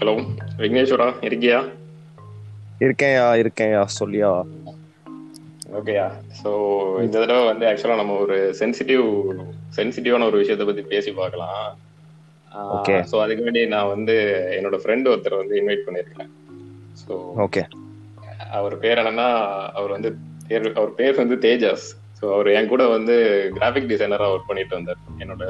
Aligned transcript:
Hello 0.00 0.12
Vigneswara 0.62 1.06
இருக்கியா? 1.28 1.56
இருக்கேன்யா 2.84 3.24
இருக்கேன்யா 3.40 3.80
சொல்லியா. 3.96 4.28
ஓகேயா. 5.78 6.04
ஸோ 6.40 6.50
இந்த 7.04 7.14
தடவை 7.22 7.40
வந்து 7.48 7.64
ஆக்சுவலாக 7.70 8.00
நம்ம 8.00 8.18
ஒரு 8.24 8.36
சென்சிட்டிவ் 8.60 9.06
சென்சிட்டிவான 9.76 10.28
ஒரு 10.30 10.38
விஷயத்தை 10.42 10.66
பத்தி 10.68 10.84
பேசி 10.92 11.12
பார்க்கலாம். 11.18 11.64
Okay. 12.76 13.00
ஸோ 13.10 13.16
அதுக்கு 13.24 13.46
வேண்டி 13.46 13.64
நான் 13.74 13.90
வந்து 13.94 14.16
என்னோட 14.58 14.78
ஃப்ரெண்ட் 14.84 15.10
ஒருத்தர் 15.12 15.40
வந்து 15.40 15.58
இன்வைட் 15.60 15.84
பண்ணியிருக்கேன் 15.88 16.30
ஸோ 17.02 17.12
ஓகே. 17.46 17.64
அவர் 18.60 18.76
பேர் 18.84 19.02
என்னன்னா 19.04 19.28
அவர் 19.80 19.96
வந்து 19.96 20.12
பேர் 20.48 20.70
அவர் 20.78 20.96
பேர் 21.02 21.22
வந்து 21.22 21.38
தேஜாஸ். 21.48 21.88
ஸோ 22.20 22.26
அவர் 22.36 22.54
என் 22.56 22.72
கூட 22.72 22.86
வந்து 22.96 23.16
கிராஃபிக் 23.58 23.92
டிசைனராக 23.92 24.32
ஒர்க் 24.36 24.50
பண்ணிட்டு 24.52 24.78
வந்தார். 24.78 25.02
என்னோட 25.24 25.44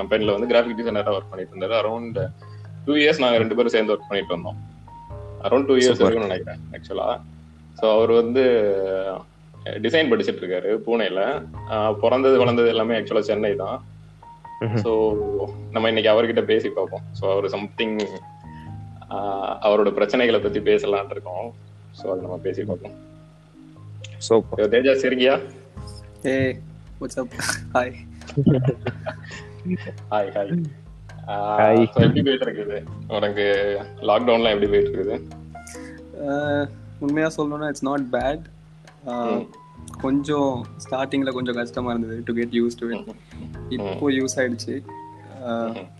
கம்பெனியில் 0.00 0.36
வந்து 0.36 0.52
கிராஃபிக் 0.54 0.78
டிசைனராக 0.82 1.16
ஒர்க் 1.18 1.32
பண்ணிட்டு 1.32 1.56
வந்தார். 1.56 1.78
அரௌண்ட் 1.82 2.20
டூ 2.88 2.94
இயர்ஸ் 3.02 3.22
நாங்கள் 3.22 3.42
ரெண்டு 3.42 3.56
பேரும் 3.56 3.74
சேர்ந்து 3.74 3.92
ஒர்க் 3.94 4.10
பண்ணிட்டு 4.10 4.36
வந்தோம் 4.36 4.58
அரௌண்ட் 5.46 5.68
டூ 5.68 5.74
இயர்ஸ். 5.80 6.00
இருக்கும்னு 6.00 6.28
நினைக்கிறேன் 6.28 6.62
ஆக்சுவலாக 6.76 7.16
ஸோ 7.78 7.84
அவர் 7.96 8.12
வந்து 8.20 8.42
டிசைன் 9.84 10.10
படிச்சிட்டு 10.10 10.42
இருக்காரு 10.42 10.70
பூனேல 10.84 11.22
பிறந்தது 12.02 12.36
வளர்ந்தது 12.42 12.72
எல்லாமே 12.74 12.96
ஆக்சுவலாக 12.98 13.28
சென்னை 13.30 13.52
தான். 13.62 13.78
ஸோ 14.84 14.92
நம்ம 15.74 15.88
இன்னைக்கு 15.92 16.12
அவர்கிட்ட 16.12 16.42
பேசி 16.50 16.68
பார்ப்போம் 16.78 17.04
ஸோ 17.18 17.24
அவர் 17.34 17.52
சம்திங் 17.56 17.98
அவரோட 19.66 19.90
பிரச்சனைகளை 19.98 20.40
பத்தி 20.46 20.60
பேசலாம்னு 20.70 21.14
இருக்கோம் 21.16 21.46
ஸோ 21.98 22.06
அது 22.12 22.26
நம்ம 22.26 22.38
பேசி 22.48 22.64
பார்ப்போம் 22.70 22.96
super 24.28 24.62
what's 27.00 27.16
up? 27.20 27.32
Hi. 27.74 27.88
Hi 30.12 30.30
hi 30.36 30.52
Hi. 30.52 30.60
எப்படி 31.28 32.20
போயிட்டு 32.20 32.46
இருக்குது 32.46 32.78
உனக்கு 33.16 33.46
லாக்டவுன்லாம் 34.10 34.54
எப்படி 34.54 34.70
போயிட்டு 34.72 34.92
இருக்குது 34.92 35.16
Uh, 36.28 36.62
உண்மையா 37.00 37.26
சொல்லணும்னா 37.34 37.66
இட்ஸ் 37.70 37.84
நாட் 37.88 38.06
பேட் 38.14 38.44
கொஞ்சம் 40.00 40.54
ஸ்டார்டிங்ல 40.84 41.30
கொஞ்சம் 41.32 41.58
கஷ்டமா 41.58 41.90
இருந்தது 41.92 42.16
to 42.26 42.32
get 42.34 42.54
use 42.58 42.78
to 42.80 42.86
it 42.88 43.10
இப்போ 43.76 44.08
யூஸ் 44.16 44.34
ஆயிடுச்சு. 44.38 44.74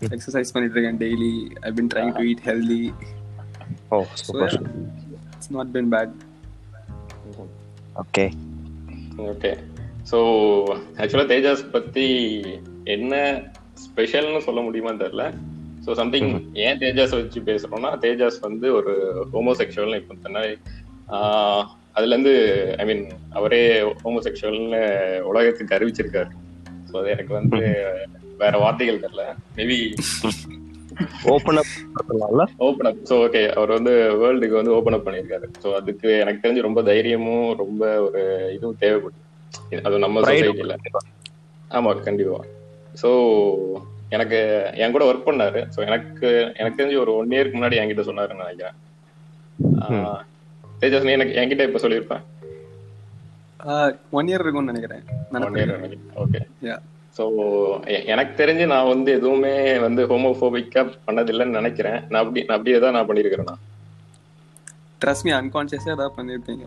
எக்ஸசைஸ் 0.09 0.51
பண்ணிட்டு 0.53 0.75
இருக்கேன் 0.75 0.99
daily 1.03 1.31
I 1.61 1.71
been 1.71 1.89
trying 1.93 2.11
to 2.17 2.23
eat 2.31 2.43
healthy 2.45 2.81
oh 3.89 3.99
so 4.13 4.23
super 4.23 4.55
it's 5.29 5.51
not 5.51 5.71
been 5.77 5.89
bad 5.95 6.13
okay 7.95 8.25
okay 9.29 9.53
so 10.05 10.19
ஆக்சுவலாக 10.99 11.27
தேஜாஸ் 11.33 11.65
பத்தி 11.71 12.07
என்ன 12.87 13.13
ஸ்பெஷல்னு 13.83 14.45
சொல்ல 14.47 14.61
முடியுமான்னு 14.61 15.03
தெரியல. 15.03 15.25
ஸோ 15.87 15.91
சம்திங் 15.93 16.29
ஏன் 16.65 16.79
தேஜாஸ் 16.81 17.15
வச்சு 17.17 17.41
பேசுறோம்னா 17.45 17.91
தேஜாஸ் 18.01 18.39
வந்து 18.41 18.67
ஒரு 18.73 18.93
ஹோமோசெக்சுவல்னு 19.33 19.99
இப்போ 20.01 20.15
தானே 20.17 20.43
அதுல 21.95 22.13
இருந்து 22.13 22.33
ஐ 22.79 22.85
மீன் 22.85 23.03
அவரே 23.31 23.61
ஹோமோசெக்சுவல்னு 24.03 24.81
உலகத்துக்கு 25.23 25.75
அறிவிச்சிருக்காரு. 25.77 26.31
ஸோ 26.87 26.95
அது 26.99 27.09
எனக்கு 27.09 27.33
வந்து 27.33 27.59
வேற 28.39 28.53
வார்த்தைகள் 28.57 29.03
தெரியல. 29.05 29.23
மேபி 29.57 29.77
ஓப்பன் 31.31 31.59
அப் 31.61 31.73
பண்ணலாம்ல? 32.09 32.43
ஓப்பன் 32.57 32.89
அப் 32.89 33.01
ஸோ 33.09 33.15
ஓகே 33.25 33.41
அவர் 33.53 33.71
வந்து 33.77 33.93
வேர்ல்டுக்கு 34.21 34.59
வந்து 34.59 34.75
ஓப்பன் 34.77 34.97
அப் 34.97 35.05
பண்ணியிருக்காரு. 35.07 35.47
ஸோ 35.63 35.67
அதுக்கு 35.73 36.09
எனக்கு 36.17 36.43
தெரிஞ்சு 36.43 36.67
ரொம்ப 36.67 36.81
தைரியமும் 36.83 37.49
ரொம்ப 37.57 37.83
ஒரு 38.01 38.21
இதுவும் 38.53 38.79
தேவைப்படுது 38.81 39.25
அது 39.83 39.99
நம்ம. 39.99 40.23
சொசைட்டில 40.23 40.75
ஆமா 41.71 41.91
கண்டிப்பா. 41.99 42.39
ஸோ 42.95 43.09
எனக்கு 44.11 44.37
என் 44.79 44.91
கூட 44.91 45.05
ஒர்க் 45.07 45.27
பண்ணாரு. 45.27 45.59
ஸோ 45.73 45.79
எனக்கு 45.87 46.27
எனக்கு 46.59 46.79
தெரிஞ்சு 46.79 47.01
ஒரு 47.01 47.11
ஒன் 47.15 47.33
இயருக்கு 47.35 47.57
முன்னாடி 47.57 47.79
என்கிட்ட 47.79 48.05
சொன்னாருன்னு 48.07 48.45
நினைக்கிறேன். 48.45 48.77
ஆஹ், 49.81 50.21
தேஜஸ் 50.63 51.07
நீ 51.07 51.13
எனக்கு 51.17 51.37
என்கிட்ட 51.39 51.67
இப்ப 51.69 51.81
சொல்லியிருப்பேன் 51.83 52.25
ஒன் 54.13 54.29
இயர் 54.29 54.43
இருக்கும்னு 54.43 54.71
நினைக்கிறேன். 54.71 55.03
One 55.41 55.57
year 55.57 55.73
okay 56.23 56.41
Yeah. 56.61 56.79
So 57.15 57.23
எனக்கு 58.11 58.33
தெரிஞ்சு 58.39 58.65
நான் 58.71 58.91
வந்து 58.91 59.09
எதுவுமே 59.17 59.53
வந்து 59.85 60.01
ஹோமோபோபிக்கா 60.09 60.81
பண்ணதில்லைன்னு 61.07 61.57
நினைக்கிறேன். 61.57 61.99
நான் 62.09 62.21
அப்படி 62.23 62.41
நான் 62.41 62.57
அப்படியே 62.57 62.77
தான் 62.79 62.95
நான் 62.97 63.07
பண்ணியிருக்கிறேன் 63.09 63.49
நான். 63.49 63.61
ட்ரஸ்ட் 65.01 65.25
மீ 65.25 65.33
அன்கான்சியஸாக 65.37 65.95
ஏதாவது 65.97 66.15
பண்ணியிருப்பீங்க 66.15 66.65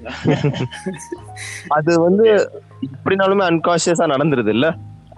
அது 1.76 1.92
வந்து 2.00 2.26
இப்படினாலுமே 2.86 3.44
அன்கான்சியஸா 3.48 4.04
நடந்துருது 4.12 4.52
இல்ல? 4.54 4.66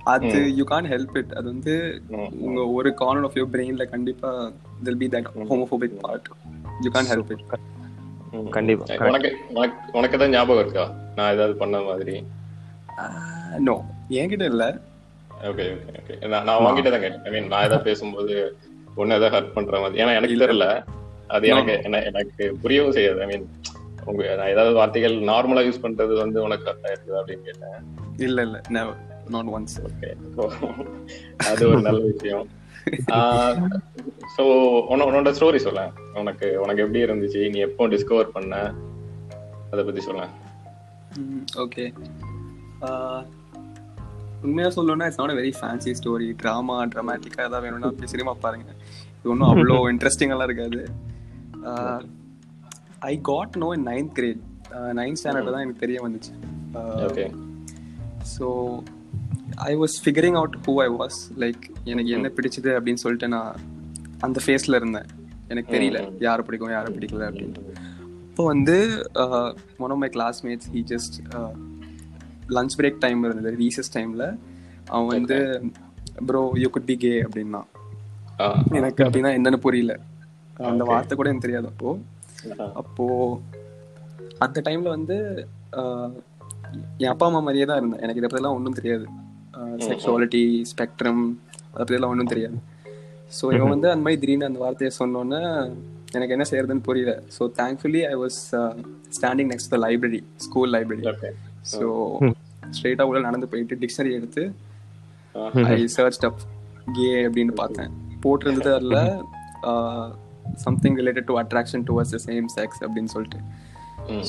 அது 0.04 0.54
யூ 0.54 0.64
கான் 0.64 0.84
ஹெல்ப் 0.84 1.16
இட் 1.16 1.32
அது 1.32 1.44
வந்து. 1.44 2.02
உங்க 2.38 2.66
ஒரு 2.66 2.94
கார்னர் 2.94 3.24
ஆஃப் 3.24 3.36
யுவர் 3.36 3.56
பிரெயின்ல 3.56 3.84
கண்டிப்பா 3.84 4.52
still 4.84 4.96
be 4.96 5.08
that 5.08 5.24
homophobic 5.34 6.00
part 6.00 6.28
you 6.80 6.90
can 6.90 7.04
help 7.04 7.30
it. 7.30 8.50
கண்டிப்பா. 8.50 8.84
உனக்கு 9.06 9.36
உனக்கு 9.92 10.16
ஏதாவது 10.16 10.28
ஞாபகம் 10.28 10.62
இருக்கா? 10.62 10.94
நான் 11.16 11.32
ஏதாவது 11.32 11.54
பண்ண 11.54 11.80
மாதிரி. 11.80 12.24
நோ 13.58 13.84
என்கிட்ட 14.08 14.44
இல்ல. 14.44 14.78
ஓகே 15.42 15.76
ஓகே 15.76 15.94
ஓகே 16.08 16.28
நான் 16.28 16.44
நான் 16.44 16.56
உங்ககிட்ட 16.56 16.90
தான் 16.90 17.00
கேட்டேன். 17.00 17.24
ஐ 17.24 17.30
மீன் 17.30 17.46
நான் 17.46 17.58
ஏதாவது 17.58 17.82
பேசும்போது 17.82 18.56
ஒன்னு 18.94 19.14
ஏதாவது 19.14 19.40
ஹர்ட் 19.40 19.52
பண்ற 19.52 19.80
மாதிரி. 19.80 20.02
ஏன்னா 20.02 20.14
எனக்கு 20.16 20.46
தெரியல. 20.46 20.84
அது 21.28 21.48
எனக்கு 21.48 21.80
என்ன- 21.82 22.02
எனக்கு 22.02 22.56
புரியவும் 22.62 22.90
செய்யாது. 22.90 23.20
ஐ 23.20 23.26
மீன் 23.26 23.50
உங்க 24.04 24.34
நான் 24.34 24.46
ஏதாவது 24.46 24.74
வார்த்தைகள் 24.74 25.14
நார்மலா 25.14 25.72
யூஸ் 25.72 25.82
பண்றது 25.82 26.16
வந்து 26.16 26.42
உனக்கு 26.42 26.70
கரெக்டா 26.70 26.86
இருக்குது 26.86 27.14
அப்படின்னு 27.14 27.42
கேட்டேன். 27.42 27.96
இல்ல 28.16 28.42
இல்ல. 28.42 28.60
நாட் 29.28 29.50
ஒன்ஸ் 29.56 29.76
ஓகே 29.88 30.10
அது 31.50 31.62
ஒரு 31.68 31.80
நல்ல 31.80 32.02
விஷயம். 32.12 32.48
ஸோ 34.34 34.44
உன்னோட 34.92 35.30
ஸ்டோரி 35.36 35.58
சொல்ல 35.66 35.80
உனக்கு 36.20 36.46
உனக்கு 36.62 36.82
எப்படி 36.84 37.00
இருந்துச்சு? 37.04 37.42
நீ 37.50 37.58
எப்போ 37.66 37.86
டிஸ்கவர் 37.88 38.32
பண்ண? 38.36 38.54
அதை 39.72 39.82
பத்தி 39.84 40.00
சொல்ல 40.00 40.22
ஓகே 41.64 41.84
உண்மையா 44.44 44.68
சொல்லணும்னா 44.76 45.06
it's 45.08 45.20
not 45.20 45.38
very 45.40 45.52
fancy 45.58 45.92
story 45.98 46.28
drama 46.40 46.76
ட்ராமாட்டிக்கா 46.94 47.42
ஏதாவது 47.48 47.64
வேணும்னா 47.66 47.90
போய் 47.98 48.12
சினிமா 48.14 48.32
பாருங்க. 48.44 48.68
இது 49.18 49.30
ஒன்றும் 49.34 49.50
அவ்வளோ 49.50 49.76
இன்ட்ரெஸ்டிங்கெல்லாம் 49.92 50.48
இருக்காது. 50.50 50.80
I 53.02 53.14
got 53.30 53.56
know 53.56 53.68
in 53.74 53.86
ninth 53.90 54.14
grade 54.14 54.42
ninth 55.00 55.20
standard 55.20 55.54
தான் 55.54 55.64
எனக்கு 55.64 55.84
தெரிய 55.84 56.00
வந்துச்சு. 56.06 56.32
Okay 57.08 57.26
so 58.34 58.46
I 59.64 59.76
was 59.76 59.96
figuring 60.04 60.36
out 60.36 60.56
who 60.66 60.74
I 60.82 60.88
was 60.94 61.18
like 61.36 61.62
எனக்கு 61.84 62.10
என்ன 62.10 62.28
பிடிச்சது 62.28 62.70
அப்படின்னு 62.76 62.94
சொல்லிட்டு 62.94 63.28
நான் 63.28 63.52
அந்த 64.20 64.40
ஃபேஸில் 64.46 64.74
இருந்தேன். 64.74 65.08
எனக்கு 65.48 65.72
தெரியல. 65.72 65.98
யாரை 66.20 66.44
பிடிக்கும் 66.44 66.70
யாரை 66.70 66.94
பிடிக்கல 66.94 67.26
அப்படின்ட்டு. 67.28 67.62
அப்போ 68.28 68.44
வந்து 68.44 68.76
one 69.78 69.90
of 69.90 69.98
my 69.98 70.08
classmates 70.08 70.68
he 70.72 70.82
just 70.86 71.16
lunch 72.48 72.76
break 72.78 72.98
time 72.98 73.24
இருந்தது 73.24 73.56
ரீசஸ் 73.56 73.92
டைமில் 73.96 74.26
அவன் 74.88 75.08
வந்து 75.08 75.38
bro 76.26 76.52
you 76.54 76.68
could 76.68 76.86
be 76.86 76.96
gay 76.96 77.22
அப்படின்னா 77.22 77.60
எனக்கு 78.72 79.04
அப்படின்னா 79.04 79.30
என்னன்னு 79.36 79.56
புரியல. 79.56 79.92
அந்த 80.66 80.84
வார்த்தை 80.84 81.16
கூட 81.16 81.28
எனக்கு 81.28 81.46
தெரியாது 81.46 81.66
அப்போ. 81.66 81.90
அப்போ 82.74 83.04
அந்த 84.38 84.60
டைம்ல 84.60 84.88
வந்து 84.88 85.16
ஆஹ், 85.72 86.14
என் 86.98 87.08
அப்பா 87.08 87.26
அம்மா 87.26 87.38
மாதிரியே 87.38 87.64
தான் 87.64 87.76
இருந்தேன். 87.76 88.00
எனக்கு 88.00 88.20
இதை 88.20 88.30
பற்றிலாம் 88.30 88.54
ஒன்றும் 88.54 88.72
தெரியாது. 88.72 89.04
செக்ஷுவாலிட்டி 89.88 90.42
ஸ்பெக்ட்ரம் 90.72 91.22
அதை 91.72 91.82
பற்றிலாம் 91.84 92.12
ஒன்றும் 92.14 92.32
தெரியாது. 92.34 92.58
ஸோ 93.38 93.44
இவன் 93.56 93.72
வந்து 93.74 93.88
அந்த 93.92 94.02
மாதிரி 94.04 94.20
திடீர்னு 94.22 94.48
அந்த 94.50 94.60
வார்த்தையை 94.64 94.92
சொன்னோன்னே 95.00 95.40
எனக்கு 96.16 96.34
என்ன 96.36 96.44
செய்யறதுன்னு 96.50 96.86
புரியல. 96.88 97.12
So 97.36 97.42
thankfully 97.60 98.02
I 98.12 98.16
was 98.22 98.38
standing 99.18 99.50
next 99.52 99.72
the 99.74 99.78
library 99.86 100.20
school 100.46 100.72
library 100.76 101.04
so 101.74 101.86
ஸ்ட்ரெயிட்டாக 102.76 103.08
உள்ள 103.10 103.20
நடந்து 103.28 103.48
போயிட்டு 103.52 103.80
டிக்ஷனரி 103.84 104.12
எடுத்து 104.18 104.42
ஐ 105.74 105.78
சர்ச் 105.96 106.24
அப் 106.28 106.42
கே 106.96 107.10
அப்படின்னு 107.26 107.54
பார்த்தேன். 107.62 107.90
போட்டிருந்தது 108.24 108.70
அதில் 108.78 109.00
something 110.64 110.96
related 111.00 111.28
to 111.30 111.34
attraction 111.42 111.84
towards 111.88 112.14
the 112.14 112.18
same 112.28 112.48
sex 112.56 112.80
அப்படின்னு 112.86 113.12
சொல்லிட்டு. 113.14 113.40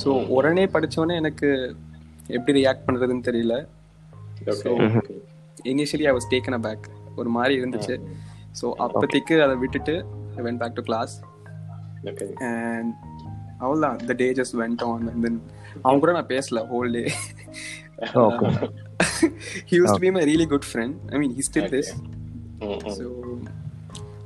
ஸோ 0.02 0.10
உடனே 0.36 0.66
படிச்சோடனே 0.76 1.16
எனக்கு 1.22 1.50
எப்படி 2.38 2.54
ரியாக்ட் 2.60 2.86
பண்றதுன்னு 2.88 3.28
தெரியல. 3.30 3.56
Initially 5.72 6.08
I 6.12 6.14
was 6.18 6.30
taken 6.34 6.58
aback 6.68 6.86
ஒரு 7.22 7.30
மாதிரி 7.38 7.54
இருந்துச்சு. 7.62 7.96
ஸோ 8.60 8.66
அப்போதைக்கு 8.86 9.36
அதை 9.46 9.56
விட்டுட்டு 9.64 9.96
went 10.48 10.60
back 10.62 10.78
to 10.80 10.86
class 10.90 11.14
and 12.52 12.94
அவ்வளோதான் 13.64 13.98
the 14.10 14.16
day 14.24 14.30
just 14.40 14.56
went 14.62 14.84
on 14.90 15.06
and 15.12 15.24
then 15.28 15.40
அவன் 15.86 16.02
கூட 16.04 16.14
நான் 16.18 16.32
பேசல 16.36 16.62
whole 16.72 16.92
day 16.98 17.04
he 19.70 19.76
use 19.80 19.94
to 19.96 20.02
be 20.06 20.12
my 20.18 20.24
really 20.32 20.48
good 20.54 20.68
friend 20.72 20.96
I 21.14 21.20
mean 21.24 21.36
he 21.40 21.46
still 21.50 21.70
this 21.76 21.92
so 22.98 23.06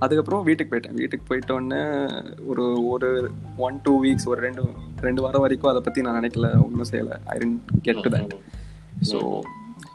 அதுக்கப்புறம் 0.05 0.41
வீட்டுக்கு 0.47 0.71
போயிட்டேன். 0.71 0.97
வீட்டுக்கு 1.01 1.23
போயிட்ட 1.29 1.51
உடனே 1.57 1.79
ஒரு 2.49 2.65
ஒரு 2.91 3.07
ஒன் 3.67 3.77
டூ 3.85 3.93
வீக்ஸ் 4.03 4.27
ஒரு 4.31 4.39
ரெண்டு 4.45 4.63
ரெண்டு 5.05 5.21
வாரம் 5.23 5.43
வரைக்கும் 5.45 5.71
அதை 5.71 5.81
பற்றி 5.85 6.01
நான் 6.05 6.17
நினைக்கல. 6.19 6.49
ஒன்றும் 6.65 6.89
செய்யலை. 6.91 7.15
I 7.33 7.35
didn't 7.41 7.71
get 7.87 8.01
to 8.05 8.11
that 8.15 8.33
so 9.11 9.19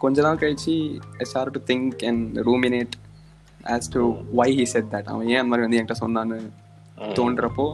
கொஞ்ச 0.02 0.22
நாள் 0.26 0.40
கழிச்சு 0.42 0.74
I 1.18 1.26
start 1.30 1.54
to 1.56 1.62
think 1.70 2.02
and 2.10 2.38
ruminate 2.48 2.94
as 3.74 3.90
to 3.96 4.02
why 4.40 4.48
he 4.58 4.66
said 4.74 4.88
that 4.94 5.10
அவன் 5.12 5.28
ஏன் 5.32 5.40
அந்த 5.42 5.50
மாதிரி 5.52 5.66
வந்து 5.66 5.78
என்கிட்ட 5.80 5.98
சொன்னான்னு 6.04 6.38
தோன்றப்போ 7.18 7.66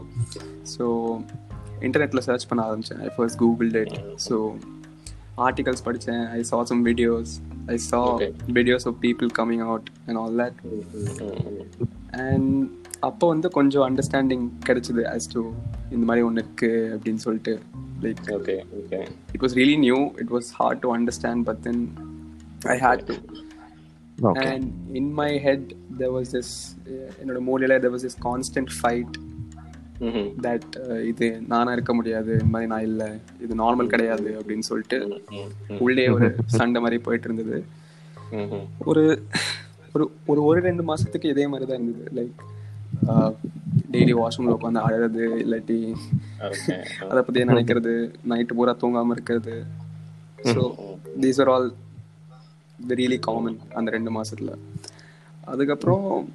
ஸோ 0.74 0.84
இன்டர்நெட்டில் 1.86 2.26
சர்ச் 2.28 2.48
பண்ண 2.50 2.62
ஆரம்பித்தேன் 2.68 3.02
I 3.06 3.10
first 3.16 3.38
Google 3.44 3.70
that 3.76 3.94
so 4.26 4.36
articles 5.46 5.84
படித்தேன் 5.88 6.24
I 6.36 6.40
saw 6.50 6.58
some 6.72 6.82
videos 6.90 7.32
I 7.66 7.76
saw 7.90 8.00
Okay. 8.10 8.30
Videos 8.58 8.86
of 8.90 8.98
people 9.04 9.30
coming 9.38 9.64
out 9.68 9.88
and 10.06 10.18
all 10.18 10.38
that 10.42 10.58
and 12.26 12.52
அப்போ 13.08 13.24
வந்து 13.28 13.48
கொஞ்சம் 13.50 13.84
அண்டர்ஸ்டாண்டிங் 13.88 14.46
கிடைச்சிது 14.68 15.02
ஆஸ் 15.14 15.28
டு 15.34 15.42
இந்த 15.94 16.04
மாதிரி 16.08 16.24
ஒன்று 16.28 16.42
இருக்கு 16.42 16.70
அப்படின்னு 16.94 17.22
சொல்லிட்டு 17.26 17.52
like 18.04 18.22
okay 18.38 18.56
okay 18.80 19.00
it 19.34 19.40
was 19.44 19.52
really 19.60 19.78
new. 19.78 20.00
It 20.22 20.30
was 20.36 20.46
hard 20.58 20.78
to 20.84 20.90
understand 20.90 21.38
but 21.48 21.58
then 21.66 21.78
i 22.74 22.78
had 22.86 23.00
to. 23.08 23.14
Okay 24.28 24.44
and 24.52 24.64
in 25.00 25.06
my 25.20 25.30
head 25.44 25.62
there 25.98 26.12
was 26.16 26.28
this 26.36 26.50
uh, 26.92 27.08
என்னோட 27.20 27.40
மூலையில 27.48 27.74
there 27.82 27.92
was 27.96 28.04
this 28.06 28.16
constant 28.28 28.70
fight 28.82 29.12
that 30.46 30.64
uh, 30.82 30.98
இது 31.10 31.28
நானா 31.52 31.70
இருக்க 31.76 31.92
முடியாது 31.98 32.32
இந்த 32.38 32.50
மாதிரி 32.54 32.70
நான் 32.72 32.86
இல்ல 32.90 33.04
இது 33.44 33.54
நார்மல் 33.62 33.92
கிடையாது 33.94 34.28
அப்படின்னு 34.40 34.68
சொல்லிட்டு 34.70 34.98
உள்ளே 35.86 36.06
ஒரு 36.16 36.28
சண்டை 36.58 36.80
மாதிரி 36.84 36.98
போயிட்டு 37.06 37.28
இருந்தது. 37.30 37.58
ஒரு 38.90 39.04
ஒரு 39.94 40.04
ஒரு 40.30 40.40
ஒரு 40.48 40.60
ரெண்டு 40.68 40.82
மாசத்துக்கு 40.90 41.32
இதே 41.34 41.46
மாதிரி 41.52 41.66
தான் 41.68 41.78
இருந்தது. 41.80 42.04
லைக் 42.18 42.38
டெய்லி 43.94 44.14
வாஷ்ரூம்ல 44.20 44.56
உட்காந்து 44.58 44.84
அழறது 44.86 45.24
இல்லாட்டி 45.44 45.78
அதை 47.10 47.20
பத்தி 47.20 47.44
நினைக்கிறது 47.52 47.92
நைட்டு 48.32 48.56
பூரா 48.58 48.74
தூங்காம 48.82 49.14
இருக்கிறது. 49.16 49.54
So 50.54 50.62
these 51.24 51.40
are 51.44 51.50
all 51.54 51.68
really 52.88 53.18
common 53.18 53.58
அந்த 53.74 53.90
ரெண்டு 53.90 54.22
மாசத்துல. 54.22 54.54
அதுக்கப்புறம் 55.44 56.32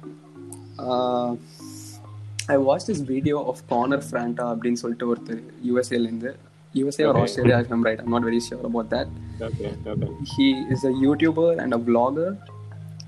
I 2.46 2.56
watch 2.56 2.90
this 2.90 3.04
video 3.04 3.44
of 3.46 3.68
Conor 3.68 4.04
Franta 4.10 4.54
அப்படின்னு 4.54 4.72
சொல்லிட்டு 4.72 5.14
ஒருத்தர் 5.14 5.42
யூஎஸ்ஏல 5.68 6.02
இருந்து. 6.02 6.36
USA 6.74 7.08
or 7.08 7.16
Australia 7.16 7.64
I'm 7.70 7.82
right 7.82 7.98
I'm 7.98 8.08
not 8.08 8.24
very 8.24 8.40
sure 8.50 8.56
about 8.56 8.86
that 8.90 9.08
okay 9.40 9.78
okay 9.84 10.10
he 10.36 10.52
is 10.70 10.86
a 10.86 10.90
YouTuber 11.02 11.58
and 11.58 11.74
a 11.74 11.78
vlogger. 11.78 12.38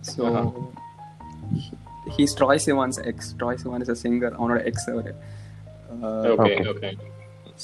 So 0.00 0.28
he- 1.54 2.18
he's 2.18 2.34
Troy 2.40 2.58
Sivan's 2.66 2.98
ex. 3.02 3.14
Troy 3.38 3.56
Sivan 3.64 3.80
is 3.80 3.90
a 3.90 3.94
singer. 4.02 4.30
அவனோட 4.32 4.64
ex 4.64 4.90
அவரு. 4.90 5.14
Okay 6.02 6.52
okay 6.72 6.96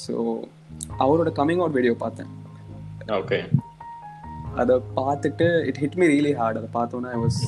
so 0.07 0.39
அவரோட 0.99 1.29
coming 1.35 1.57
out 1.57 1.71
video 1.71 1.93
பார்த்தேன். 1.93 2.27
Okay 3.07 3.39
அதை 4.61 4.75
பார்த்துட்டு 4.99 5.47
it 5.69 5.79
hit 5.83 5.97
me 6.01 6.05
really 6.13 6.33
hard 6.39 6.59
அதை 6.59 6.69
பார்த்தோன்னே 6.77 7.11
I 7.15 7.19
was 7.25 7.39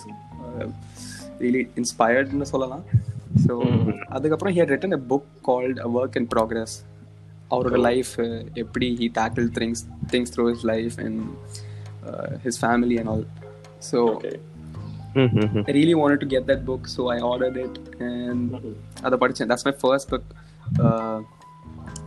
really 1.44 1.62
இன்ஸ்பயர்ட்னு 1.82 2.48
சொல்லலாம். 2.54 2.84
ஸோ 3.46 3.54
அதுக்கப்புறம் 4.16 4.54
he 4.56 4.62
had 4.64 4.74
written 4.76 4.98
a 5.00 5.02
book 5.12 5.30
called 5.50 5.80
a 5.86 5.90
work 6.00 6.18
in 6.22 6.30
progress 6.36 6.76
அவரோட 7.56 7.80
லைஃப் 7.90 8.14
எப்படி 8.64 8.90
he 9.04 9.10
tackle 9.22 9.48
things 9.60 9.84
things 10.16 10.34
through 10.36 10.46
his 10.52 10.66
life 10.74 10.98
and 11.06 11.22
his 12.48 12.60
family 12.66 12.98
and 13.04 13.12
all 13.14 13.26
so 13.92 14.00
okay 14.16 14.34
I 15.70 15.74
really 15.76 15.94
wanted 16.00 16.20
to 16.24 16.28
get 16.34 16.44
that 16.50 16.62
book, 16.70 16.84
so 16.94 17.02
I 17.14 17.20
ordered 17.28 17.58
it, 17.66 17.76
and 18.08 18.48
other 19.06 19.18
படிச்சேன். 19.22 19.50
That's 19.52 19.66
my 19.68 19.74
first 19.84 20.06
book 20.14 20.26
uh, 20.86 21.20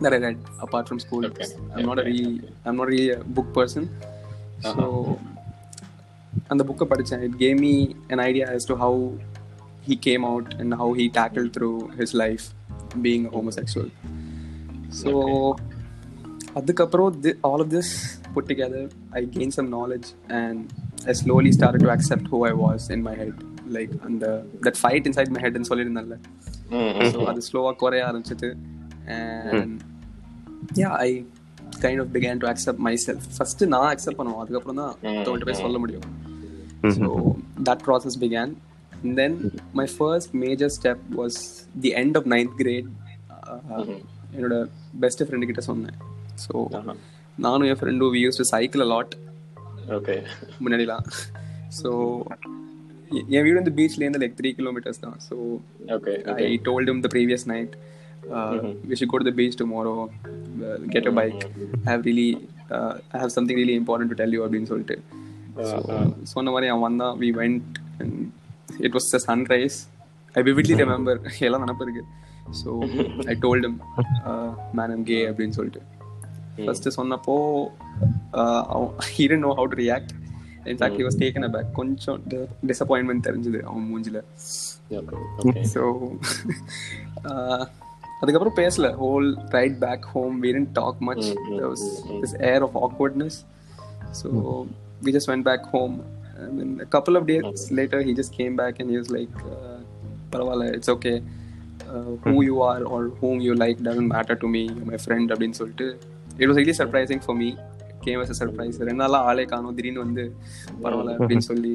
that 0.03 0.13
I 0.17 0.19
read 0.25 0.39
apart 0.65 0.85
from 0.89 0.99
school. 1.05 1.23
Okay. 1.29 1.47
I'm 1.73 1.85
not 1.89 1.99
a 2.01 2.05
really, 2.09 2.33
I'm 2.65 2.77
not 2.81 2.89
really 2.93 3.09
a 3.15 3.23
book 3.37 3.49
person, 3.57 3.85
so 4.61 5.17
அந்த 6.47 6.63
புக்கை. 6.63 7.21
It 7.23 7.37
gave 7.37 7.59
me 7.59 7.95
an 8.09 8.19
idea 8.19 8.53
as 8.53 8.65
to 8.65 8.75
how 8.75 9.13
he 9.87 9.95
came 9.95 10.25
out 10.25 10.59
and 10.59 10.73
how 10.73 10.93
he 10.93 11.09
tackled 11.09 11.53
through 11.53 11.89
his 11.97 12.13
life 12.13 12.53
being 13.01 13.25
a 13.25 13.29
homosexual. 13.29 13.89
So 14.89 15.11
அதுக்கப்புறம் 16.53 17.23
thi- 17.23 17.37
all 17.43 17.61
of 17.61 17.69
this 17.69 18.19
put 18.35 18.45
together, 18.47 18.89
I 19.11 19.25
gained 19.25 19.53
some 19.53 19.69
knowledge 19.69 20.07
and 20.29 20.69
I 21.05 21.11
slowly 21.11 21.51
started 21.51 21.79
to 21.79 21.91
accept 21.91 22.27
who 22.31 22.45
I 22.45 22.53
was 22.53 22.89
in 22.89 23.01
my 23.01 23.15
head. 23.15 23.33
Like 23.69 23.91
அந்த 24.05 24.45
that 24.61 24.75
fight 24.75 25.05
inside 25.05 25.29
my 25.29 25.41
head 25.41 25.55
ன்னு 25.57 25.69
சொல்லியிருந்தேன்ல 25.69 26.17
so 27.13 27.25
அது 27.25 27.41
ஸ்லோவாக 27.51 27.75
குறைய 27.75 28.05
ஆரம்பிச்சது 28.05 28.57
and 29.05 29.81
yeah 30.73 30.87
I 30.87 31.25
kind 31.85 32.01
of 32.03 32.11
began 32.15 32.39
to 32.43 32.47
accept 32.51 32.81
myself 33.05 33.27
first 33.35 33.63
நான் 33.75 33.89
accept 33.93 34.19
பண்ணுவோம் 34.19 34.41
அதுக்கப்புறம் 34.43 34.79
தான் 34.81 35.23
தோல்ட்டு 35.27 35.47
போய் 35.49 35.61
சொல்ல 35.65 35.77
முடியும். 35.83 36.07
So 36.97 37.07
that 37.69 37.83
process 37.87 38.17
began 38.23 38.51
then 39.19 39.37
my 39.79 39.87
first 39.95 40.33
major 40.45 40.73
step 40.77 41.03
was 41.19 41.39
the 41.85 41.91
end 42.03 42.17
of 42.21 42.29
ninth 42.35 42.55
grade 42.61 42.89
என்னோட 44.35 44.57
பெஸ்ட் 45.03 45.25
ஃப்ரெண்டு 45.27 45.49
கிட்ட 45.51 45.63
சொன்னேன். 45.71 45.97
ஸோ 46.45 46.53
நானும் 47.45 47.67
என் 47.71 47.79
ஃப்ரெண்டும் 47.81 48.13
we 48.15 48.21
use 48.25 48.39
to 48.41 48.47
cycle 48.55 48.83
lot 48.93 49.13
okay 49.97 50.15
முன்னாடிலாம். 50.63 51.05
ஸோ 51.81 51.89
என் 53.35 53.43
வீடு 53.45 53.55
வந்து 53.59 53.73
பீச்லேருந்து 53.77 54.21
லைக் 54.23 54.35
த்ரீ 54.39 54.49
கிலோமீட்டர்ஸ் 54.57 55.01
தான். 55.05 55.15
So 55.27 55.35
okay 55.95 56.13
I 56.49 56.57
told 56.67 56.85
him 56.89 56.97
the 57.05 57.11
previous 58.28 58.62
night, 58.62 58.64
uh, 58.64 58.74
we 58.86 58.96
should 58.96 59.08
go 59.08 59.18
to 59.18 59.24
the 59.24 59.32
beach 59.32 59.56
tomorrow, 59.56 60.10
uh, 60.64 60.76
get 60.88 61.06
a 61.06 61.12
bike. 61.12 61.46
I 61.86 61.90
have 61.90 62.04
really, 62.04 62.48
uh, 62.70 62.98
I 63.12 63.18
have 63.18 63.32
something 63.32 63.56
really 63.56 63.76
important 63.76 64.10
to 64.10 64.16
tell 64.16 64.32
you 64.32 64.42
அப்படின்னு 64.46 64.66
சொல்லிட்டு 64.66 64.98
so 65.56 65.76
சொன்ன 66.22 66.50
மாதிரி 66.50 66.70
அவன் 66.70 66.82
வந்தான் 66.82 67.18
we 67.18 67.28
went 67.30 67.76
and 67.98 68.30
it 68.78 68.92
was 68.92 69.10
the 69.14 69.18
sunrise 69.26 69.88
I 70.32 70.42
vividly 70.42 70.74
remember 70.74 71.20
எல்லாம் 71.38 71.64
நினப்பு 71.66 71.82
இருக்கு 71.82 72.04
so 72.64 72.70
I 73.26 73.36
told 73.44 73.66
him 73.68 73.76
man 74.72 74.90
I'm 74.90 75.04
gay 75.04 75.28
அப்படின்னு 75.28 75.56
சொல்லிட்டு 75.58 75.82
ஃபர்ஸ்ட் 76.66 76.88
சொன்னப்போ 76.96 77.36
he 79.14 79.26
didn't 79.30 79.46
know 79.46 79.52
how 79.60 79.68
to 79.74 79.78
react 79.82 80.12
in fact 80.72 80.98
he 81.00 81.06
was 81.08 81.20
taken 81.22 81.46
aback 81.56 81.72
கொஞ்சம் 81.72 82.20
டிசப்பாயின்மெண்ட் 82.72 83.26
தெரிஞ்சது 83.28 83.62
அவன் 83.62 83.86
மூஞ்சில 83.92 84.20
ஓகே 85.40 85.64
ஸோ 85.74 85.84
அதுக்கப்புறம் 88.21 88.57
பேசல 88.61 88.87
whole 89.01 89.27
ride 89.55 89.77
back 89.83 90.05
home 90.13 90.33
we 90.43 90.49
didn't 90.53 90.73
talk 90.79 90.95
much 91.09 91.23
there 91.57 91.69
was 91.73 91.83
this 92.23 92.33
air 92.49 92.61
of 92.67 92.73
awkwardness 92.83 93.35
so 94.19 94.27
we 95.05 95.09
just 95.17 95.27
went 95.31 95.43
back 95.49 95.61
home 95.73 95.95
and 96.41 96.53
then 96.59 96.71
a 96.85 96.89
couple 96.95 97.15
of 97.19 97.23
days 97.31 97.61
later 97.79 97.99
he 98.07 98.13
just 98.19 98.31
came 98.39 98.53
back 98.61 98.75
and 98.81 98.87
he 98.93 98.97
was 99.01 99.09
like 99.17 99.35
uh, 99.53 99.77
பரவாயில்ல 100.33 100.65
it's 100.77 100.89
okay 100.95 101.15
uh, 101.91 102.11
who 102.25 102.35
you 102.49 102.57
are 102.71 102.81
or 102.93 103.01
whom 103.19 103.37
you 103.47 103.53
like 103.63 103.77
doesn't 103.89 104.09
matter 104.15 104.35
to 104.43 104.49
me 104.55 104.63
you're 104.69 104.89
my 104.93 104.99
friend 105.05 105.27
அப்படின்னு 105.33 105.59
சொல்லிட்டு 105.61 105.87
it 106.41 106.47
was 106.49 106.57
really 106.61 106.77
surprising 106.81 107.21
for 107.27 107.35
me 107.41 107.49
it 107.91 107.99
came 108.07 108.19
as 108.25 108.31
a 108.35 108.39
surprise 108.41 108.75
ரெண்டு 108.89 109.01
நாளா 109.03 109.19
ஆளே 109.29 109.45
காணோம் 109.53 109.77
திடீர்னு 109.79 110.03
வந்து 110.05 110.25
பரவாயில்ல 110.83 111.15
அப்படின்னு 111.19 111.47
சொல்லி 111.51 111.73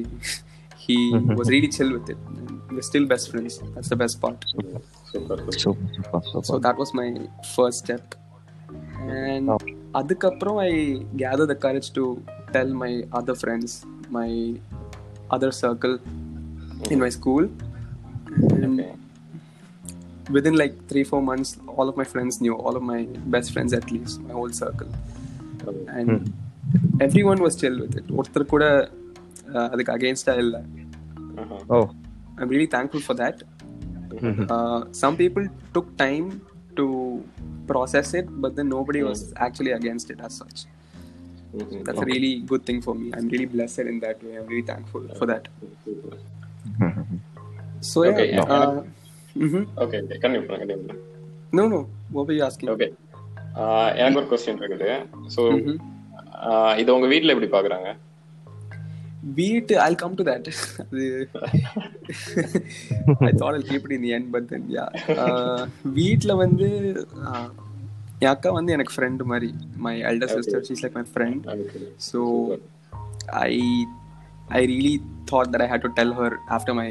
he 0.86 0.98
was 1.39 1.48
really 1.53 1.69
chill 1.77 1.91
with 1.96 2.10
it 2.13 2.19
and 2.38 2.75
we're 2.75 2.88
still 2.91 3.05
best 3.13 3.27
friends 3.31 3.53
that's 3.74 3.91
the 3.96 4.00
best 4.03 4.17
part 4.24 4.39
super 5.12 5.39
super 5.62 5.62
super 5.63 6.25
so 6.31 6.41
super 6.48 6.62
that 6.65 6.77
was 6.81 6.89
my 7.01 7.10
first 7.55 7.77
step 7.86 8.05
and 9.17 9.50
அதுக்கப்புறம் 10.00 10.60
I 10.69 10.72
gathered 11.22 11.50
the 11.51 11.55
courage 11.65 11.89
to 11.98 12.03
tell 12.55 12.74
my 12.84 12.91
other 13.19 13.39
friends 13.41 13.75
my 14.17 14.29
other 15.36 15.55
circle 15.63 15.96
in 16.93 17.03
my 17.05 17.12
school 17.19 17.48
within 20.36 20.55
like 20.62 20.74
three 20.89 21.03
four 21.12 21.22
months 21.29 21.58
all 21.77 21.88
of 21.91 21.96
my 21.98 22.05
friends 22.12 22.34
knew 22.41 22.55
all 22.55 22.75
of 22.79 22.84
my 22.84 23.00
best 23.36 23.51
friends 23.53 23.72
at 23.79 23.88
least 23.93 24.22
my 24.27 24.34
whole 24.39 24.53
circle 24.63 24.89
and 25.98 26.31
everyone 27.05 27.39
was 27.46 27.55
chill 27.62 27.77
with 27.84 27.96
it 28.00 28.08
ஒருத்தர் 28.19 28.51
கூட 28.53 28.65
uh, 28.81 28.84
அதுக்கு 29.73 29.92
அகேன்ஸ்டா 29.96 30.34
இல்லை 30.44 30.62
oh 31.75 31.78
I'm 32.38 32.49
really 32.49 32.70
thankful 32.75 33.02
for 33.08 33.14
that. 33.14 33.37
Uh, 34.54 34.80
some 35.02 35.14
people 35.16 35.44
took 35.75 35.96
time 35.96 36.26
to 36.78 36.87
process 37.70 38.08
it, 38.14 38.26
but 38.42 38.52
then 38.56 38.68
nobody 38.68 39.00
was 39.02 39.20
actually 39.46 39.73
against 39.73 40.08
it 40.14 40.20
as 40.26 40.32
such. 40.42 40.58
That's 41.87 42.02
a 42.04 42.08
really 42.12 42.32
good 42.50 42.62
thing 42.68 42.80
for 42.87 42.94
me. 43.00 43.06
I'm 43.16 43.28
really 43.28 43.49
blessed 43.54 43.87
in 43.92 43.99
that 44.00 44.18
way. 44.25 44.32
I'm 44.38 44.49
really 44.52 44.66
thankful 44.73 45.02
for 45.18 45.26
that. 45.32 45.44
So 47.82 48.04
yeah. 48.04 48.12
Okay, 48.12 48.28
yeah. 48.32 48.54
uh, 48.56 48.73
mhm. 49.37 49.62
Okay 49.82 49.99
continue 50.23 50.42
பண்ணுங்க 50.49 50.61
continue 50.62 51.00
No, 51.58 51.64
no. 51.75 51.80
What 52.14 52.25
were 52.28 52.37
you 52.38 52.44
asking? 52.49 52.68
Okay 52.75 52.88
எனக்கு 54.00 54.18
ஒரு 54.20 54.28
question 54.32 54.61
இருக்குது 54.62 54.90
so 55.34 55.42
Mhm. 55.58 55.76
இது 56.82 56.90
உங்க 56.96 57.08
வீட்ல 57.14 57.34
எப்படி 57.34 57.50
பாக்குறாங்க 57.56 57.90
I'll 59.85 59.97
come 59.97 60.16
to 60.16 60.25
that. 60.25 60.49
I 63.21 63.33
thought 63.33 63.54
I'll 63.54 63.62
keep 63.62 63.85
it 63.87 63.93
in 63.93 64.02
the 64.02 64.12
end, 64.12 64.31
but 64.33 64.49
then 64.49 64.64
yeah. 64.76 64.90
Uh, 65.25 65.61
வீட்ல 65.99 66.35
வந்து 66.45 66.69
uh, 67.28 67.49
என் 68.23 68.33
அக்கா 68.35 68.50
வந்து 68.59 68.73
எனக்கு 68.75 68.95
ஃப்ரெண்ட் 68.97 69.23
மாதிரி 69.31 69.49
my 69.87 69.95
elder 70.11 70.33
sister 70.37 70.62
she's 70.69 70.83
like 70.85 70.97
my 71.00 71.07
friend 71.14 71.45
so 72.11 72.21
I 73.49 73.54
I 74.50 74.62
really 74.71 75.00
thought 75.28 75.50
that 75.52 75.62
I 75.62 75.66
had 75.66 75.83
to 75.83 75.90
tell 75.99 76.12
her 76.12 76.31
after 76.57 76.73
my 76.81 76.88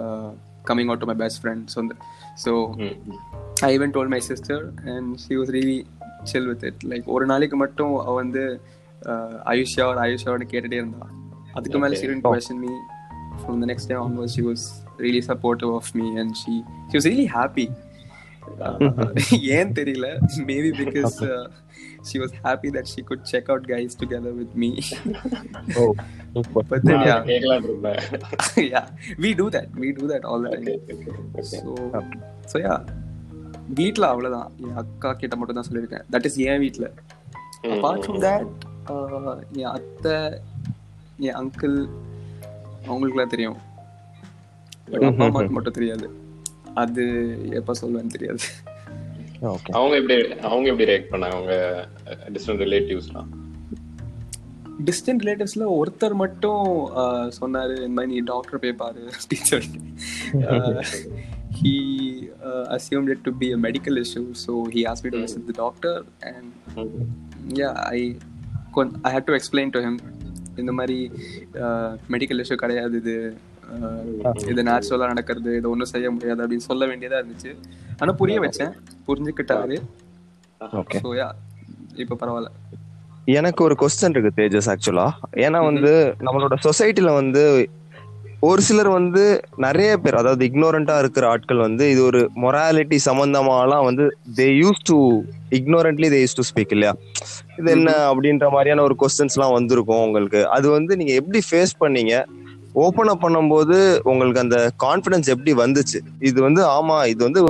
uh, 0.00 0.30
coming 0.64 0.90
out 0.90 1.00
to 1.02 1.06
my 1.06 1.14
best 1.14 1.40
friend. 1.42 1.70
So, 1.70 1.88
so 2.44 2.52
I 3.62 3.74
even 3.74 3.92
told 3.92 4.10
my 4.10 4.18
sister, 4.18 4.72
and 4.84 5.20
she 5.20 5.36
was 5.36 5.48
really 5.48 5.86
chill 6.30 6.46
with 6.52 6.64
it. 6.70 6.76
Like 6.92 7.04
ஒரு 7.16 7.26
நாளைக்கு 7.32 7.56
மட்டும் 7.64 7.94
அவ 8.06 8.14
வந்து 8.22 8.42
ஆயுஷா 9.52 9.84
ஒரு 9.92 10.00
ஆயுஷான்னு 10.06 10.50
கேட்டுட்டே 10.52 10.80
இருந்தா 10.82 11.06
அதுக்கு 11.57 11.79
மேல 11.83 11.95
she 12.01 12.07
didn't 12.09 12.25
question 12.33 12.57
me 12.65 12.73
from 13.43 13.55
the 13.63 13.67
next 13.71 13.85
day 13.91 13.97
onwards 14.05 14.33
she 14.37 14.43
was 14.51 14.61
really 15.05 15.23
supportive 15.29 15.71
of 15.79 15.87
me 15.99 16.07
and 16.21 16.31
she 16.41 16.53
she 16.89 16.95
was 16.99 17.07
really 17.11 17.29
happy 17.39 17.67
ஏன் 19.57 19.73
தெரியல 19.79 20.07
maybe 20.47 20.71
because 20.81 21.17
she 22.09 22.17
was 22.21 22.31
happy 22.45 22.69
that 22.75 22.85
she 22.91 23.01
could 23.07 23.21
check 23.31 23.45
out 23.53 23.63
guys 23.73 23.91
together 24.01 24.31
with 24.39 24.51
me 24.61 24.69
oh 25.79 25.83
super 26.33 26.65
but 26.71 26.81
then 26.87 26.99
yeah 27.09 27.21
கேட்கலான் 27.29 27.67
இருந்தேன் 27.69 28.01
yeah 28.73 28.87
we 29.25 29.31
do 29.41 29.47
that 29.57 29.69
we 29.83 29.91
do 29.99 30.07
that 30.13 30.25
all 30.31 30.41
the 30.45 30.51
time 30.55 31.45
so 31.51 31.61
so 32.53 32.57
yeah 32.65 32.79
வீட்ல 33.79 34.05
அவ்வளவுதான் 34.13 34.49
என் 34.65 34.77
அக்கா 34.81 35.09
கிட்ட 35.21 35.35
மட்டும் 35.39 35.57
தான் 35.57 35.67
சொல்லியிருக்கேன் 35.67 36.05
that 36.13 36.25
is 36.29 36.37
என் 36.47 36.61
வீட்ல 36.63 36.85
apart 37.75 38.03
from 38.05 38.19
that 38.27 38.63
என் 39.61 39.71
அத்தை 39.77 40.15
என் 41.18 41.36
அங்கிள் 41.36 41.76
அவங்களுக்குலாம் 42.86 43.28
தெரியும். 43.28 43.58
But 44.88 45.04
அப்பா 45.04 45.24
அம்மாக்கு 45.26 45.54
மட்டும் 45.54 45.72
தெரியாது. 45.72 46.06
அது 46.74 47.04
எப்ப 47.52 47.74
சொல்லுவேன்னு 47.80 48.12
தெரியாது. 48.12 48.44
ஓகே 49.48 49.70
அவங்க 49.72 49.94
எப்படி 49.96 50.14
அவங்க 50.46 50.66
எப்படி 50.68 50.88
ரியாக்ட் 50.90 51.12
பண்ணாங்க? 51.12 51.36
அவங்க 51.36 51.54
டிஸ்டன்ட் 52.30 52.62
ரிலேட்டிவ்ஸ்லாம் 52.62 53.30
டிஸ்டன்ட் 54.84 55.22
ரிலேட்டிவ்ஸ்ல 55.22 55.66
ஒருத்தர் 55.76 56.14
மட்டும் 56.14 56.64
ஆஹ், 56.96 57.28
சொன்னாரு 57.38 57.74
இந்த 57.78 57.94
மாதிரி 57.94 58.12
நீ 58.12 58.20
டாக்டர் 58.26 58.58
போய் 58.58 58.80
பாரு 58.80 59.02
அப்படின்னு 59.12 59.48
சொல்லிட்டு. 59.50 59.80
He 61.58 61.74
assumed 62.74 63.10
it 63.10 63.24
to 63.24 63.32
be 63.38 63.48
a 63.52 63.60
medical 63.60 63.98
issue 64.02 64.24
so 64.44 64.54
he 64.74 64.82
as 64.92 65.02
me. 65.04 65.10
To 65.10 65.22
visit 65.22 65.46
the 65.46 65.56
doctor 65.56 65.98
and 66.30 66.50
yeah 67.60 67.70
I 67.92 68.00
I 69.04 69.12
had 69.14 69.28
to 69.30 69.36
explain 69.40 69.70
to 69.70 69.82
him 69.82 69.98
இந்த 70.62 70.72
மாதிரி 70.78 70.98
மெடிக்கல் 72.14 72.42
இஷ்யூ 72.44 72.56
கிடையாது 72.64 72.96
இது. 73.02 73.14
இது 74.52 74.60
நேச்சுரலாக 74.68 75.10
நடக்கிறது 75.12 75.52
இது 75.60 75.66
ஒன்றும் 75.72 75.92
செய்ய 75.92 76.08
முடியாது 76.16 76.42
அப்படின்னு 76.44 76.68
சொல்ல 76.70 76.86
வேண்டியதா 76.90 77.20
இருந்துச்சு. 77.20 77.52
ஆனா 78.00 78.12
புரிய 78.20 78.40
வச்சேன். 78.44 78.74
புரிஞ்சுக்கிட்டாரு. 79.08 79.78
ஸோ 81.04 81.10
யா 81.20 81.28
இப்போ 82.02 82.14
பரவாயில்ல. 82.22 82.50
எனக்கு 83.38 83.60
ஒரு 83.66 83.74
கொஸ்டின் 83.80 84.14
இருக்கு 84.14 84.36
தேஜஸ் 84.38 84.68
ஆக்சுவலா 84.72 85.06
ஏன்னா 85.44 85.60
வந்து 85.70 85.92
நம்மளோட 86.26 86.56
சொசைட்டில 86.66 87.12
வந்து 87.20 87.42
ஒரு 88.44 88.60
சிலர் 88.62 88.88
வந்து 88.88 89.22
நிறைய 89.64 89.90
பேர் 89.96 90.18
அதாவது 90.20 90.42
இக்னோரண்டா 90.48 90.98
இருக்கிற 91.02 91.28
ஆட்கள் 91.28 91.62
வந்து 91.66 91.84
இது 91.92 92.00
ஒரு 92.04 92.20
மொராலிட்டி 92.42 92.98
சம்பந்தமாலாம் 93.06 93.84
வந்து 93.88 94.04
they 94.38 94.46
use 94.62 94.80
to 94.90 94.96
ignorantly 95.58 96.08
they 96.14 96.18
use 96.22 96.36
to 96.38 96.44
speak 96.48 96.74
இல்லையா? 96.76 96.92
இது 97.58 97.70
என்ன 97.76 97.90
அப்படின்ற 98.10 98.50
மாதிரியான 98.54 98.82
ஒரு 98.82 98.96
கொஸ்டின்ஸ் 99.02 99.36
எல்லாம் 99.36 99.54
வந்திருக்கும் 99.56 100.02
உங்களுக்கு. 100.06 100.48
அது 100.56 100.70
வந்து 100.70 100.96
நீங்க 100.96 101.12
எப்படி 101.12 101.40
ஃபேஸ் 101.48 101.74
பண்ணீங்க? 101.84 102.14
ஓபன் 102.84 103.10
அப் 103.12 103.24
பண்ணும்போது 103.24 103.78
உங்களுக்கு 104.10 104.44
அந்த 104.44 104.58
கான்ஃபிடன்ஸ் 104.84 105.32
எப்படி 105.34 105.54
வந்துச்சு? 105.62 106.00
இது 106.20 106.38
வந்து 106.42 106.62
ஆமா 106.76 107.06
இது 107.12 107.22
வந்து 107.28 107.42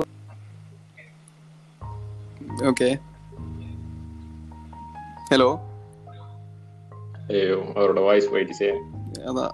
ஓகே 2.71 2.91
ஹலோ 5.33 5.51
ஐயோ 7.33 7.59
அவரோட 7.77 8.01
வாய்ஸ் 8.09 8.33
போயிடுச்சு. 8.33 8.71
அதான். 9.31 9.53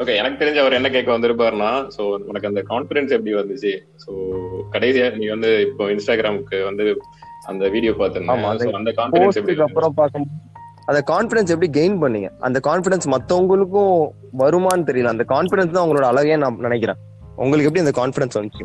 ஓகே 0.00 0.14
எனக்கு 0.16 0.40
தெரிஞ்ச 0.40 0.58
அவர் 0.60 0.76
என்ன 0.76 0.88
கேட்க 0.90 1.10
வந்திருப்பாருன்னா 1.12 1.72
சோ 1.94 2.00
உனக்கு 2.28 2.48
அந்த 2.48 2.62
கான்பிடன்ஸ் 2.70 3.14
எப்படி 3.16 3.34
வந்துச்சு? 3.36 3.72
சோ 4.02 4.10
கடைசியா 4.72 5.06
நீ 5.16 5.26
வந்து 5.30 5.50
இப்போ 5.66 5.84
இன்ஸ்டாகிராமுக்கு 5.92 6.58
வந்து 6.66 6.84
அந்த 7.46 7.64
வீடியோ 7.74 7.92
ஆமா, 7.92 8.00
பார்த்திருந்தேன் 8.00 8.80
அந்த 8.80 8.92
கான்பிடன்ஸ் 8.98 9.38
எப்படி 9.40 9.56
அப்புறம் 9.66 9.96
பார்க்கும் 9.96 10.26
அந்த 10.88 11.00
கான்ஃபிடன்ஸ் 11.10 11.52
எப்படி 11.52 11.68
கெயின் 11.76 11.98
பண்ணீங்க? 12.00 12.28
அந்த 12.40 12.58
கான்ஃபிடன்ஸ் 12.66 13.06
மத்தவங்களுக்கும் 13.12 13.92
வருமான்னு 14.36 14.88
தெரியல. 14.88 15.12
அந்த 15.14 15.24
கான்ஃபிடன்ஸ் 15.30 15.72
தான் 15.72 15.84
உங்களோட 15.84 16.06
அழகே 16.10 16.36
நான் 16.36 16.58
நினைக்கிறேன். 16.60 16.98
உங்களுக்கு 17.38 17.68
எப்படி 17.68 17.84
அந்த 17.84 17.94
கான்ஃபிடன்ஸ் 17.98 18.36
வந்துச்சு. 18.38 18.64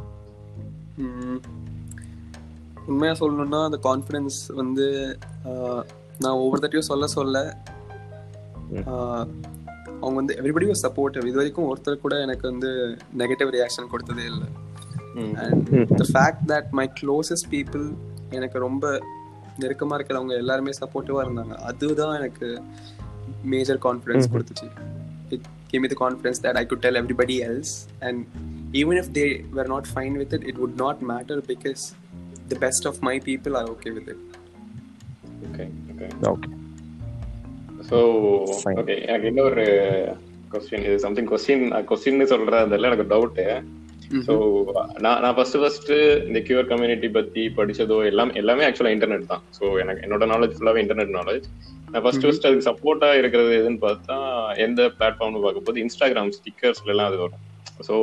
உண்மையா 2.87 3.13
சொல்லணும்னா 3.19 3.59
அந்த 3.65 3.79
கான்ஃபிடன்ஸ் 3.83 4.39
வந்து 4.57 4.85
ஆஹ், 5.49 5.83
நான் 6.19 6.39
ஒவ்வொரு 6.41 6.61
தட்டியும் 6.61 6.89
சொல்ல 6.89 7.07
சொல்ல 7.15 7.37
ஆஹ், 8.87 9.25
அவங்க 10.01 10.17
வந்து 10.21 10.35
எவ்ரிபடி 10.39 10.67
வாஸ் 10.69 10.83
சப்போர்ட்டிவ் 10.85 11.27
இது 11.29 11.39
வரைக்கும் 11.41 11.69
ஒருத்தர் 11.71 12.03
கூட 12.03 12.15
எனக்கு 12.25 12.45
வந்து 12.51 12.69
நெகட்டிவ் 13.21 13.51
ரியாக்ஷன் 13.55 13.91
கொடுத்ததே 13.93 14.25
இல்லை. 14.31 14.47
And 15.43 15.69
the 16.01 16.05
fact 16.13 16.43
that 16.51 16.69
my 16.79 16.85
closest 16.99 17.49
people 17.55 17.85
எனக்கு 18.37 18.57
ரொம்ப 18.67 18.91
நெருக்கமா 19.63 19.95
இருக்கிறவங்க 19.97 20.33
எல்லாருமே 20.41 20.73
சப்போர்ட்டிவா 20.81 21.21
இருந்தாங்க. 21.25 21.55
அதுதான் 21.69 22.13
எனக்கு 22.19 22.49
மேஜர் 23.53 23.81
கான்ஃபிடன்ஸ் 23.87 24.29
கொடுத்துச்சு. 24.33 24.67
It 25.35 25.47
came 25.71 25.83
with 25.85 25.97
confidence 26.03 26.39
that 26.45 26.59
I 26.61 26.63
could 26.69 26.83
tell 26.85 26.99
everybody 27.01 27.37
else 27.47 27.73
and 28.07 28.21
even 28.81 28.99
if 29.01 29.11
they 29.19 29.25
were 29.57 29.71
not 29.73 29.89
fine 29.95 30.15
with 30.21 30.35
it 30.37 30.47
it 30.51 30.61
would 30.63 30.77
not 30.85 31.01
matter 31.11 31.41
because 31.51 31.83
the 32.53 32.57
best 32.65 32.87
of 32.91 33.01
my 33.09 33.15
people 33.29 33.57
are 33.61 33.69
okay 33.75 33.91
with 33.97 34.09
it 34.13 34.23
okay 35.49 35.67
okay 35.93 36.09
okay 36.33 36.49
so. 37.89 37.99
Okay 38.81 38.95
எனக்கு 39.07 39.29
இன்னொரு 39.31 39.63
question 40.53 40.85
இது 40.87 40.95
something 41.05 41.29
question 41.31 41.65
question 41.89 42.31
சொல்றதுல 42.31 42.89
எனக்கு 42.89 43.11
doubt 43.13 43.45
so 44.27 44.33
நான் 45.03 45.19
நான் 45.23 45.35
first 45.37 45.57
first 45.61 45.91
இந்த 46.27 46.39
queer 46.45 46.69
community 46.71 47.09
பத்தி 47.17 47.41
படிச்சதோ 47.57 47.97
எல்லாம் 48.11 48.31
எல்லாமே 48.41 48.63
ஆக்சுவலா 48.67 48.93
இன்டர்நெட் 48.95 49.27
தான். 49.33 49.43
ஸோ 49.57 49.63
எனக்கு 49.83 50.03
என்னோட 50.05 50.25
நாலேஜ் 50.31 50.55
ஃபுல்லாவே 50.55 50.81
இன்டர்நெட் 50.83 51.13
நாலேஜ் 51.17 51.45
நான் 51.91 52.03
ஃபர்ஸ்ட் 52.05 52.25
ஃபர்ஸ்ட் 52.25 52.47
அதுக்கு 52.47 52.67
சப்போர்ட்டா 52.69 53.09
இருக்கிறது 53.19 53.51
எதுன்னு 53.59 53.81
பார்த்தா 53.85 54.15
எந்த 54.65 54.81
பிளாட்ஃபார்ம்னு 54.97 55.43
பார்க்கும்போது 55.45 55.83
இன்ஸ்டாகிராம் 55.85 56.33
ஸ்டிக்கர்ஸ்ல 56.37 56.93
எல்லாம் 56.95 57.09
அது 57.11 57.19
வரும். 57.23 57.43
ஸோ 57.87 57.93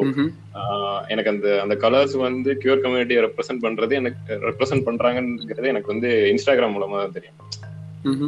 எனக்கு 1.13 1.33
அந்த 1.35 1.49
அந்த 1.65 1.75
கலர்ஸ் 1.85 2.15
வந்து 2.27 2.53
கியூஆர் 2.63 2.85
கம்யூனிட்டியை 2.85 3.23
ரெப்ரசென்ட் 3.27 3.65
பண்றது 3.67 3.95
எனக்கு 4.03 4.39
ரெப்ரசென்ட் 4.49 4.87
பண்றாங்கன்றது 4.89 5.73
எனக்கு 5.75 5.93
வந்து 5.95 6.11
இன்ஸ்டாகிராம் 6.35 6.77
மூலமா 6.77 6.99
தான் 7.03 7.17
தெரியும். 7.19 7.39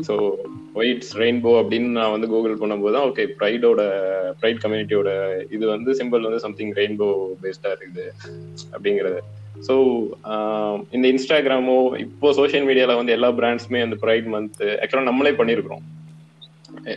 ஸோ 0.02 0.14
ஒயிட்ஸ் 0.74 1.12
ரெயின்போ 1.14 1.52
அப்படின்னு 1.60 1.88
நான் 1.90 2.10
வந்து 2.10 2.28
கூகுள் 2.28 2.58
பண்ணும்போது 2.58 2.92
தான் 2.92 3.10
ஓகே 3.10 3.28
ப்ரைடோட 3.38 3.82
ப்ரைட் 4.40 4.62
கம்யூனிட்டியோட 4.62 5.10
இது 5.50 5.66
வந்து 5.66 5.92
சிம்பிள் 5.92 6.20
வந்து 6.20 6.38
சம்திங் 6.38 6.72
ரெயின்போ 6.72 7.08
பேஸ்டா 7.42 7.70
இருக்குது 7.72 8.04
அப்படிங்கிறது. 8.72 9.20
ஸோ 9.66 9.74
இந்த 10.90 11.08
இன்ஸ்டாகிராமோ 11.08 11.98
இப்போ 11.98 12.32
சோஷியல் 12.32 12.66
மீடியால 12.66 12.96
வந்து 12.96 13.12
எல்லா 13.12 13.32
பிராண்ட்ஸுமே 13.32 13.82
அந்த 13.82 13.96
ப்ரைட் 14.02 14.28
மந்த் 14.28 14.58
ஆக்சுவலாக 14.78 15.02
நம்மளே 15.02 15.30
பண்ணியிருக்கிறோம் 15.30 15.84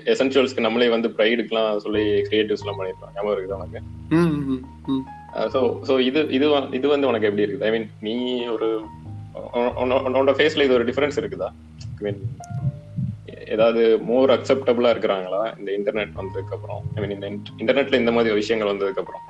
எசென்ஷியல்ஸ்க்கு 0.05 0.59
நம்மளே 0.59 0.89
வந்து 0.89 1.07
ப்ரைடுக்குலாம் 1.09 1.77
சொல்லி 1.77 2.03
கிரியேட்டிவ்ஸ் 2.21 2.59
எல்லாம் 2.59 2.79
பண்ணியிருக்கோம் 2.79 3.13
ஞாபகம் 3.13 3.35
இருக்குது 3.35 3.55
உனக்கு? 3.55 3.79
ஸோ 5.53 5.59
ஸோ 5.87 5.99
இது 5.99 6.27
இது 6.29 6.47
வ- 6.49 6.73
இது 6.73 6.87
வந்து 6.87 7.07
உனக்கு 7.07 7.27
எப்படி 7.27 7.45
இருக்குது? 7.45 7.63
ஐ 7.63 7.71
மீன் 7.71 7.89
நீ 7.99 8.15
ஒரு 8.47 8.67
உன- 9.53 9.73
உன- 9.77 10.01
உன்னோட 10.07 10.31
ஃபேஸ்ல 10.31 10.63
இது 10.63 10.73
ஒரு 10.73 10.85
டிஃபரன்ஸ் 10.85 11.19
இருக்குதா? 11.19 11.49
ஐ 11.97 12.01
மீன் 12.01 12.19
ஏதாவது 13.54 13.82
மோர் 14.08 14.32
அக்செப்டபிளா 14.36 14.90
இருக்கிறாங்களா 14.94 15.42
இந்த 15.58 15.70
இன்டர்நெட் 15.78 16.14
வந்ததுக்கு 16.20 16.54
அப்புறம் 16.56 16.82
ஐ 16.94 17.00
மீன் 17.02 17.14
இந்த 17.16 17.28
இன்டர்நெட்ல 17.62 18.00
இந்த 18.02 18.12
மாதிரி 18.12 18.34
விஷயங்கள் 18.42 18.72
வந்ததுக்கு 18.74 19.02
அப்புறம் 19.04 19.24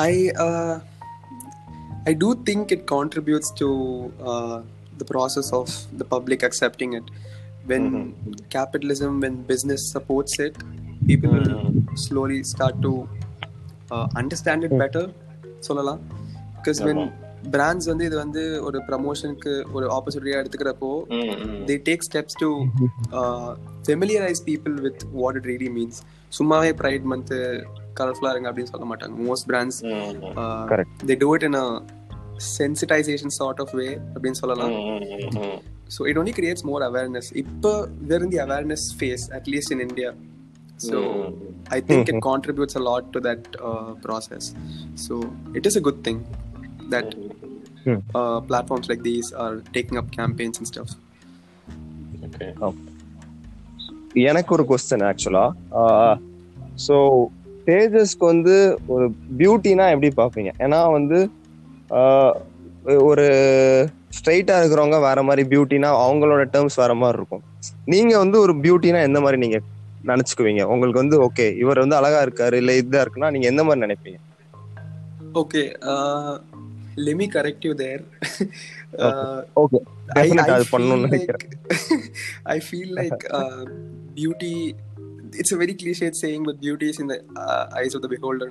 I 0.00 0.14
uh, 0.44 0.74
I 2.06 2.14
do 2.14 2.28
think 2.46 2.72
it 2.74 2.82
contributes 2.86 3.48
to 3.60 3.68
uh, 4.30 4.56
the 5.00 5.04
process 5.04 5.48
of 5.52 5.68
the 6.00 6.04
public 6.04 6.42
accepting 6.42 6.92
it. 6.98 7.06
When 7.66 7.86
capitalism, 8.48 9.20
when 9.20 9.34
business 9.42 9.82
supports 9.94 10.38
it, 10.38 10.54
people 11.06 11.30
will 11.30 11.56
slowly 11.96 12.38
start 12.52 12.76
to 12.86 12.92
uh, 13.90 14.06
understand 14.16 14.62
it 14.68 14.74
better. 14.84 15.04
சொல்லலாம் 15.66 16.00
because 16.56 16.78
when 16.86 16.98
brands 17.51 17.87
வந்து 17.87 18.05
இது 18.05 18.17
வந்து 18.17 18.61
ஒரு 18.61 18.79
ப்ரமோஷனுக்கு 18.87 19.51
ஒரு 19.73 19.85
ஆப்பர்ச்சுனிட்டியா 19.87 20.39
எடுத்துக்கிறப்போ 20.41 20.89
ம், 21.09 21.31
ம். 21.45 21.63
they 21.65 21.77
take 21.89 22.03
steps 22.03 22.33
to 22.33 22.49
uh, 23.19 23.49
familiarize 23.89 24.41
people 24.41 24.75
with 24.85 24.99
what 25.13 25.35
it 25.35 25.45
really 25.45 25.69
means. 25.69 25.97
சும்மாவே 26.31 26.71
ப்ரைட் 26.73 27.03
மந்த் 27.11 27.33
கலர்ஃபுல்லா 27.99 28.31
இருங்க 28.31 28.49
அப்படின்னு 28.51 28.71
சொல்ல 28.71 28.85
மாட்டாங்க. 28.91 29.15
Most 29.25 29.47
brands. 29.49 29.79
They 31.05 31.15
do 31.15 31.35
it 31.35 31.43
in 31.43 31.59
a 31.59 31.67
sensitisation 32.53 33.35
sort 33.37 33.59
of 33.59 33.73
way 33.75 33.87
அப்படின்னு 34.13 34.39
சொல்லலாம். 34.41 34.73
So 35.95 36.07
it 36.09 36.17
only 36.17 36.33
creates 36.33 36.65
more 36.69 36.83
awareness 36.83 37.29
இப்போ 37.41 37.71
where 38.03 38.27
the 38.27 38.39
awareness 38.39 38.85
phase 38.99 39.25
at least 39.39 39.73
in 39.75 39.83
India 39.87 40.11
so 40.79 40.97
I 41.69 41.79
think 41.89 42.09
it 42.13 42.23
contributes 42.23 42.77
a 42.77 42.83
lot 42.89 43.09
to 43.11 43.19
that 43.19 43.45
process 44.05 44.47
so 45.07 45.15
it 45.53 45.67
is 45.71 45.77
a 45.77 45.85
good 45.89 46.01
thing 46.07 46.21
that 46.89 47.11
Hmm. 47.85 47.97
platforms 48.47 48.85
like 48.87 49.01
these 49.03 49.29
are 49.35 49.53
taking 49.71 49.97
up 49.97 50.09
campaigns 50.13 50.57
and 50.57 50.67
stuff 50.67 50.91
Okay. 52.27 52.49
Oh. 52.61 52.73
எனக்கு 54.23 54.51
ஒரு 54.53 54.63
question 54.69 55.03
ஆக்சுவலா 55.07 55.43
so 56.83 56.95
தேஜஸ்க்கு 57.67 58.25
வந்து 58.25 58.55
ஒரு 58.87 59.05
பியூட்டினா 59.37 59.85
எப்படி 59.93 60.09
பார்ப்பீங்க 60.17 60.51
ஏன்னா 60.59 60.79
வந்து 60.91 61.17
ஆஹ், 61.91 62.35
ஒரு 63.03 63.25
ஸ்ட்ரைட்டா 64.11 64.55
இருக்கிறவங்க 64.59 64.99
வேற 65.01 65.21
மாதிரி 65.23 65.43
பியூட்டினா 65.49 65.89
அவங்களோட 66.01 66.43
டேர்ம்ஸ் 66.53 66.81
வேற 66.81 66.93
மாதிரி 66.95 67.19
இருக்கும் 67.19 67.43
நீங்க 67.87 68.13
வந்து 68.17 68.39
ஒரு 68.39 68.55
பியூட்டினா 68.63 69.01
எந்த 69.03 69.21
மாதிரி 69.21 69.39
நீங்க 69.43 69.59
நினைச்சுக்குவீங்க 70.05 70.63
உங்களுக்கு 70.71 71.01
வந்து 71.01 71.17
ஓகே 71.27 71.47
இவர் 71.61 71.83
வந்து 71.83 71.99
அழகா 71.99 72.21
இருக்காரு 72.25 72.55
இல்ல 72.61 72.73
இதா 72.81 73.03
இருக்குன்னா 73.03 73.31
நீங்க 73.31 73.47
எந்த 73.47 73.63
மாதிரி 73.63 73.85
நினைப்பீங்க 73.85 74.19
okay 75.35 75.63
let 76.95 77.15
me 77.15 77.27
correct 77.27 77.63
you 77.63 77.73
there 77.75 78.01
uh, 78.97 79.41
okay 79.53 79.79
I 80.07 80.29
feel 80.29 80.65
பண்ணணும்னு 80.71 81.03
like 81.03 81.09
நினைக்கிறேன் 81.09 82.11
I 82.43 82.59
feel 82.59 82.89
like 83.01 83.25
uh, 83.31 83.65
beauty. 84.15 84.75
It's 85.31 85.53
a 85.53 85.57
very 85.57 85.75
cliched 85.83 86.13
saying, 86.21 86.43
but 86.43 86.59
beauty 86.61 86.89
is 86.89 86.99
in 86.99 87.09
the 87.09 87.23
uh, 87.35 87.65
eyes 87.73 87.93
of 87.95 88.01
the 88.01 88.07
beholder. 88.07 88.49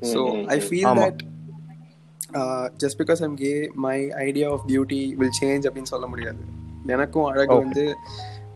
So 0.00 0.36
Mhm. 0.36 0.48
I 0.48 0.60
feel 0.60 0.86
ஆமா. 0.86 1.02
that 1.02 1.22
uh, 2.34 2.68
just 2.84 2.98
because 2.98 3.20
I'm 3.20 3.34
gay, 3.34 3.70
my 3.74 4.08
idea 4.08 4.50
of 4.50 4.60
beauty 4.66 5.16
will 5.16 5.30
change 5.42 5.62
அப்படின்னு 5.62 5.82
சொல்ல 5.82 6.06
முடியாது. 6.06 6.36
எனக்கும் 6.86 7.24
அழகு. 7.24 7.54
வந்து 7.54 7.96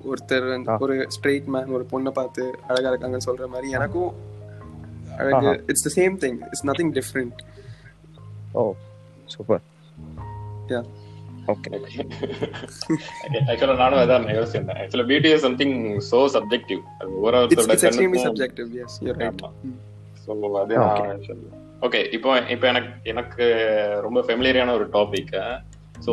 ஒருத்தர். 0.05 0.79
ஒரு 0.79 1.09
straight 1.21 1.45
man 1.45 1.67
ஒரு 1.67 1.87
பொண்ணை 1.91 2.11
பார்த்து 2.11 2.59
அழகா 2.69 2.93
இருக்காங்கன்னு 2.93 3.21
சொல்ற 3.27 3.49
மாதிரி 3.49 3.71
எனக்கும் 3.71 4.15
அழகு. 5.17 5.65
It's 5.67 5.95
the 5.95 6.03
same 6.03 6.15
thing 6.15 6.39
it's 6.45 6.67
nothing 6.67 7.01
different 7.01 7.39
oh 8.57 8.63
super 9.35 9.63
yeah 10.73 10.81
okay 11.53 11.71
ஆக்சுவலா 13.51 13.75
நானும் 13.83 14.01
அதான் 14.01 14.25
யோசிச்சிருந்தேன். 14.37 14.79
ஆக்சுவலா 14.81 15.07
beauty 15.11 15.31
is 15.35 15.45
something 15.47 15.77
so 16.09 16.21
subjective 16.35 16.81
அது 16.99 17.11
ஒரு 17.21 17.37
ஒருத்தரோட 17.41 17.77
கண்ணுக்கும் 17.85 18.25
subjective 18.27 18.71
yes 18.85 18.97
you're 19.07 19.21
right. 19.23 19.45
So 20.25 20.33
அது 20.61 20.77
ஓகே 21.83 22.01
இப்போ 22.13 22.31
இப்போ 22.51 22.67
எனக்கு 22.67 22.93
எனக்கு 23.05 23.45
ரொம்ப 24.01 24.21
ஃபெமிலியரான 24.27 24.75
ஒரு 24.75 24.87
டாபிக் 24.93 25.35
ஸோ 26.07 26.13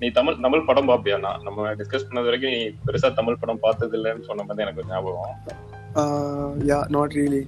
நீ 0.00 0.06
தமிழ் 0.10 0.42
தமிழ் 0.44 0.66
படம் 0.66 0.88
பாப்பியா? 0.90 1.16
நான் 1.24 1.42
நம்ம 1.44 1.72
டிஸ்கஸ் 1.74 2.06
பண்ணது 2.06 2.28
வரைக்கும் 2.28 2.54
நீ 2.54 2.60
பெருசா 2.86 3.08
தமிழ் 3.12 3.40
படம் 3.40 3.62
பார்த்தது 3.62 3.96
இல்லைன்னு 3.98 4.28
சொன்ன 4.28 4.44
மாதிரி 4.44 4.64
எனக்கு 4.66 4.82
ஒரு 4.82 4.90
ஞாபகம் 4.92 5.34
ya 6.66 6.78
not 6.88 7.16
really 7.18 7.42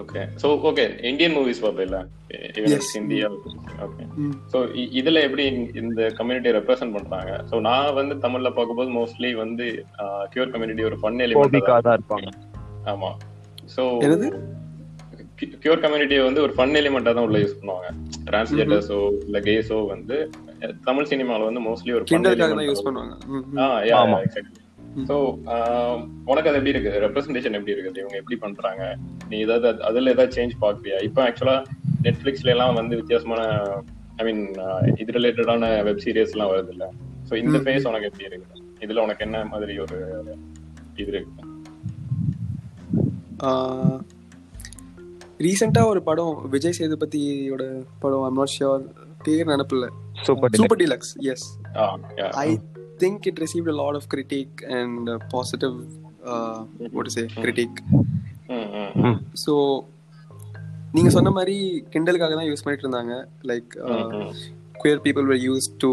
okay 0.00 0.20
so 0.42 0.48
okay 0.68 0.84
Indian 1.10 1.34
movies 1.36 1.62
பார்ப்பேல. 1.64 1.96
ஹிந்தியா 2.90 3.28
ஓகே 3.86 4.04
ஸோ 4.52 4.58
இதுல 5.00 5.22
எப்படி 5.26 5.44
இந்த 5.82 6.10
கம்யூனிட்டி 6.18 6.50
ரெப்ரசென்ட் 6.58 6.94
பண்றாங்க? 6.96 7.32
ஸோ 7.50 7.58
நான் 7.68 7.96
வந்து 7.98 8.16
தமிழ்ல 8.24 8.50
பார்க்கும்போது 8.58 8.90
மோஸ்ட்லி 8.98 9.30
வந்து 9.34 9.66
கியூர் 10.34 10.54
கம்யூனிட்டி 10.54 10.84
ஒரு 10.90 10.98
ஃபன் 11.02 11.20
எலிமெண்ட் 11.26 11.56
இருப்பாங்க. 11.96 12.30
ஆமா. 12.92 13.10
என்னது? 14.06 14.28
கியூர் 15.62 15.82
கம்யூனிட்டியை 15.84 16.22
வந்து 16.24 16.42
ஒரு 16.46 16.52
ஃபன் 16.56 16.76
எலிமெண்டா 16.80 17.12
தான் 17.16 17.26
உள்ள 17.26 17.38
யூஸ் 17.42 17.58
பண்ணுவாங்க. 17.60 17.90
டிரான்ஸ்ஜெண்டர்ஸோ 18.26 18.98
இல்ல 19.26 19.38
கேஸோ 19.48 19.76
வந்து 19.92 20.16
தமிழ் 20.88 21.10
சினிமால 21.12 21.46
வந்து 21.50 21.62
மோஸ்ட்லி 21.68 21.92
ஒரு 21.98 22.04
தான் 22.06 22.26
element 22.48 22.68
யூஸ் 22.70 22.86
பண்ணுவாங்க. 22.88 23.14
ம். 23.34 23.46
ஆ 23.58 23.66
யா 23.90 23.98
ஆமா. 24.02 24.18
எக்ஸாக்ட்லி 24.26 24.59
ஸோ 24.96 25.12
உனக்கு 26.24 26.50
அது 26.50 26.58
எப்படி 26.58 26.68
இருக்கு? 26.68 27.00
ரெப்ரஸன்டேஷன் 27.00 27.52
எப்படி 27.52 27.72
இருக்குது 27.72 27.98
இவங்க 27.98 28.16
எப்படி 28.16 28.36
பண்றாங்க? 28.36 28.96
நீ 29.28 29.38
ஏதாவது 29.38 29.72
அது- 29.72 29.80
அதுல 29.80 30.10
ஏதாவது 30.10 30.42
சேஞ்ச் 30.42 30.50
பாக்குறியா? 30.60 31.02
இப்போ 31.02 31.30
ஆக்சுவலா 31.30 31.64
நெட்ஃபிளிக்ஸ்ல 32.02 32.44
எல்லாம் 32.44 32.74
வந்து 32.74 32.96
வித்தியாசமான 32.96 33.42
ஐ 34.16 34.24
மீன் 34.24 34.48
இது 34.96 35.12
ரிலேட்டடான 35.12 35.82
வெப் 35.82 36.00
சீரிஸ் 36.04 36.30
எல்லாம் 36.30 36.50
வருது 36.50 36.68
இல்ல? 36.68 36.92
ஸோ 37.28 37.34
இந்த. 37.34 37.58
ஃபேஸ் 37.58 37.88
உனக்கு 37.88 38.06
எப்படி 38.06 38.24
இருக்கு? 38.24 38.62
இதுல 38.80 38.98
உனக்கு 38.98 39.24
என்ன 39.24 39.44
மாதிரி 39.44 39.78
ஒரு 39.78 40.24
இது 40.96 41.06
இருக்கு? 41.06 41.48
ரீசெண்டா 45.38 45.86
ஒரு 45.86 46.02
படம் 46.02 46.48
விஜய் 46.50 46.74
சேதுபதியோட 46.78 47.62
படம் 47.98 48.22
ஐம் 48.22 48.34
நாட் 48.34 48.50
ஷியோர் 48.58 48.82
பேர் 49.22 49.46
நினப்பில்ல. 49.46 49.88
Super 50.22 50.50
super 50.54 50.78
deluxe 50.78 51.16
yes 51.18 51.58
ah 51.76 51.98
yeah 52.16 52.28
I 52.28 52.58
think 53.00 53.26
it 53.30 53.40
received 53.44 53.72
a 53.74 53.78
lot 53.82 53.94
of 53.98 54.04
critique 54.14 54.56
and 54.78 55.08
uh, 55.08 55.18
positive 55.34 55.76
uh, 56.24 56.58
what 56.94 57.04
to 57.08 57.12
say 57.16 57.24
critique. 57.44 57.78
ம் 58.54 58.68
ம் 59.04 59.18
ஸோ 59.44 59.52
நீங்க 60.94 61.10
சொன்ன 61.16 61.30
மாதிரி 61.30 61.56
கிண்டலுக்காக 61.92 62.34
தான் 62.34 62.48
யூஸ் 62.48 62.64
பண்ணிட்டு 62.64 62.84
இருந்தாங்க. 62.86 63.14
Like 63.50 63.70
hmm, 63.90 64.08
hmm. 64.18 64.32
Queer 64.74 65.02
people 65.06 65.28
were 65.30 65.40
used 65.44 65.72
to 65.84 65.90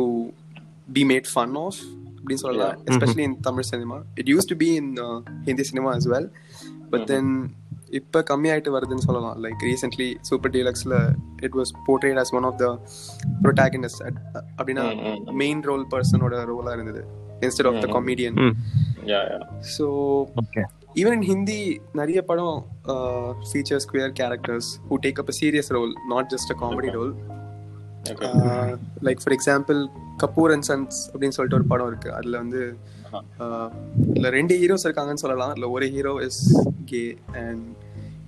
be 0.90 1.04
made 1.12 1.28
fun 1.36 1.52
of 1.58 1.76
அப்படின்னு 2.18 2.44
சொல்லலாம். 2.44 2.78
Especially 2.90 3.24
in 3.28 3.38
Tamil 3.42 3.68
cinema 3.72 3.98
it 4.22 4.30
used 4.34 4.50
to 4.52 4.58
be 4.64 4.70
in 4.80 4.92
Hindi 5.48 5.66
cinema 5.72 5.92
as 6.00 6.08
well. 6.14 6.26
But 6.92 7.06
then 7.14 7.32
இப்போ 8.00 8.20
கம்மியாயிட்டு 8.30 8.72
வருதுன்னு 8.76 9.06
சொல்லலாம். 9.08 9.36
Like 9.44 9.62
recently 9.68 10.08
super 10.30 10.52
டீலக்ஸ்ல 10.56 10.96
it 11.46 11.56
was 11.60 11.72
portrayed 11.86 12.20
as 12.24 12.32
one 12.38 12.48
of 12.50 12.58
the 12.64 12.68
protagonist 13.44 14.02
அப்படின்னா. 14.58 14.86
Main 15.44 15.62
role 15.70 15.86
பர்சனோட 15.94 16.42
ரோலா 16.52 16.74
இருந்தது. 16.78 17.04
Instead 17.46 17.70
of 17.72 17.80
the 17.86 17.90
comedian 17.96 18.38
so 19.76 19.86
even 21.02 21.16
in 21.18 21.26
Hindi 21.32 21.60
நிறைய 22.00 22.20
படம் 22.30 22.58
features 23.50 23.88
queer 23.94 24.14
characters 24.20 24.70
who 24.90 24.98
take 25.06 25.20
up 25.24 25.32
a 25.34 25.36
serious 25.42 25.72
role 25.78 25.94
not 26.14 26.30
just 26.34 26.54
a 26.54 26.58
comedy 26.64 26.92
role 27.00 27.12
like 29.08 29.22
for 29.24 29.36
example 29.38 29.80
Kapoor 30.24 30.54
and 30.56 30.68
sons 30.70 31.00
அப்படின்னு 31.12 31.36
சொல்லிட்டு 31.38 31.60
ஒரு 31.60 31.68
படம் 31.74 31.90
இருக்கு. 31.92 32.10
அதுல 32.20 32.38
வந்து 32.44 32.62
uh, 33.45 33.69
இதுல 34.11 34.29
ரெண்டு 34.39 34.55
ஹீரோஸ் 34.63 34.87
இருக்காங்கன்னு 34.89 35.23
சொல்லலாம் 35.25 35.53
அதுல 35.55 35.69
ஒரு 35.77 35.87
hero 35.97 36.15
is 36.27 36.41
gay 36.91 37.03
and 37.43 37.65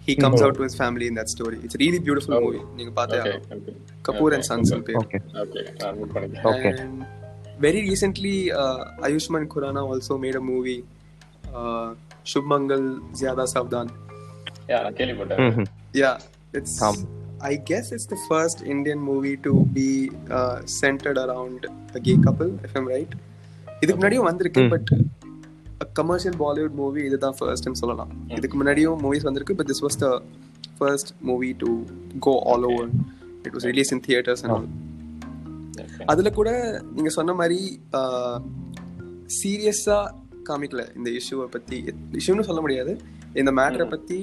he 0.06 0.14
comes 0.24 0.42
out 0.44 0.58
to 0.60 0.64
his 0.66 0.78
family 0.82 1.06
in 1.10 1.18
that 1.20 1.32
story 1.34 1.58
it's 1.64 1.78
really 1.82 2.00
beautiful 2.06 2.38
movie 2.46 2.60
நீங்க 2.78 2.92
பார்த்தே 2.98 3.18
ஓகே 3.20 3.32
ஆகணும். 3.34 3.58
ஓகே 3.58 3.74
கபூர் 4.08 4.34
அண்ட் 4.38 4.48
சன்ஸ் 4.50 4.72
பேர் 4.88 4.98
ஓகே 5.02 5.20
ஓகே 5.44 5.62
நான் 5.82 5.98
நோட் 6.00 6.14
பண்ணிக்கிறேன் 6.16 6.48
Okay. 6.52 6.72
And 6.84 6.96
very 7.64 7.80
recently, 7.88 8.36
uh, 8.60 8.78
Ayushman 9.06 9.44
Khurrana 9.50 9.82
also 9.90 10.14
made 10.18 10.36
a 10.36 10.44
movie, 10.52 10.78
uh, 11.58 11.88
Shubmangal 12.30 12.84
Zyada 13.20 13.46
Savdan. 13.54 13.88
Yeah 14.70 14.78
நான் 14.84 14.96
கேள்விப்பட்டேன் 15.00 15.42
ம் 15.58 15.68
Yeah, 16.02 16.14
it's. 16.54 16.74
Um. 16.86 16.96
I 17.42 17.56
guess 17.68 17.86
it's 17.94 18.06
the 18.06 18.18
first 18.28 18.58
Indian 18.74 19.00
movie 19.08 19.34
to 19.46 19.52
be 19.74 19.88
uh, 20.36 20.56
centered 20.76 21.18
around 21.18 21.58
a 21.98 22.02
gay 22.06 22.16
couple, 22.26 22.50
if 22.66 22.72
I'm 22.78 22.86
right. 22.88 23.10
இதுக்கு 23.81 23.97
முன்னாடியும் 23.99 24.27
வந்திருக்கு. 24.29 24.63
But 24.73 24.89
commercial 25.99 26.37
Bollywood 26.41 26.75
movie 26.79 27.01
இதுதான் 27.09 27.35
ஃபர்ஸ்ட்னு 27.39 27.79
சொல்லலாம். 27.81 28.11
இதுக்கு 28.37 28.55
முன்னாடியும் 28.59 28.97
மூவிஸ் 29.05 29.27
வந்திருக்கு 29.27 29.57
but 29.59 29.69
this 29.71 29.83
was 29.85 29.99
the 30.03 30.07
first 30.79 31.11
movie 31.29 31.49
to 31.61 31.69
go 32.25 32.33
all 32.51 32.65
over 32.71 32.89
it 33.45 33.53
was 33.55 33.67
release 33.71 33.91
in 33.95 34.03
theatres 34.07 34.43
and 34.45 34.53
all. 34.55 34.67
அதுல 36.11 36.29
கூட 36.39 36.49
நீங்க 36.95 37.11
சொன்ன 37.17 37.33
மாதிரி 37.41 37.59
சீரியஸா 39.39 39.99
காமிக்கல 40.49 40.83
இந்த 40.97 41.09
இஷ்யூவை 41.19 41.47
பத்தி. 41.55 41.77
இஷ்யூன்னு 42.19 42.47
சொல்ல 42.49 42.61
முடியாது. 42.65 42.93
இந்த 43.39 43.51
மேட்டரை 43.59 43.87
பத்தி 43.95 44.19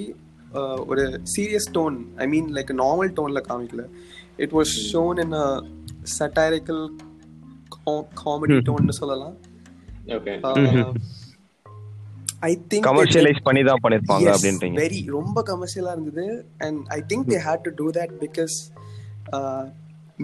ஆஹ், 0.59 0.81
ஒரு 0.91 1.03
serious 1.33 1.67
tone 1.75 1.95
I 2.23 2.25
mean 2.33 2.47
like 2.57 2.69
normal 2.81 3.11
டோன்ல 3.17 3.39
காமிக்கல. 3.49 3.83
It 4.43 4.53
was 4.57 4.73
shown 4.91 5.19
in 5.23 5.35
satirical 6.17 6.83
comedy 8.21 8.57
டோன்னு 8.69 8.95
சொல்லலாம். 9.01 9.35
ஐ 12.43 12.53
திங்க் 12.69 12.85
கமர்ஷியலைஸ் 12.87 13.41
பண்ணி 13.43 13.61
தான் 13.63 13.81
பண்ணிருப்பாங்க 13.83 14.27
அப்படின்றீங்க. 14.33 14.77
வெரி 14.81 14.99
ரொம்ப 15.15 15.37
கமர்ஷியலா 15.47 15.93
இருந்தது. 15.95 16.25
And 16.65 16.79
I 16.89 16.99
think 17.09 17.27
they 17.31 17.39
had 17.47 17.63
to 17.67 17.73
do 17.79 17.87
that 17.97 18.15
because 18.23 18.55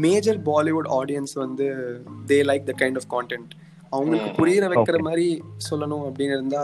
major 0.06 0.40
Bollywood 0.46 0.90
audience 1.00 1.34
வந்து 1.42 1.66
they 2.28 2.40
like 2.50 2.66
the 2.66 2.76
kind 2.80 3.00
of 3.02 3.10
content 3.14 3.52
அவங்களுக்கு 3.92 4.30
Mm. 4.30 4.38
புரியுற 4.38 4.66
வைக்கிற. 4.70 5.00
மாதிரி 5.02 5.26
சொல்லணும் 5.68 6.06
அப்படின்னு 6.08 6.36
இருந்தா 6.38 6.62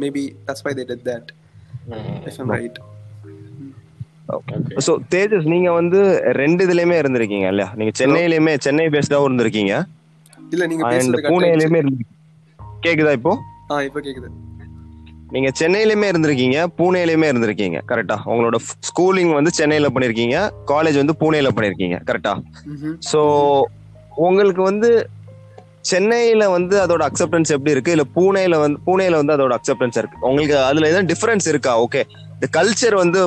maybe 0.00 0.24
that's 0.46 0.64
why 0.66 0.72
they 0.74 0.84
did 0.88 1.04
that 1.08 1.28
if 2.28 2.38
I'm 2.40 2.52
right 2.54 2.78
so 4.86 4.92
Tejas 5.12 5.46
நீங்க 5.52 5.70
வந்து 5.72 5.98
ரெண்டு 6.38 6.60
இதுலயுமே 6.66 6.96
இருந்திருக்கீங்க 7.00 7.48
இல்லையா? 7.52 7.68
நீங்க 7.76 7.92
சென்னையிலயுமே 8.00 8.54
சென்னை 8.58 8.86
பேஸ்டாவும் 8.88 9.26
இருந்திருக்கீங்க. 9.28 9.74
இல்ல 10.52 10.64
நீங்க 10.66 10.84
பூனேலயுமே. 11.28 11.80
இருந்திருக்கீங்க. 11.80 12.15
கேக்குதா 12.86 13.14
இப்போ? 13.18 13.32
ஆ 13.72 13.76
இப்போ 13.88 14.00
கேக்குது. 14.06 14.28
நீங்க 15.34 15.48
சென்னையிலயுமே 15.60 16.08
இருந்திருக்கீங்க 16.12 16.58
பூனேலயுமே 16.78 17.28
இருந்திருக்கீங்க 17.32 17.78
கரெக்டா 17.90 18.16
உங்களோட 18.32 18.56
ஸ்கூலிங் 18.88 19.32
வந்து 19.38 19.50
சென்னையில 19.58 19.88
பண்ணிருக்கீங்க 19.94 20.36
காலேஜ் 20.72 20.98
வந்து 21.02 21.14
பூனேல 21.22 21.50
பண்ணிருக்கீங்க 21.56 21.96
கரெக்டா. 22.08 22.32
சோ 23.10 23.20
உங்களுக்கு 24.26 24.62
வந்து 24.70 24.90
சென்னையில 25.90 26.44
வந்து 26.54 26.76
அதோட 26.84 27.02
அக்செப்டன்ஸ் 27.08 27.52
எப்படி 27.54 27.74
இருக்கு? 27.74 27.94
இல்ல 27.96 28.04
பூனேல 28.14 28.54
வந்து 28.62 28.78
பூனேல 28.86 29.18
வந்து 29.20 29.34
அதோட 29.36 29.54
அக்செப்டன்ஸ் 29.58 29.98
இருக்கு? 30.00 30.16
உங்களுக்கு 30.28 30.56
அதுல 30.68 30.88
எதுவும் 30.92 31.10
டிஃபரன்ஸ் 31.12 31.48
இருக்கா? 31.52 31.72
ஓகே 31.86 32.02
இந்த 32.36 32.48
கல்ச்சர் 32.58 32.96
வந்து 33.02 33.20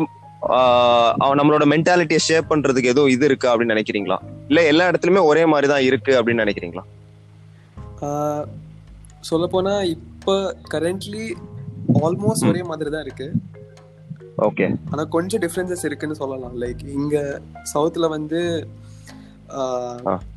நம்மளோட 1.40 1.64
மென்டாலிட்டியை 1.74 2.22
ஷேப் 2.28 2.50
பண்றதுக்கு 2.52 2.92
ஏதோ 2.94 3.04
இது 3.16 3.26
இருக்கா 3.30 3.50
அப்படின்னு 3.52 3.76
நினைக்கிறீங்களா? 3.76 4.18
இல்ல 4.52 4.60
எல்லா 4.72 4.88
இடத்துலயுமே 4.92 5.24
ஒரே 5.32 5.44
மாதிரி 5.54 5.70
தான் 5.74 5.86
இருக்கு 5.90 6.14
அப்படின்னு 6.20 6.44
நினைக்கிறீங்களா? 6.46 6.84
சொல்ல 9.28 9.46
போனா 9.54 9.74
இப்போ 9.96 10.36
கரண்ட்லி 10.74 11.26
ஆல்மோஸ்ட் 12.06 12.48
ஒரே 12.50 12.62
மாதிரி 12.70 12.90
தான் 12.96 13.06
இருக்கு. 13.06 13.28
ஓகே 14.48 14.66
ஆனா 14.92 15.04
கொஞ்சம் 15.16 15.42
டிஃப்ரென்சஸ் 15.44 15.86
இருக்குன்னு 15.88 16.20
சொல்லலாம். 16.22 16.54
லைக் 16.62 16.84
இங்க 16.98 17.18
சவுத்ல 17.74 18.08
வந்து. 18.16 18.42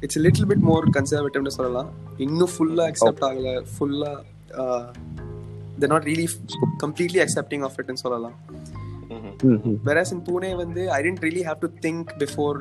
இட்ஸ் 0.05 0.21
லிட்டில் 0.25 0.49
பிட் 0.51 0.65
மோர் 0.69 0.85
கன்சர்வேட்டிவ்னு 0.97 1.55
சொல்லலாம். 1.59 1.91
இன்னும் 2.27 2.53
ஃபுல்லா 2.55 2.85
அக்செப்ட் 2.91 3.25
ஆகல. 3.29 3.51
ஃபுல்லா 3.73 4.13
the 5.83 5.91
not 5.93 6.07
really 6.11 6.27
completely 6.85 7.21
accepting 7.25 7.65
of 7.69 7.79
இட்னு 7.83 8.03
சொல்லலாம். 8.05 8.37
வெராஸ் 9.89 10.13
இன் 10.17 10.25
பூனே 10.29 10.51
வந்து 10.63 10.83
I 10.97 10.99
don't 11.07 11.23
really 11.27 11.43
have 11.49 11.63
to 11.65 11.71
think 11.87 12.11
before 12.23 12.59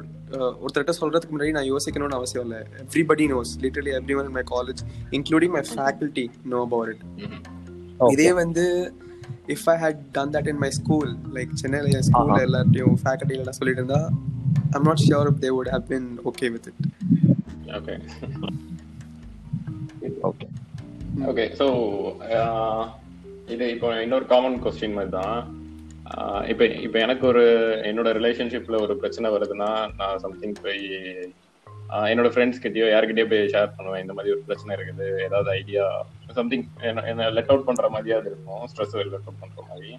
ஒருத்தர்கிட்ட 0.59 0.93
சொல்றதுக்கு 0.99 1.33
முன்னாடி 1.33 1.53
நான் 1.53 1.69
யோசிக்கணும்னு 1.69 2.17
அவசியம் 2.17 2.45
இல்லை. 2.45 2.59
Everybody 2.83 3.25
knows 3.31 3.51
literally 3.63 3.93
every 3.97 4.15
one 4.19 4.29
my 4.31 4.43
college 4.51 4.81
including 5.11 5.53
my 5.55 5.63
faculty 5.71 6.25
know 6.45 6.59
about 6.61 6.91
it 6.93 7.03
இதே 8.13 8.29
வந்து 8.33 8.65
if 9.49 9.67
I 9.69 9.77
had 9.81 10.01
done 10.13 10.33
that 10.35 10.47
in 10.47 10.61
my 10.63 10.71
school 10.71 11.11
like 11.35 11.53
சென்னையில் 11.61 11.91
என் 11.93 12.07
ஸ்கூல்ல 12.09 12.39
எல்லார்ட்டையும் 12.47 12.97
ஃபேக்கல்ட்டில 13.03 13.43
எல்லாம் 13.43 13.59
சொல்லிட்டு 13.59 13.83
இருந்தா 13.83 14.01
I'm 14.75 14.87
not 14.89 15.03
sure 15.05 15.31
they 15.39 15.51
would 15.55 15.71
have 15.71 15.85
been 15.89 16.09
okay 16.31 16.49
with 16.49 16.69
it 16.71 16.81
okay 17.77 17.95
okay 20.29 20.47
okay 21.29 21.45
so 21.59 21.67
இது 23.53 23.65
இப்போ 23.73 23.87
இன்னொரு 24.03 24.25
காமன் 24.27 24.61
கொஸ்டின் 24.63 24.95
மாதிரி 24.95 25.11
தான் 25.15 25.39
இப்போ 26.51 26.65
இப்போ 26.85 26.97
எனக்கு 27.05 27.23
ஒரு 27.31 27.43
என்னோட 27.89 28.09
ரிலேஷன்ஷிப்ல 28.17 28.79
ஒரு 28.85 28.93
பிரச்சனை 29.01 29.27
வருதுன்னா 29.35 29.69
நான் 29.99 30.21
சம்திங் 30.25 30.55
போய் 30.65 30.83
என்னோட 32.11 32.29
ஃப்ரெண்ட்ஸ் 32.33 32.61
கிட்டயோ 32.63 32.87
யார்கிட்டயோ 32.91 33.27
போய் 33.31 33.51
ஷேர் 33.53 33.75
பண்ணுவேன். 33.77 34.03
இந்த 34.03 34.13
மாதிரி 34.17 34.33
ஒரு 34.35 34.43
பிரச்சனை 34.47 34.71
இருக்குது. 34.77 35.07
ஏதாவது 35.27 35.49
ஐடியா 35.59 35.83
சம்திங் 36.39 36.65
என்ன 37.11 37.29
லெட் 37.37 37.51
அவுட் 37.53 37.67
பண்ற 37.69 37.89
மாதிரியாவது 37.95 38.29
இருக்கும். 38.31 38.63
ஸ்ட்ரெஸ் 38.71 38.95
லெட் 38.99 39.27
அவுட் 39.27 39.41
பண்ற 39.43 39.61
மாதிரி. 39.71 39.91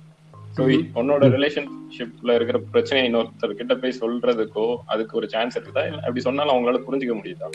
ஸோ 0.57 0.62
உன்னோட 1.01 1.25
ரிலேஷன்ஷிப்ல 1.37 2.35
இருக்கிற 2.38 2.59
பிரச்சனையை 2.72 3.05
இன்னொருத்தர் 3.09 3.61
கிட்ட 3.61 3.75
போய் 3.83 4.01
சொல்றதுக்கோ 4.03 4.66
அதுக்கு 4.94 5.16
ஒரு 5.20 5.29
சான்ஸ் 5.35 5.57
இருக்குதா? 5.59 5.85
இல்ல 5.90 6.03
அப்படி 6.07 6.25
சொன்னாலும் 6.29 6.55
அவங்களால 6.55 6.83
புரிஞ்சுக்க 6.88 7.16
முடியுதா? 7.20 7.51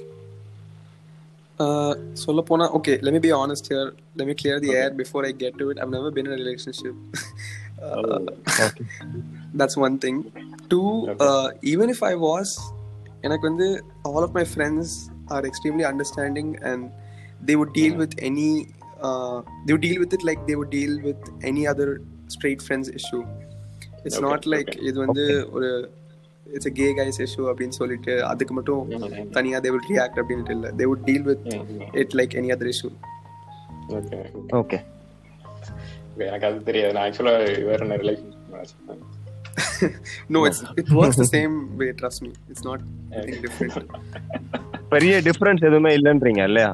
சொல்ல 2.26 2.40
போனா 2.48 2.66
okay 2.78 2.94
let 3.06 3.14
me 3.16 3.22
be 3.28 3.32
honest 3.38 3.66
here. 3.72 3.88
Let 4.18 4.26
me 4.30 4.36
clear 4.42 4.58
the 4.66 4.72
air 4.80 4.90
before 5.04 5.24
i 5.30 5.32
get 5.44 5.54
to 5.62 5.66
it. 5.72 5.78
I've 5.82 5.94
never 5.96 6.10
been 6.18 6.28
in 6.32 6.36
a 6.40 6.44
relationship 7.77 8.43
uh, 8.59 8.71
that's 9.55 9.77
one 9.77 9.99
thing 9.99 10.17
two 10.69 10.89
uh, 11.27 11.49
even 11.73 11.89
if 11.91 12.03
i 12.03 12.15
was 12.29 12.51
எனக்கு 13.27 13.45
வந்து 13.51 13.67
all 14.09 14.23
of 14.27 14.33
my 14.39 14.45
friends 14.55 14.87
are 15.35 15.43
extremely 15.51 15.85
understanding 15.93 16.49
and 16.71 16.81
they 17.49 17.57
would 17.61 17.73
deal 17.81 17.95
with 18.03 18.15
any 18.29 18.51
uh, 19.07 19.37
they 19.65 19.73
would 19.75 19.85
deal 19.89 20.01
with 20.03 20.13
it 20.17 20.23
like 20.29 20.41
they 20.49 20.57
would 20.61 20.73
deal 20.81 20.95
with 21.09 21.23
any 21.51 21.65
other 21.73 21.89
straight 22.37 22.61
friends 22.69 22.89
issue 23.01 23.23
it's 24.05 24.19
Okay, 24.19 24.27
not 24.29 24.43
like 24.55 24.71
okay. 24.73 24.87
இது 24.89 24.97
வந்து 25.05 25.25
ஒரு 25.57 25.69
it's 26.55 26.69
a 26.71 26.75
gay 26.81 26.91
guys 27.01 27.17
issue 27.27 27.47
அப்படின்னு 27.51 27.77
சொல்லிட்டு 27.81 28.15
அதுக்கு 28.31 28.55
மட்டும் 28.59 28.83
தனியா 29.37 29.59
they 29.65 29.73
would 29.75 29.87
react 29.93 30.17
அப்படின்ட்டு 30.23 30.55
இல்ல 30.57 30.71
they 30.81 30.89
would 30.91 31.05
deal 31.11 31.23
with 31.31 31.43
it 32.03 32.11
like 32.21 32.35
any 32.43 32.51
other 32.57 32.69
issue 32.75 32.93
okay 33.99 34.19
okay 34.61 34.79
எனக்கு 36.26 36.46
அது 36.46 36.64
தெரியாது 36.64 36.94
நான் 36.94 37.06
ஆக்சுவலா 37.08 37.34
வேற 37.64 37.80
என்ன 37.82 37.96
relationship 37.96 38.36
no 40.30 40.40
it's 40.46 40.60
it 40.76 40.90
works 40.90 41.16
the 41.16 41.28
same 41.28 41.54
way 41.78 41.88
trust 41.92 42.20
me. 42.22 42.32
It's 42.50 42.64
not 42.64 42.80
anything 43.12 43.42
different. 43.62 43.90
பெரிய 44.94 45.22
டிஃபரன்ஸ் 45.22 45.64
எதுவுமே 45.66 45.92
இல்லைன்றீங்க 45.96 46.44
இல்லையா? 46.44 46.70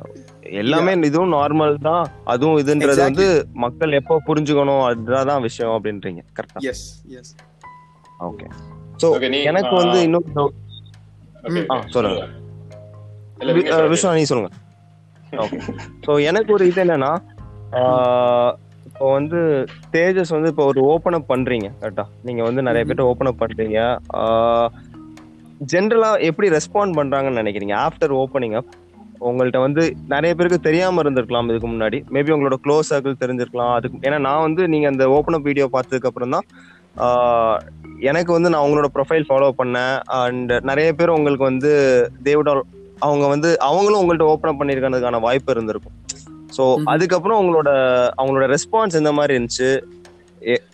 எல்லாமே 0.59 0.93
இதுவும் 1.03 1.33
நார்மல் 1.33 1.75
தான். 1.81 2.03
அதுவும் 2.25 2.59
இதுன்றது 2.59 2.99
வந்து 3.01 3.25
மக்கள் 3.55 3.91
எப்போ 3.91 4.21
புரிஞ்சுக்கணும் 4.27 4.83
அதுதான் 4.85 5.41
விஷயம் 5.41 5.73
அப்படின்றீங்க 5.75 6.21
கரெக்டா 6.37 6.61
yes 6.61 6.81
yes. 7.07 7.29
Okay 8.19 8.47
so 9.01 9.07
Okay, 9.09 9.29
நீ- 9.29 9.43
எனக்கு 9.43 9.75
வந்து 9.75 9.99
doubt- 10.35 10.59
ஆ, 11.71 11.77
சொல்லுங்க. 11.89 12.21
வி- 13.53 13.67
விஸ்வா 13.91 14.13
நீ 14.13 14.23
சொல்லுங்க. 14.23 14.51
ஓகே 15.43 15.57
ஸோ 16.05 16.23
எனக்கு 16.23 16.53
ஒரு 16.53 16.67
இது 16.67 16.83
என்னன்னா 16.83 17.11
ஆஹ், 17.79 18.51
இப்போ 19.03 19.15
வந்து 19.15 19.39
தேஜஸ் 19.93 20.29
வந்து 20.33 20.49
இப்போ 20.51 20.65
ஒரு 20.71 20.81
ஓப்பன் 20.91 21.15
அப் 21.17 21.25
பண்றீங்க 21.31 21.69
கரெக்டா 21.79 22.03
நீங்க 22.27 22.41
வந்து 22.47 22.61
நிறைய 22.67 22.83
பேர்ட்ட 22.89 23.07
ஓப்பன் 23.09 23.29
அப் 23.31 23.41
பண்றீங்க. 23.41 23.79
ஜென்ரலா 25.71 26.11
எப்படி 26.27 26.47
ரெஸ்பாண்ட் 26.55 26.95
பண்றாங்கன்னு 26.99 27.41
நினைக்கிறீங்க 27.41 27.73
ஆஃப்டர் 27.85 28.13
ஓப்பனிங் 28.19 28.55
அப் 28.59 28.69
உங்கள்ட்ட 29.29 29.59
வந்து 29.65 29.83
நிறைய 30.13 30.31
பேருக்கு 30.35 30.59
தெரியாம 30.67 31.03
இருந்திருக்கலாம் 31.03 31.49
இதுக்கு 31.51 31.69
முன்னாடி. 31.73 31.99
மேபி 32.17 32.33
உங்களோட 32.35 32.59
க்ளோஸ் 32.67 32.91
சர்க்கிள் 32.91 33.19
தெரிஞ்சிருக்கலாம். 33.23 33.73
அதுக்கு 33.79 33.99
ஏன்னா 34.07 34.19
நான் 34.27 34.45
வந்து 34.47 34.67
நீங்க 34.73 34.87
அந்த 34.93 35.07
ஓப்பன் 35.15 35.37
அப் 35.39 35.49
வீடியோ 35.49 35.67
பார்த்ததுக்கு 35.75 36.09
அப்புறம் 36.11 36.35
தான் 36.37 36.47
எனக்கு 38.11 38.31
வந்து 38.37 38.51
நான் 38.55 38.65
உங்களோட 38.67 38.91
ப்ரொஃபைல் 38.97 39.27
ஃபாலோ 39.31 39.51
பண்ணேன். 39.61 39.97
அண்ட் 40.21 40.53
நிறைய 40.71 40.91
பேர் 41.01 41.15
உங்களுக்கு 41.17 41.49
வந்து 41.51 41.73
தேவட 42.29 42.53
அவங்க 43.07 43.25
வந்து 43.35 43.51
அவங்களும் 43.69 44.01
உங்கள்ட்ட 44.03 44.31
ஓப்பன் 44.33 44.53
அப் 44.53 44.61
பண்ணியிருக்கிறதுக்கான 44.61 45.21
வாய்ப்பு 45.27 45.53
இருந்திருக்கும். 45.57 45.97
ஸோ. 46.53 46.63
அதுக்கப்புறம் 46.85 47.39
உங்களோட 47.41 47.69
அவங்களோட 48.17 48.45
ரெஸ்பான்ஸ் 48.53 48.99
எந்த 49.01 49.11
மாதிரி 49.11 49.35
இருந்துச்சு 49.35 49.69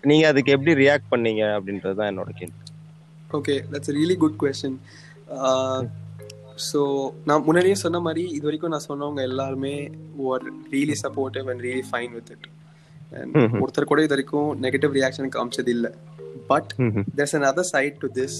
நீங்க 0.03 0.27
அதுக்கு 0.27 0.51
எப்படி 0.51 0.73
ரியாக்ட் 0.75 1.11
பண்ணீங்க 1.11 1.43
அப்படின்றது 1.57 1.95
தான் 1.95 2.09
என்னோட 2.11 2.31
கேள்வி 2.39 2.57
okay 3.29 3.55
that's 3.71 3.91
really 3.97 4.17
good 4.17 4.39
question 4.43 4.77
so 6.67 6.79
நான் 7.25 7.43
முன்னாடியே 7.43 7.75
சொன்ன 7.77 7.99
மாதிரி 7.99 8.23
இது 8.29 8.45
வரைக்கும் 8.45 8.71
நான் 8.71 8.87
சொன்னவங்க 8.87 9.21
எல்லாருமே 9.21 9.75
are 10.27 10.45
really 10.71 10.95
supportive 11.03 11.49
and 11.49 11.63
really 11.67 11.85
fine 11.91 12.13
with 12.13 12.31
it 12.31 12.47
Mhm. 13.35 13.53
ஒருத்தர் 13.61 13.87
கூட 13.87 13.99
இது 14.03 14.13
வரைக்கும் 14.13 14.49
நெகட்டிவ் 14.61 14.91
ரியாக்ஷன் 14.97 15.31
காமிச்சது 15.35 15.67
இல்லை 15.67 15.89
பட் 16.47 16.71
ம்ஹும். 16.79 17.05
there's 17.15 17.33
another 17.33 17.63
side 17.65 17.95
to 17.99 18.07
this 18.09 18.33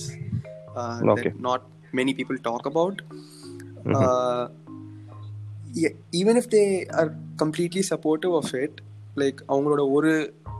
uh, 0.75 0.97
Okay. 1.05 1.29
that 1.29 1.39
not 1.41 1.61
many 1.93 2.13
even 6.11 6.37
if 6.37 6.49
they 6.49 6.87
are 6.99 7.09
completely 7.37 7.81
supportive 7.81 8.33
of 8.41 8.47
it, 8.63 8.73
like 9.15 9.39
அவங்களோட 9.47 9.81
ஒரு 9.91 10.11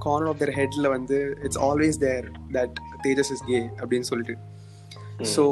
corner 0.05 0.29
of 0.31 0.39
their 0.41 0.53
ஹெட்ல 0.59 0.89
வந்து 0.95 1.17
it's 1.45 1.59
always 1.59 1.99
there 2.05 2.25
that 2.57 2.75
Tejas 3.05 3.31
is 3.35 3.43
gay 3.47 3.59
அப்படின்னு 3.79 4.09
சொல்லிட்டு. 4.11 4.35
So 5.35 5.43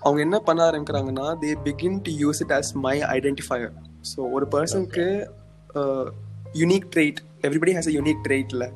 அவங்க 0.00 0.20
என்ன 0.22 0.38
பண்ண 0.38 0.60
ஆரம்பிக்கிறாங்கன்னா 0.70 1.26
they 1.42 1.50
begin 1.66 1.98
to 2.06 2.12
use 2.24 2.40
it 2.44 2.54
as 2.58 2.70
my 2.86 2.96
identifier 3.16 3.72
so 4.12 4.20
ஒரு 4.36 4.46
பர்சனுக்கு 4.54 5.06
unique 6.62 6.86
trait 6.94 7.20
everybody 7.48 7.74
has 7.78 7.90
a 7.92 7.94
unique 7.98 8.22
ட்ரெயிட்ல 8.28 8.66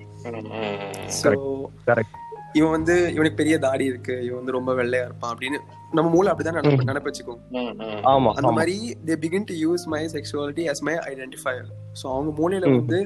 so 1.20 1.30
correct 1.86 2.18
இவன் 2.58 2.70
வந்து 2.70 2.94
இவனுக்கு 3.14 3.38
பெரிய 3.40 3.58
தாடி 3.58 3.84
இருக்கு. 3.84 4.14
இவன் 4.24 4.38
வந்து 4.40 4.52
ரொம்ப 4.52 4.72
வெள்ளையா 4.74 5.04
இருப்பான் 5.08 5.32
அப்படின்னு 5.34 5.58
நம்ம 5.92 6.10
மூளை 6.10 6.28
அப்படிதான் 6.32 6.58
நினைப்பு 6.58 6.88
நினைப்பு 6.90 7.10
வச்சுக்கோம். 7.10 7.40
ஆமா 8.12 8.30
அந்த 8.36 8.48
ஆமா. 8.48 8.54
மாதிரி 8.58 8.76
they 9.08 9.16
begin 9.24 9.48
to 9.50 9.56
use 9.64 9.84
my 9.94 10.02
sexuality 10.14 10.64
as 10.72 10.80
my 10.88 10.94
identifier 11.12 11.66
so 12.02 12.06
அவங்க 12.14 12.30
மூலையில 12.40 12.70
வந்து 12.76 13.00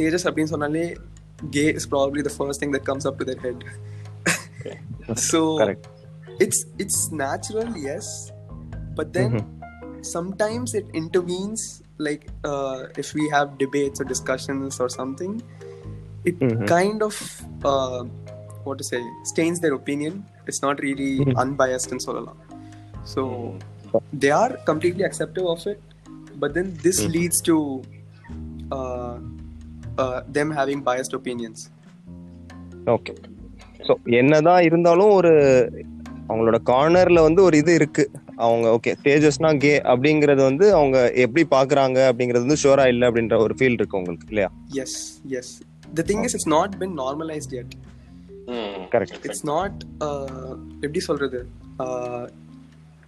தேஜஸ் 0.00 0.26
அப்படின்னு 0.28 0.52
சொன்னாலே 0.54 0.84
gay 1.56 1.64
is 1.78 1.88
probably 1.94 2.22
the 2.28 2.32
first 2.36 2.62
thing 2.64 2.74
that 2.76 2.86
comes 2.90 3.08
up 3.10 3.18
to 3.22 3.26
their 3.32 3.42
head 3.46 3.64
so 5.30 5.40
correct 5.62 5.88
it's 6.44 6.60
it's 6.82 7.00
natural 7.24 7.68
yes. 7.88 8.06
But 8.98 9.08
then 9.16 9.32
sometimes 10.14 10.70
it 10.78 10.86
intervenes 11.00 11.62
like 12.06 12.22
uh, 12.50 12.78
if 13.02 13.08
we 13.18 13.24
have 13.34 13.48
debates 13.62 14.00
or 14.02 14.06
discussions 14.12 14.80
or 14.82 14.88
something 14.96 15.34
it 18.61 18.61
Mhm. 18.61 18.65
kind 18.65 18.65
of 18.65 18.65
uh, 18.65 18.65
what 18.65 18.77
to 18.77 18.83
say 18.83 19.01
stains 19.23 19.59
their 19.59 19.73
opinion 19.73 20.23
it's 20.45 20.61
not 20.61 20.79
really 20.79 21.33
unbiased 21.35 21.91
and 21.91 22.01
so 22.01 22.17
on 22.17 22.37
so 23.03 23.53
they 24.19 24.31
are 24.31 24.57
completely 24.65 25.03
acceptive 25.03 25.45
of 25.45 25.65
it 25.65 25.81
but 26.39 26.53
then 26.53 26.77
this 26.83 27.05
leads 27.05 27.41
to 27.41 27.81
uh, 28.71 29.17
uh, 29.97 30.21
them 30.33 30.51
having 30.51 30.83
biased 30.83 31.13
opinions 31.13 31.69
okay 32.85 33.13
so 33.87 33.95
என்னதான் 34.07 34.63
இருந்தாலும் 34.63 35.11
ஒரு 35.11 35.31
அவங்களோட 36.29 36.57
கார்னர்ல 36.65 37.21
வந்து 37.21 37.43
ஒரு 37.43 37.57
இது 37.57 37.73
இருக்கு 37.73 38.09
அவங்க 38.35 38.69
ஓகே 38.69 38.95
தேஜஸ்னா 39.03 39.57
கே 39.57 39.81
அப்படிங்கறது 39.81 40.43
வந்து 40.43 40.73
அவங்க 40.73 41.11
எப்படி 41.11 41.47
பாக்குறாங்க 41.49 42.11
அப்படிங்கிறது 42.11 42.41
வந்து 42.41 42.61
ஷோரா 42.63 42.87
இல்ல 42.87 43.11
அப்படின்ற 43.11 43.39
ஒரு 43.39 43.55
ஃபீல் 43.59 43.73
இருக்கு 43.73 43.97
உங்களுக்கு 43.97 44.27
இல்லையா 44.27 44.51
yes 44.81 45.21
yes 45.25 45.61
the 45.95 46.03
thing 46.03 46.23
is 46.25 46.35
it's 46.35 46.47
not 46.47 46.79
been 46.79 46.95
normalized 46.95 47.51
yet 47.51 47.75
correct 48.94 49.24
it's 49.28 49.46
not 49.52 49.78
எப்படி 50.84 51.00
சொல்றது? 51.08 51.40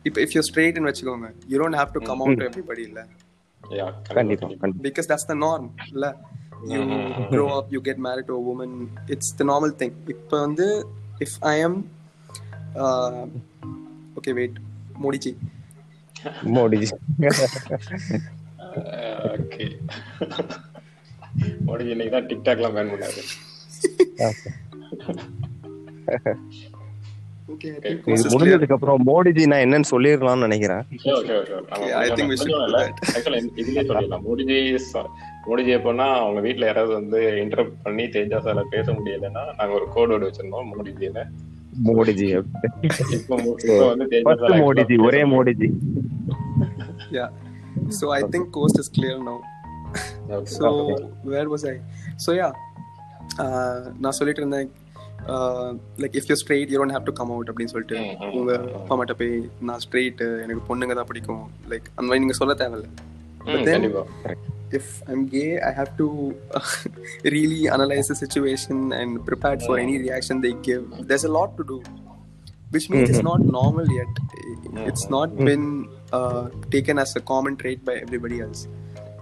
இப்போ 0.09 0.19
இஃப் 0.25 0.35
யூ 0.37 0.43
ஸ்ட்ரெயிட்னு 0.51 0.89
வச்சுக்கோங்க 0.91 1.29
you 1.51 1.59
don't 1.63 1.79
have 1.81 1.93
to 1.97 2.03
come 2.09 2.23
out 2.25 2.41
to 2.43 2.47
everybody 2.51 2.83
இல்ல. 2.91 3.01
கண்டிப்பா 4.17 4.47
கண்டிப்பா. 4.63 4.83
பிகாஸ் 4.89 5.09
தட்ஸ் 5.11 5.31
த 5.33 5.37
நார்ம் 5.47 5.69
இல்ல? 5.95 6.07
You 6.73 6.81
grow 7.33 7.47
up 7.59 7.71
you 7.75 7.81
get 7.89 8.03
married 8.07 8.29
to 8.33 8.37
women 8.53 8.75
it's 9.15 9.33
the 9.41 9.47
normal 9.53 9.75
thing 9.83 9.97
இப்போ 10.15 10.37
வந்து 10.47 10.67
if 11.27 11.39
I 11.53 11.55
am 11.67 11.79
okay 14.21 14.33
wait 14.41 14.59
Modiji 15.05 15.33
Modiji 16.57 16.89
okay 19.35 19.67
Modiji 21.69 21.91
இன்னைக்கு 21.95 22.15
தான் 22.17 22.29
டிக்டாக்லாம் 22.31 22.77
pan 22.77 22.93
பண்ணாரு. 22.93 23.23
இது. 27.63 28.01
முடிஞ்சதுக்கு 28.39 28.73
அப்புறம் 28.73 29.07
மோடிஜி 29.07 29.47
நான் 29.47 29.61
என்னன்னு 29.61 29.85
சொல்லிடலாம்னு 29.91 30.41
நினைக்கிறேன். 30.41 30.83
மோடிஜி 34.29 34.79
ச- 34.93 35.07
மோடிஜி 35.47 35.97
அவங்க 35.97 36.41
வீட்ல 36.41 36.67
யாராவது 36.67 36.95
வந்து 36.95 37.21
இன்டரப்ட் 37.21 37.73
பண்ணி 37.83 38.03
தேஜாசால 38.03 38.63
பேச 38.71 38.93
முடியலன்னா 38.93 39.31
நாங்க 39.31 39.69
ஒரு 39.69 39.89
கோட் 39.89 40.13
வச்சிருந்தோம் 40.13 40.71
மோடிஜின்னு. 40.77 41.25
மோடிஜி. 41.85 42.45
இப்போ 43.13 43.37
மோ- 43.37 43.63
இப்போ 43.63 43.95
வந்து 43.95 44.23
ஃபர்ஸ்ட் 44.23 44.43
தேஜாசால 44.43 44.57
மோடிஜி 44.57 45.03
ஒரே 45.03 45.23
Modiji. 45.23 45.71
Okay. 50.29 50.43
So 50.43 50.91
where 51.27 51.47
was 51.55 51.69
I? 51.69 51.79
So 52.17 52.37
yeah, 52.37 52.53
uh, 53.37 53.93
நான் 54.01 54.13
சொல்லிட்டு 54.13 54.47
இருந்தேன் 54.47 54.71
Like 56.04 56.16
if 56.20 56.28
you 56.32 56.36
straight 56.42 56.72
you 56.74 56.78
don't 56.82 56.96
have 56.96 57.08
to 57.10 57.16
come 57.20 57.32
out 57.36 57.50
அப்படின்னு 57.52 57.74
சொல்லிட்டு 57.74 57.98
ம், 58.04 58.14
ம், 58.26 58.34
உங்க 58.40 58.52
அப்பா 58.78 58.94
அம்மாட்ட 58.96 59.16
போய் 59.22 59.34
நான் 59.70 59.82
ஸ்ட்ரெயிட் 59.86 60.22
எனக்கு 60.46 60.64
பொண்ணுங்க 60.70 60.96
தான் 61.00 61.10
பிடிக்கும் 61.12 61.44
லைக் 61.74 61.88
அந்த 61.98 62.08
மாதிரி 62.08 62.24
நீங்க 62.26 62.38
சொல்ல 62.42 62.56
தேவையில்ல 62.64 62.88
ம், 63.50 63.66
then- 63.68 63.76
கண்டிப்பா 63.78 64.06
if 64.78 64.88
I'm 65.12 65.22
gay, 65.28 65.48
I 65.68 65.74
have 65.78 65.92
to 66.00 66.08
really 67.26 67.62
analyze 67.68 68.08
the 68.08 68.16
situation 68.16 68.78
and 68.94 69.26
prepare 69.26 69.58
for 69.60 69.76
any 69.80 69.96
reaction 69.98 70.42
they 70.42 70.52
give. 70.68 70.84
There's 71.10 71.24
a 71.24 71.34
lot 71.38 71.58
to 71.58 71.64
do, 71.64 71.78
which 72.72 72.86
means 72.92 73.10
it's 73.10 73.24
not 73.24 73.42
normal 73.56 73.88
yet. 73.92 74.12
It's 74.86 75.06
not 75.10 75.36
been 75.40 75.66
uh, 76.14 76.44
taken 76.70 76.98
as 77.00 77.16
a 77.16 77.24
common 77.24 77.56
trait 77.58 77.80
by 77.84 77.96
everybody 77.96 78.40
else. 78.42 78.62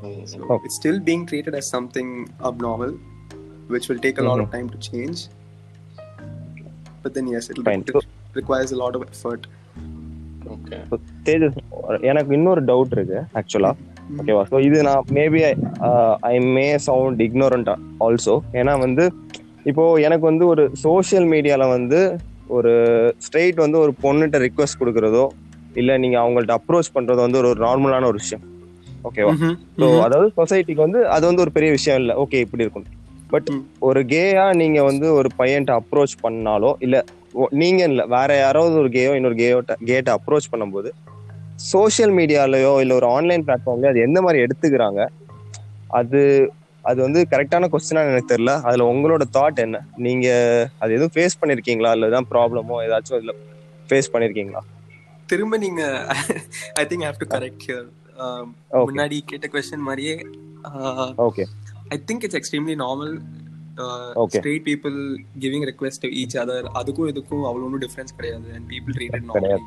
ம், 0.03 0.19
So 0.32 0.39
Okay. 0.45 0.60
it's 0.65 0.75
still 0.75 0.99
being 1.01 1.23
treated 1.25 1.56
as 1.56 1.67
something 1.67 2.10
abnormal, 2.41 2.93
which 3.69 3.88
will 3.89 4.01
take 4.08 4.19
a 4.19 4.27
lot 4.30 4.39
of 4.39 4.49
time 4.51 4.69
to 4.69 4.80
change. 4.89 5.19
But 7.02 7.14
then 7.14 7.26
yes, 7.26 7.50
it'll 7.50 7.64
Fine. 7.64 7.82
be, 7.82 7.92
it 7.98 8.04
requires 8.34 8.72
a 8.72 8.76
lot 8.76 8.94
of 8.94 9.02
effort. 9.10 9.42
okay. 10.54 10.78
Tejas 11.26 11.56
எனக்கு 12.00 12.34
இன்னொரு 12.34 12.62
doubt 12.64 12.94
இருக்கு 12.96 13.18
ஆக்சுவலா 13.40 13.70
ஓகேவா 14.18 14.42
so 14.50 14.56
இது 14.60 14.78
நான் 14.82 15.04
maybe 15.12 15.40
I 16.20 16.34
may 16.56 16.66
sound 16.78 17.20
ignorant 17.20 17.70
also 18.06 18.34
ஏன்னா 18.60 18.78
வந்து 18.78 19.04
இப்போ 19.64 19.84
எனக்கு 19.98 20.24
வந்து 20.26 20.46
ஒரு 20.46 20.70
சோஷியல் 20.86 21.26
மீடியால 21.26 21.68
வந்து 21.68 22.00
ஒரு 22.48 22.72
ஸ்ட்ரெயிட் 23.26 23.54
வந்து 23.54 23.78
ஒரு 23.78 23.92
பொண்ணுகிட்ட 24.02 24.38
ரிக்வஸ்ட் 24.46 24.80
கொடுக்கறதோ 24.80 25.24
இல்ல 25.74 25.98
நீங்க 25.98 26.18
அவங்கள்ட்ட 26.18 26.56
அப்ரோச் 26.60 26.94
பண்றதோ 26.94 27.20
வந்து 27.26 27.38
ஒரு 27.38 27.52
நார்மலான 27.66 28.04
ஒரு 28.04 28.18
விஷயம். 28.22 28.42
ஓகேவா. 29.08 29.32
ஸோ 29.80 29.86
அதாவது 30.00 30.28
சொசைட்டிக்கு 30.36 30.82
வந்து 30.86 31.08
அது 31.08 31.24
வந்து 31.26 31.40
ஒரு 31.40 31.52
பெரிய 31.52 31.70
விஷயம் 31.70 32.00
இல்லை. 32.00 32.16
ஓகே 32.16 32.40
இப்படி 32.46 32.62
இருக்கும். 32.62 32.86
பட். 33.33 33.51
ஒரு 33.88 34.01
கேயா 34.12 34.45
நீங்க 34.61 34.81
வந்து 34.83 35.07
ஒரு 35.18 35.29
பையன்ட்ட 35.38 35.73
அப்ரோச் 35.81 36.14
பண்ணாலோ 36.25 36.71
இல்ல 36.81 36.97
நீங்க 37.61 37.83
இல்ல 37.90 38.03
வேற 38.14 38.31
யாராவது 38.37 38.75
ஒரு 38.83 38.90
கேயோ 38.97 39.12
இன்னொரு 39.18 39.37
கேயோட்ட 39.37 39.75
கேட்ட 39.90 40.09
அப்ரோச் 40.16 40.51
பண்ணும்போது 40.53 40.90
சோஷியல் 41.71 42.12
மீடியாலயோ 42.18 42.73
இல்ல 42.83 42.92
ஒரு 42.95 43.07
ஆன்லைன் 43.16 43.45
பிளாட்ஃபார்ம்லயோ 43.47 43.92
அது 43.92 44.07
எந்த 44.07 44.18
மாதிரி 44.23 44.42
எடுத்துக்கிறாங்க? 44.45 45.01
அது 45.90 46.21
அது 46.85 46.99
வந்து 47.07 47.21
கரெக்டான 47.33 47.68
கொஸ்டினா 47.73 48.03
எனக்கு 48.07 48.33
தெரியல. 48.33 48.53
அதுல 48.68 48.87
உங்களோட 48.92 49.25
தாட் 49.37 49.62
என்ன? 49.64 49.77
நீங்க 50.07 50.27
அது 50.79 50.97
எதுவும் 50.97 51.14
ஃபேஸ் 51.16 51.40
பண்ணிருக்கீங்களா? 51.40 51.92
இல்ல 51.97 52.11
ஏதாவது 52.11 52.33
ப்ராப்ளமோ 52.35 52.79
ஏதாச்சும் 52.87 53.18
இதுல 53.21 53.35
ஃபேஸ் 53.88 54.12
பண்ணிருக்கீங்களா? 54.14 54.62
திரும்ப 55.29 55.57
நீங்க 55.59 55.83
I 56.75 56.85
think 56.90 57.05
have 57.07 57.21
to 57.23 57.29
correct 57.35 57.66
here. 57.66 57.88
முன்னாடி 58.87 59.16
கேட்ட 59.31 59.47
கொஸ்டின் 59.49 59.87
மாதிரியே 59.88 60.14
okay 61.27 61.45
I 61.92 61.98
think 62.09 62.24
it's 62.26 62.38
extremely 62.40 62.76
normal. 62.83 63.14
Straight 64.35 64.64
people 64.66 64.96
giving 65.42 65.66
request 65.70 66.07
each 66.20 66.37
other 66.42 66.66
அதுக்கும் 66.81 67.11
இதுக்கும் 67.12 67.44
அவ்வளோ 67.48 67.64
ஒன்றும் 67.68 67.85
டிஃபரன்ஸ் 67.85 68.16
கிடையாது. 68.18 68.46
And 68.57 68.66
people 68.72 68.94
treated 68.98 69.26
normally 69.31 69.61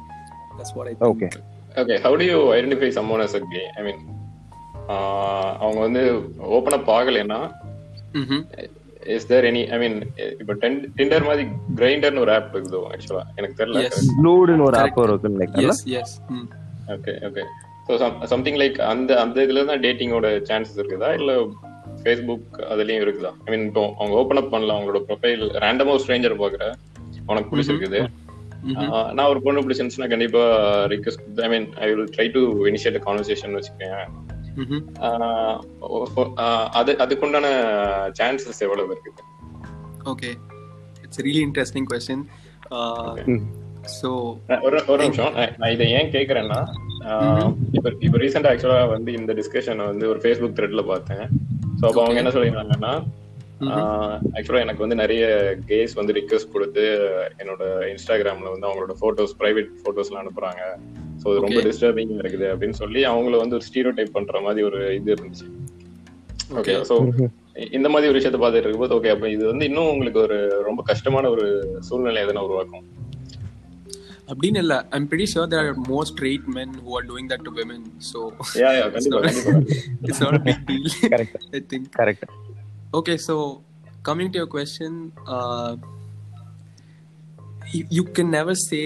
that's 0.60 0.76
what 0.78 0.90
I 0.92 0.96
Okay. 1.10 1.32
Okay, 1.78 1.96
how 2.04 2.12
do 2.16 2.26
you 2.26 2.38
identify 2.54 2.90
someone 2.98 3.22
as 3.22 3.34
a 3.34 3.44
gay? 3.54 3.66
I 3.80 3.84
mean, 3.88 3.98
ah 4.94 5.54
அவங்க 5.62 5.80
வந்து 5.80 6.04
open 6.56 6.76
up 6.78 6.90
ஆகலைன்னா 6.92 7.40
is 9.14 9.28
there 9.30 9.46
any 9.50 9.64
ஐ 9.72 9.78
மீன் 9.82 9.98
இப்போ 10.42 10.54
Tinder 10.98 11.26
மாதிரி 11.28 11.44
கிரைண்டர்னு 11.76 12.24
ஒரு 12.24 12.34
ஆப் 12.36 12.54
இருக்குதோ 12.54 12.82
ஆக்சுவலா 12.92 13.24
எனக்கு 13.36 13.58
தெரியல. 13.60 13.82
Yes. 13.86 13.98
ப்ளூடுன்னு 14.20 14.66
ஒரு 14.68 14.78
ஆப். 14.78 15.00
இருக்குன்னு 15.04 15.38
நினைக்கிறேன் 15.38 15.70
yes 15.70 15.84
yes 16.00 16.16
okay 16.96 17.14
okay 17.30 17.44
so 17.90 17.94
something 18.28 18.60
like 18.62 18.80
அந்த 18.92 19.12
அந்த 19.24 19.38
இதுல 19.46 19.66
தான் 19.66 19.84
டேட்டிங்கோட 19.84 20.30
சான்சஸ் 20.50 20.80
இருக்குதா? 20.80 21.12
இல்ல 21.20 21.34
ஃபேஸ்புக் 22.06 22.44
அதுலயும் 22.72 23.04
இருக்குதா? 23.04 23.32
ஐ 23.46 23.52
மீன் 23.52 23.66
இப்போ 23.68 23.84
அவங்க 23.98 24.14
ஓப்பன் 24.16 24.42
அப் 24.42 24.52
பண்ணல 24.54 24.76
அவங்களோட 24.76 25.02
ப்ரொஃபைல் 25.08 25.44
ரேண்டமா 25.64 25.94
ஒரு 25.96 26.04
ஸ்ட்ரேஞ்சர் 26.04 26.42
பாக்குற 26.42 26.66
உனக்கு 27.28 27.50
பிடிச்சிருக்குது. 27.52 28.00
நான் 29.14 29.30
ஒரு 29.32 29.40
பொண்ணு 29.42 29.64
பிடிச்சிருந்துச்சுன்னா 29.64 30.10
கண்டிப்பா 30.12 30.44
request 30.94 31.42
I 31.44 31.50
mean 31.50 31.68
I 31.80 31.88
will 31.90 32.10
try 32.16 32.26
to 32.36 32.42
initiate 32.70 32.98
conversation 33.06 33.58
வச்சுக்கேன் 33.58 34.00
அது 36.76 36.92
அதுக்குண்டான 37.04 37.48
சான்சஸ் 38.20 38.64
எவ்வளவு 38.68 38.94
இருக்குது 38.96 39.24
okay 40.06 40.30
it's 41.04 41.22
really 41.26 41.44
interesting 41.48 41.88
question 41.92 42.26
so 43.96 44.10
நான் 44.48 44.64
ஒரு 44.68 44.78
ஒரு 44.88 45.02
நிமிஷம். 45.04 45.34
நான் 45.58 45.74
இதை 45.74 45.88
ஏன் 45.92 46.14
கேக்குறேன்னா 46.14 46.60
ஆஹ் 47.08 47.50
இப்ப 47.74 47.88
இப்ப 48.00 48.18
ரீசெண்டா 48.18 48.52
ஆக்சுவலா 48.52 48.80
வந்து 48.90 49.12
இந்த 49.14 49.32
டிஸ்கஷன் 49.34 49.82
வந்து 49.86 50.06
ஒரு 50.10 50.20
ஃபேஸ்புக் 50.24 50.56
த்ரெட்ல 50.60 50.84
பார்த்தேன். 50.88 51.26
ஸோ 51.80 51.84
அப்போ 51.90 52.02
அவங்க 52.06 52.20
என்ன 52.24 52.34
சொல்லியிருந்தாங்கன்னா 52.36 52.94
ஆக்சுவலா 54.38 54.64
எனக்கு 54.64 54.84
வந்து 54.84 54.98
நிறைய 55.02 55.24
கேஸ் 55.70 55.94
வந்து 56.00 56.16
ரிக்வெஸ்ட் 56.18 56.54
கொடுத்து 56.54 56.84
என்னோட 57.42 57.64
இன்ஸ்டாகிராம்ல 57.92 58.52
வந்து 58.54 58.68
அவங்களோட 58.68 58.94
போட்டோஸ் 59.02 59.36
பிரைவேட் 59.42 59.70
போட்டோஸ்லாம் 59.84 60.24
அனுப்புறாங்க. 60.24 60.64
ஸோ 61.22 61.26
அது 61.32 61.44
ரொம்ப 61.46 61.60
Okay. 61.60 61.68
டிஸ்டர்பிங் 61.70 62.14
இருக்குது 62.22 62.48
அப்படின்னு 62.54 62.78
சொல்லி 62.82 63.02
அவங்கள 63.12 63.38
வந்து 63.44 63.58
ஒரு 63.58 63.66
ஸ்டீரியோ 63.70 63.94
டைப் 63.98 64.16
பண்ற 64.18 64.42
மாதிரி 64.48 64.64
ஒரு 64.70 64.80
இது 65.00 65.10
இருந்துச்சு. 65.16 65.48
ஓகே 66.60 66.74
ஸோ 66.90 66.96
இந்த 67.78 67.88
மாதிரி 67.92 68.10
ஒரு 68.12 68.18
விஷயத்தை 68.20 68.40
பார்த்துட்டு 68.42 68.66
இருக்கும்போது 68.66 68.96
ஓகே 68.98 69.14
அப்ப 69.14 69.30
இது 69.36 69.44
வந்து 69.52 69.68
இன்னும் 69.70 69.92
உங்களுக்கு 69.94 70.20
ஒரு 70.28 70.38
ரொம்ப 70.68 70.82
கஷ்டமான 70.92 71.30
ஒரு 71.36 71.46
சூழ்நிலை 71.90 72.22
எதனா 72.26 72.46
உருவாக்கும்? 72.48 72.86
அப்படின்னு 74.32 74.60
இல்ல 74.64 74.76
I'm 74.96 75.08
pretty 75.12 75.28
sure 75.34 75.46
there 75.52 75.64
are 75.66 75.76
more 75.92 76.06
straight 76.12 76.44
men 76.58 76.70
who 76.84 76.92
are 76.98 77.06
doing 77.12 77.26
that 77.32 77.42
to 77.48 77.52
women 77.60 77.82
so 78.12 78.20
yeah 78.62 78.70
yeah 78.78 78.86
கண்டிப்பா 78.96 79.22
கண்டிப்பா 79.28 79.54
it's 80.10 80.22
not 80.26 80.36
a 80.40 80.44
big 80.50 80.60
deal 80.70 80.86
Correct. 81.14 81.36
i 81.60 81.64
think 81.72 81.86
correct 82.00 82.26
okay 83.00 83.18
so 83.28 83.36
coming 84.10 84.28
to 84.34 84.38
your 84.42 84.50
question 84.58 84.92
uh, 85.36 85.72
you, 87.76 87.84
you 87.98 88.04
can 88.18 88.30
never 88.40 88.56
say 88.70 88.86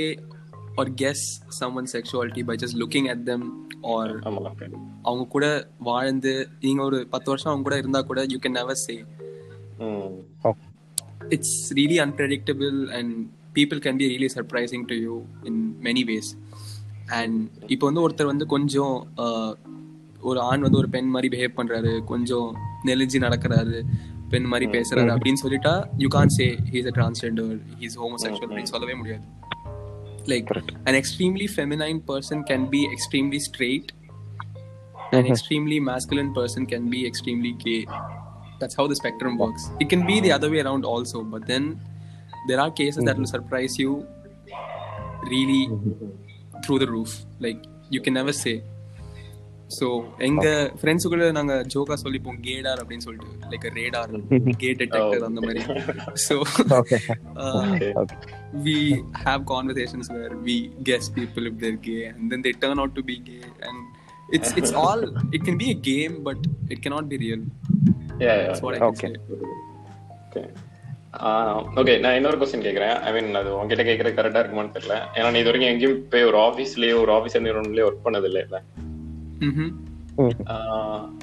or 0.80 0.86
guess 1.02 1.22
someone's 1.60 1.92
sexuality 1.98 2.42
by 2.50 2.56
just 2.64 2.76
looking 2.84 3.08
at 3.14 3.22
them 3.30 3.42
or 3.94 4.06
ஆமா 4.30 4.42
அவங்க 5.08 5.26
கூட 5.36 5.46
வாழ்ந்து 5.90 6.34
நீங்க 6.66 6.82
ஒரு 6.90 7.00
பத்து 7.14 7.30
வருஷம் 7.34 7.52
அவங்க 7.52 7.66
கூட 7.70 7.78
இருந்தா 7.84 8.02
கூட 8.12 8.22
யூ 8.34 8.40
கேன் 8.46 8.58
நெவர் 8.60 8.82
சே 8.88 8.98
ம் 9.88 10.18
it's 11.36 11.52
really 11.78 11.98
unpredictable 12.06 12.78
and 13.59 13.59
people 13.59 13.79
can 13.81 13.97
be 13.97 14.09
really 14.09 14.29
surprising 14.29 14.87
to 14.87 14.95
you 14.95 15.15
in 15.45 15.55
many 15.81 16.05
ways 16.05 16.29
and 17.13 17.35
இப்போ 17.67 17.87
வந்து 17.87 18.01
ஒருத்தர் 18.01 18.27
வந்து 18.27 18.47
கொஞ்சம் 18.47 18.95
ஆஹ், 19.19 19.55
ஒரு 20.21 20.41
ஆண் 20.41 20.61
வந்து 20.61 20.79
ஒரு 20.79 20.89
பெண் 20.89 21.07
மாதிரி 21.07 21.29
பிஹேவ் 21.29 21.59
பண்றாரு 21.59 22.05
கொஞ்சம் 22.05 22.49
நெலிஞ்சு 22.85 23.19
நடக்கிறாரு 23.19 23.79
பெண் 24.29 24.45
மாதிரி 24.45 24.67
பேசுறாரு 24.67 25.11
அப்படின்னு 25.15 25.41
சொல்லிட்டா 25.43 25.73
you 25.99 26.09
can 26.09 26.29
say 26.29 26.47
he's 26.73 26.87
a 26.87 26.91
transgender 26.91 27.53
he's 27.79 27.99
homosexual 27.99 28.49
அப்படின்னு 28.49 28.73
சொல்லவே 28.75 28.95
முடியாது 28.95 29.25
like 30.27 30.51
an 30.87 30.95
extremely 30.95 31.47
feminine 31.47 32.01
person 32.03 32.43
can 32.43 32.67
be 32.67 32.81
extremely 32.97 33.39
straight 33.39 33.89
an 35.13 35.27
extremely 35.27 35.79
masculine 35.81 36.33
person 36.35 36.67
can 36.67 36.89
be 36.89 37.07
extremely 37.07 37.53
gay 37.67 37.81
that's 38.61 38.75
how 38.75 38.87
the 38.87 38.95
spectrum 38.95 39.39
works 39.39 39.65
it 39.81 39.89
can 39.89 40.07
be 40.07 40.21
the 40.21 40.33
other 40.33 40.51
way 40.51 40.61
around 40.61 40.85
also 40.85 41.23
but 41.25 41.47
then 41.47 41.65
there 42.50 42.62
are 42.64 42.72
cases 42.82 43.02
that 43.08 43.18
will 43.20 43.32
surprise 43.36 43.76
you 43.84 43.92
really 45.34 45.62
through 46.64 46.80
the 46.84 46.90
roof 46.96 47.12
like 47.46 47.62
you 47.96 48.02
can 48.08 48.16
never 48.22 48.36
say 48.44 48.58
so 49.78 49.88
எங்க 50.28 50.46
ஃப்ரெண்ட்ஸுக்குள்ள 50.80 51.26
நாங்க 51.38 51.56
ஜோக்கா 51.74 51.96
சொல்லிப்போம் 52.04 52.38
கேடார் 52.46 52.80
அப்படின்னு 52.82 53.06
சொல்லிட்டு 53.08 53.50
like 53.52 53.66
radar 53.76 54.14
K 54.62 54.70
detector 54.80 55.26
அந்த 55.28 55.42
மாதிரி 55.48 55.62
so 56.28 56.36
Okay. 57.50 57.92
we 58.68 58.78
have 59.26 59.42
conversations 59.52 60.08
where 60.16 60.34
we 60.48 60.56
guess 60.88 61.08
people 61.18 61.44
if 61.50 61.56
they're 61.62 61.82
gay 61.90 62.02
and 62.12 62.24
then 62.32 62.42
they 62.46 62.54
turn 62.64 62.80
out 62.84 62.94
to 62.98 63.04
be 63.10 63.18
gay 63.30 63.44
and 63.68 63.78
it's 64.38 64.50
it's 64.62 64.74
all 64.84 65.02
it 65.38 65.44
can 65.50 65.58
be 65.64 65.70
a 65.76 65.80
game 65.92 66.16
but 66.30 66.40
it 66.76 66.82
cannot 66.86 67.08
be 67.14 67.20
real 67.26 67.44
yeah 68.26 68.34
yeah 68.34 68.48
that's 68.48 68.64
what 68.68 68.74
i 68.78 68.82
can 68.82 68.90
Okay. 68.94 69.12
say 69.14 69.54
okay 70.18 70.44
okay 71.80 71.94
நான் 72.04 72.16
இன்னொரு 72.18 72.38
question 72.40 72.66
கேக்குறேன். 72.66 72.96
ஐ 73.08 73.12
மீன் 73.14 73.40
அது 73.40 73.50
உங்ககிட்ட 73.60 73.84
கேக்குறது 73.88 74.18
கரெக்டா 74.18 74.42
இருக்குமான்னு 74.42 74.76
தெரியல. 74.76 74.96
ஏன்னா 75.18 75.30
நீ 75.34 75.40
இது 75.42 75.50
வரைக்கும் 75.50 75.72
எங்கேயும் 75.74 76.02
போய் 76.12 76.28
ஒரு 76.30 76.38
ஆஃபீஸ்லயே 76.38 76.96
ஒரு 77.04 77.12
ஆஃபீஸ் 77.16 77.38
நிறுவனம்லயே 77.48 77.86
ஒர்க் 77.88 78.06
பண்ணது 78.08 78.28
இல்ல? 78.32 78.62
mm-hmm. 79.46 79.70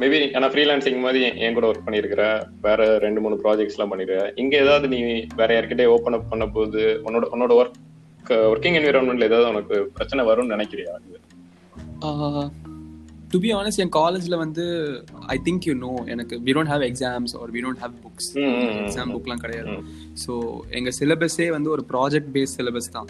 மேபி 0.00 0.18
ஆனா 0.36 0.46
ஃப்ரீலான்சிங் 0.52 1.00
மாதிரி 1.06 1.20
என் 1.44 1.56
கூட 1.56 1.66
ஒர்க் 1.70 1.86
பண்ணிருக்கிற 1.86 2.22
வேற 2.66 2.86
ரெண்டு 3.04 3.22
மூணு 3.24 3.36
ப்ராஜெக்ட்ஸ் 3.42 3.76
எல்லாம் 3.76 3.92
பண்ணிருக்க 3.92 4.32
இங்க 4.42 4.54
ஏதாவது 4.64 4.86
நீ 4.94 5.00
வேற 5.40 5.48
யார்கிட்டயே 5.56 5.90
ஓபன் 5.94 6.16
அப் 6.18 6.30
பண்ண 6.30 6.46
போது 6.46 6.82
உன்னோட 7.06 7.26
உன்னோட 7.34 7.52
ஒர்க் 7.60 7.76
ஒர்க்கிங் 8.52 8.78
என்விரான்மெண்ட்ல 8.78 9.28
ஏதாவது 9.30 9.52
உனக்கு 9.54 9.76
பிரச்சனை 9.96 10.24
வரும்னு 10.30 10.54
நினைக்கிறியா? 10.56 10.94
டு 13.36 13.40
பி 13.44 13.50
ஆனஸ்ட் 13.58 13.82
என் 13.84 13.92
காலேஜ்ல 13.98 14.34
வந்து 14.42 14.64
ஐ 15.34 15.36
திங்க் 15.46 15.64
யூ 15.68 15.74
நோ 15.86 15.92
எனக்கு 16.14 16.34
we 16.46 16.52
don't 16.56 16.70
have 16.72 16.84
exams 16.88 17.32
or 17.40 17.50
we 17.56 17.60
don't 17.64 17.80
have 17.84 17.94
books. 18.04 18.28
Exam 18.82 19.12
புக்லாம் 19.16 19.42
கிடையாது. 19.44 19.74
ஸோ 20.24 20.32
எங்க 20.78 20.90
சிலபஸே 20.98 21.48
வந்து 21.56 21.70
ஒரு 21.74 21.82
ப்ராஜெக்ட் 21.92 22.30
பேஸ் 22.36 22.54
சிலபஸ் 22.58 22.90
தான் 22.96 23.08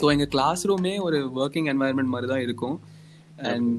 ஸோ 0.00 0.06
எங்க 0.14 0.26
கிளாஸ் 0.34 0.62
ரூமே 0.70 0.94
ஒரு 1.06 1.18
ஒர்க்கிங் 1.42 1.68
என்வாயர்மெண்ட் 1.74 2.12
மாதிரி 2.14 2.28
தான் 2.32 2.44
இருக்கும். 2.46 2.76
அண்ட். 3.52 3.72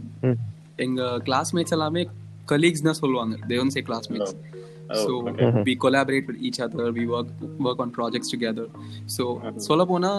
எங்க 0.86 1.02
கிளாஸ்மேட்ஸ் 1.28 1.76
எல்லாமே 1.78 2.04
கலீக்ஸ் 2.52 2.86
தான் 2.88 3.00
சொல்லுவாங்க. 3.02 3.34
They won't 3.54 3.74
say 3.76 3.84
classmates 3.90 4.36
so. 5.04 5.12
We 5.68 5.74
collaborate 5.86 6.28
with 6.30 6.44
each 6.50 6.62
other 6.66 6.94
we 7.00 7.06
work 7.16 7.34
work 7.68 7.82
on 7.86 7.96
projects 7.98 8.32
together 8.36 8.70
so 9.16 9.26
சொல்ல 9.68 9.86
போனா 9.94 10.12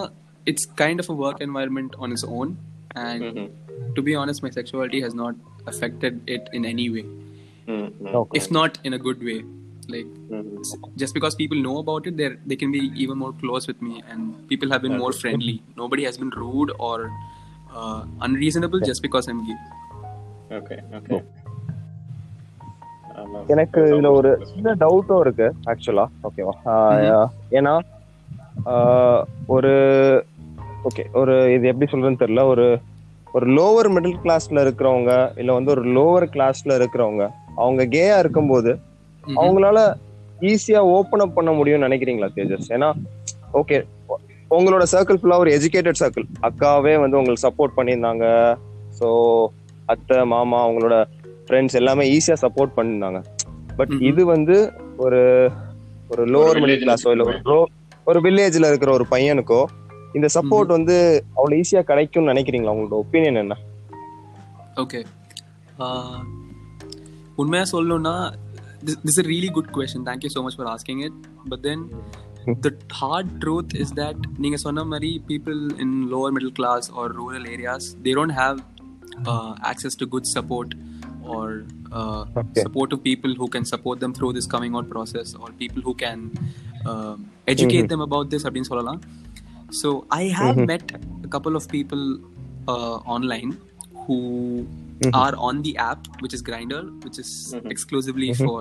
it's 0.47 0.69
kind 0.83 1.01
of 1.03 1.11
a 1.15 1.17
work 1.23 1.41
environment 1.47 1.95
on 2.03 2.13
its 2.15 2.27
own 2.39 2.51
and 3.04 3.24
ம்ஹும். 3.28 3.50
To 3.94 4.02
be 4.02 4.14
honest 4.16 4.44
my 4.44 4.52
sexuality 4.56 5.00
has 5.04 5.18
not 5.18 5.38
affected 5.66 6.14
it 6.28 6.44
in 6.52 6.64
any 6.66 6.88
way 6.90 7.04
ம் 7.68 7.86
ம் 8.00 8.12
Okay. 8.16 8.36
if 8.38 8.46
not 8.52 8.72
in 8.84 8.92
a 8.92 9.00
good 9.00 9.20
way 9.28 9.38
like 9.88 10.10
ம் 10.32 10.44
just 10.96 11.12
because 11.16 11.34
people 11.34 11.58
know 11.60 11.76
about 11.78 12.04
it 12.06 12.14
they 12.16 12.28
they 12.46 12.56
can 12.56 12.70
be 12.70 12.82
even 12.96 13.16
more 13.16 13.32
close 13.34 13.64
with 13.66 13.80
me 13.82 13.94
and 14.10 14.20
people 14.48 14.68
have 14.70 14.82
been 14.82 14.96
more 14.96 15.14
friendly 15.14 15.56
nobody 15.76 16.04
has 16.04 16.16
been 16.16 16.32
rude 16.36 16.72
or 16.80 16.96
uh, 17.72 17.98
unreasonable 18.20 18.80
just 18.82 19.02
because 19.02 19.26
i'm 19.28 19.42
gay 19.46 19.58
okay 20.56 20.76
okay 20.98 21.18
எனக்கு 23.48 23.80
இதுல 23.86 24.08
ஒரு 24.12 24.30
சின்ன 24.50 24.74
டவுட்டும் 24.80 25.20
இருக்கு 25.20 25.46
ஆக்சுவலா 25.70 26.06
ஓகேவா 26.22 26.54
ஏன்னா 27.52 27.74
ஆஹ், 28.66 29.22
ஒரு 29.48 29.72
ஓகே 30.87 31.03
ஒரு 31.19 31.33
இது 31.55 31.65
எப்படி 31.71 31.87
சொல்றதுன்னு 31.91 32.21
தெரியல. 32.23 32.43
ஒரு 32.53 32.65
ஒரு 33.35 33.45
லோவர் 33.57 33.89
மிடில் 33.95 34.21
கிளாஸ்ல 34.23 34.63
இருக்கிறவங்க 34.65 35.11
இல்ல 35.41 35.51
வந்து 35.57 35.73
ஒரு 35.75 35.83
லோவர் 35.97 36.25
கிளாஸ்ல 36.33 36.71
இருக்கிறவங்க 36.79 37.23
அவங்க 37.63 37.81
கேயா 37.95 38.17
இருக்கும்போது. 38.23 38.71
அவங்களால 39.23 39.79
ஈஸியா 40.51 40.79
ஓபன் 40.95 41.23
அப் 41.25 41.37
பண்ண 41.37 41.51
முடியும்னு 41.51 41.87
நினைக்கிறீங்களா 41.87 42.29
தேஜஸ்? 42.37 42.69
ஏன்னா 42.75 42.89
ஓகே 43.59 43.77
உங்களோட 44.51 44.83
சர்க்கிள் 44.93 45.19
ஃபுல்லா 45.19 45.37
ஒரு 45.43 45.51
எஜுகேட்டட் 45.57 45.99
சர்க்கிள் 46.01 46.25
அக்காவே 46.47 46.93
வந்து 47.03 47.17
உங்களுக்கு 47.19 47.45
சப்போர்ட் 47.47 47.77
பண்ணியிருந்தாங்க. 47.77 48.25
ஸோ 48.99 49.07
அத்தை 49.85 50.17
மாமா 50.33 50.57
அவங்களோட 50.65 50.95
ஃப்ரெண்ட்ஸ் 51.45 51.77
எல்லாமே 51.81 52.03
ஈஸியா 52.15 52.37
சப்போர்ட் 52.45 52.75
பண்ணியிருந்தாங்க. 52.77 53.19
பட். 53.77 53.93
இது 54.09 54.21
வந்து 54.25 54.55
ஒரு 54.97 55.21
ஒரு 56.09 56.23
லோவர் 56.33 56.59
மிடில் 56.63 56.83
கிளாஸோ 56.83 57.11
இல்ல 57.15 57.25
ஒரு 58.09 58.19
வில்லேஜ்ல 58.25 58.69
இருக்கிற 58.71 58.91
ஒரு 58.97 59.05
பையனுக்கோ 59.11 59.61
இந்த 60.17 60.27
சப்போர்ட் 60.37 60.71
வந்து 60.77 60.95
அவ்வளவு 61.39 61.59
ஈஸியா 61.63 61.81
கிடைக்கும்னு 61.89 62.31
நினைக்கிறீங்களா 62.33 62.73
உங்களோட 62.75 62.97
ஒப்பீனியன் 63.03 63.41
என்ன 63.43 63.57
ஓகே 64.83 65.01
உண்மையா 67.41 67.65
சொல்லணும்னா 67.75 68.15
this, 68.87 68.95
this 69.05 69.13
is 69.15 69.19
a 69.23 69.27
really 69.31 69.49
good 69.57 69.67
question 69.77 69.99
thank 70.09 70.23
you 70.25 70.31
so 70.35 70.41
much 70.45 70.55
for 70.59 70.65
asking 70.75 70.99
it 71.07 71.13
but 71.51 71.59
then 71.67 71.79
the 72.65 72.71
hard 72.99 73.27
truth 73.43 73.71
is 73.83 73.89
that 73.99 74.17
நீங்க 74.43 74.57
சொன்ன 74.65 74.85
மாதிரி 74.93 75.11
people 75.31 75.59
in 75.83 75.89
lower 76.13 76.31
middle 76.37 76.53
class 76.59 76.85
or 76.99 77.05
rural 77.19 77.45
areas 77.55 77.83
they 78.05 78.13
don't 78.19 78.35
have 78.43 78.57
uh, 79.31 79.51
access 79.71 79.95
to 80.01 80.05
good 80.15 80.27
support 80.35 80.69
or 81.33 81.45
uh, 81.99 82.23
Okay. 82.41 82.61
supportive 82.65 83.01
people 83.09 83.31
who 83.39 83.47
can 83.55 83.65
support 83.73 83.97
them 84.03 84.13
through 84.17 84.31
this 84.37 84.47
coming 84.55 84.73
out 84.77 84.87
process 84.95 85.27
or 85.41 85.47
people 85.63 85.81
who 85.87 85.93
can 86.03 86.19
um, 86.91 87.17
educate 87.53 87.87
them 87.93 88.01
about 88.07 88.27
this 88.33 88.43
அப்படின்னு 88.47 88.71
சொல்லலாம் 88.73 89.01
so 89.80 89.88
i 90.20 90.24
have 90.40 90.58
met 90.72 90.84
a 91.26 91.30
couple 91.34 91.54
of 91.60 91.64
people 91.76 92.04
uh, 92.72 92.96
online 93.16 93.50
who 94.04 94.18
are 95.22 95.34
on 95.48 95.56
the 95.66 95.72
app 95.90 96.02
which 96.22 96.34
is 96.36 96.42
grinder 96.48 96.82
which 97.04 97.18
is 97.24 97.30
exclusively 97.74 98.30
for 98.44 98.60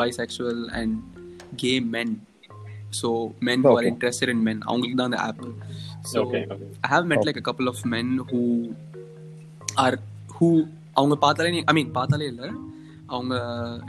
bisexual 0.00 0.58
and 0.80 0.90
gay 1.62 1.76
men 1.96 2.10
so 3.00 3.08
men 3.48 3.58
who 3.62 3.72
are 3.72 3.82
Okay. 3.84 3.92
interested 3.94 4.28
in 4.34 4.38
men 4.48 4.58
அவங்களுக்கு 4.68 4.98
தான் 5.00 5.10
அந்த 5.10 5.20
app 5.28 5.40
so 6.12 6.18
Okay, 6.24 6.42
okay. 6.54 6.68
i 6.86 6.90
have 6.94 7.06
met 7.12 7.22
like 7.28 7.38
a 7.42 7.46
couple 7.48 7.68
of 7.72 7.78
men 7.94 8.08
who 8.30 8.42
are 9.84 9.94
who 10.36 10.48
அவங்க 10.98 11.16
பார்த்தாலே 11.24 11.62
ஐ 11.70 11.74
மீன் 11.78 11.90
பார்த்தாலே 11.98 12.26
இல்ல 12.32 12.44
அவங்க 13.16 13.34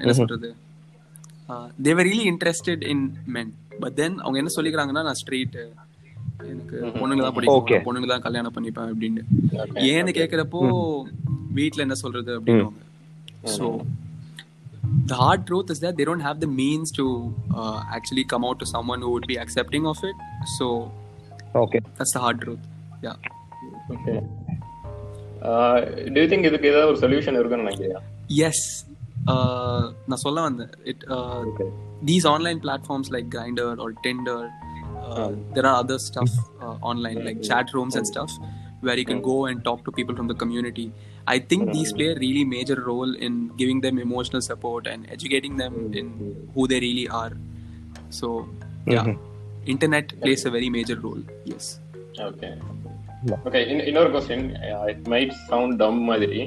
என்ன 0.02 0.14
சொல்றது 0.22 0.50
they were 1.88 2.08
really 2.10 2.26
interested 2.34 2.84
in 2.94 3.06
men 3.36 3.52
but 3.84 3.96
then 4.02 4.18
அவங்க 4.24 4.38
என்ன 4.42 4.52
சொல்லிக்கிறாங்கன்னா 4.58 5.04
நான் 5.10 5.20
ஸ்ட்ரெயிட் 5.22 5.58
எனக்கு 6.52 6.78
பொண்ணுங்க 7.00 7.22
தான் 7.22 7.32
Okay. 7.32 7.38
பிடிக்கும் 7.40 7.86
பொண்ணுங்க 7.88 8.08
தான் 8.14 8.26
கல்யாணம் 8.28 8.56
பண்ணிப்பேன் 8.58 8.92
அப்படின்னு 8.94 9.22
Okay, 9.64 9.86
ஏன்னு 9.94 10.12
கேக்குறப்போ 10.20 10.62
வீட்ல 11.58 11.86
என்ன 11.88 11.98
சொல்றது 12.04 12.32
அப்படின்னுவாங்க 12.40 12.82
so 13.58 13.66
the 15.10 15.18
hard 15.22 15.42
truth 15.50 15.70
is 15.74 15.80
that 15.84 15.94
they 15.98 16.06
don't 16.10 16.24
have 16.28 16.38
the 16.44 16.50
means 16.62 16.90
to 17.00 17.06
uh, 17.60 17.80
actually 17.98 18.24
come 18.34 18.44
out 18.48 18.58
to 18.64 18.68
someone 18.74 19.00
who 19.06 19.12
would 19.16 19.28
be 19.34 19.38
accepting 19.44 19.84
of 19.92 20.00
it 20.10 20.18
so 20.58 20.68
okay 21.64 21.80
that's 21.98 22.14
the 22.18 22.22
hard 22.26 22.40
truth 22.46 22.64
yeah 23.08 23.18
okay 23.96 24.14
do 26.14 26.18
you 26.22 26.28
think 26.34 26.48
இதுக்கு 26.50 26.70
ஏதாவது 26.72 26.90
ஒரு 26.92 27.00
solution 27.04 27.38
இருக்குன்னு 27.40 27.66
நினைக்கிறியா 27.66 28.00
yes 28.42 28.60
uh, 29.34 29.82
நான் 30.10 30.24
சொல்ல 30.26 30.42
வந்தேன் 30.50 30.74
it 30.94 31.02
uh, 31.18 31.40
Okay. 31.52 31.70
these 32.10 32.26
online 32.34 32.60
platforms 32.66 33.08
like 33.16 33.28
grinder 33.36 33.70
or 35.04 35.18
tinder 35.18 35.24
uh, 35.24 35.30
there 35.54 35.66
are 35.66 35.78
other 35.78 36.00
stuff 36.00 36.32
uh, 36.62 36.76
online 36.84 37.20
like 37.24 37.42
chat 37.44 37.74
rooms 37.74 37.96
and 37.96 38.08
stuff 38.08 38.32
where 38.82 38.98
you 38.98 39.06
can 39.06 39.22
go 39.24 39.46
and 39.46 39.64
talk 39.64 39.80
to 39.84 39.92
people 39.92 40.16
from 40.16 40.28
the 40.28 40.36
community 40.36 40.86
i 41.28 41.40
think 41.50 41.72
these 41.72 41.92
play 41.94 42.08
a 42.08 42.20
really 42.20 42.46
major 42.48 42.78
role 42.84 43.14
in 43.20 43.34
giving 43.58 43.80
them 43.82 43.98
emotional 44.00 44.42
support 44.42 44.86
and 44.88 45.10
educating 45.10 45.56
them 45.58 45.74
in 45.94 46.08
who 46.54 46.66
they 46.68 46.80
really 46.80 47.08
are 47.18 47.34
so 48.12 48.28
yeah 48.88 49.08
internet 49.68 50.08
plays 50.22 50.44
a 50.46 50.54
very 50.58 50.72
major 50.78 50.98
role 51.00 51.24
yes 51.46 51.68
okay 52.28 52.48
okay 53.46 53.60
இன்னொரு 53.90 54.10
question 54.10 54.46
it 54.92 55.06
might 55.10 55.36
sound 55.48 55.78
dumb 55.84 56.02
மாதிரி 56.10 56.42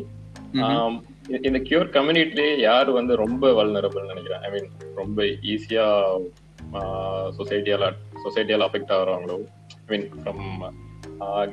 Um, 0.62 0.94
இ- 1.32 1.40
இந்த 1.48 1.58
cure 1.60 1.88
கம்யூனிட்டிலே 1.92 2.46
யார் 2.60 2.88
வந்து 2.90 3.12
ரொம்ப 3.16 3.52
vulnerable 3.58 4.08
நினைக்கிறேன் 4.08 4.42
I 4.46 4.50
மீன் 4.54 4.66
ரொம்ப 4.94 5.18
ஈஸியா 5.52 5.84
சொசைட்டியால 7.38 7.86
சொசைட்டியால 8.23 8.67
அஃபெக்ட் 8.69 8.93
ஆகுறாங்களோ 8.95 9.37
ஐ 9.79 9.89
மீன் 9.89 10.07
ஃப்ரம் 10.17 10.43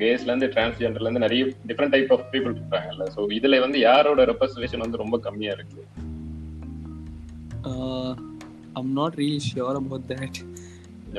கேஸ்ல 0.01 0.29
இருந்து 0.31 0.49
டிரான்ஸ்ஜெண்டர்ல 0.53 1.07
இருந்து 1.07 1.25
நிறைய 1.25 1.43
டிஃப்ரெண்ட் 1.69 1.95
டைப் 1.95 2.11
ஆஃப் 2.15 2.25
பீப்புள் 2.33 2.55
இருக்காங்கல்ல 2.55 3.05
ஸோ 3.15 3.21
இதுல 3.37 3.59
வந்து 3.63 3.79
யாரோட 3.85 4.23
ரெப்ரசன்டேஷன் 4.31 4.85
வந்து 4.85 5.03
ரொம்ப 5.03 5.19
கம்மியா 5.27 5.53
இருக்கு 5.57 5.83
uh, 7.63 8.11
i'm 8.75 8.93
not 8.93 9.15
really 9.15 9.43
sure 9.45 9.75
about 9.77 10.05
that 10.09 10.35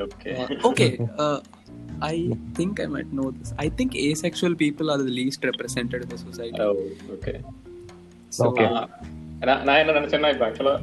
okay 0.05 0.31
Uh, 0.37 0.47
okay. 0.69 0.89
Uh, 1.17 1.37
I 2.07 2.17
think 2.53 2.73
I 2.79 2.87
might 2.87 3.11
know 3.11 3.27
this. 3.31 3.49
I 3.57 3.69
think 3.69 3.91
asexual 4.01 4.53
people 4.55 4.87
are 4.93 4.99
the 4.99 5.13
least 5.19 5.39
represented 5.43 6.01
in 6.03 6.09
the 6.09 6.19
society. 6.19 6.59
Okay 7.15 7.33
So, 8.31 8.43
Okay. 8.47 8.67
நான் 9.41 9.63
நான் 9.65 9.79
என்ன 9.81 9.95
நினைச்சேன்னா 9.97 10.29
இப்ப 10.33 10.45
ஆக்சுவலா 10.47 10.75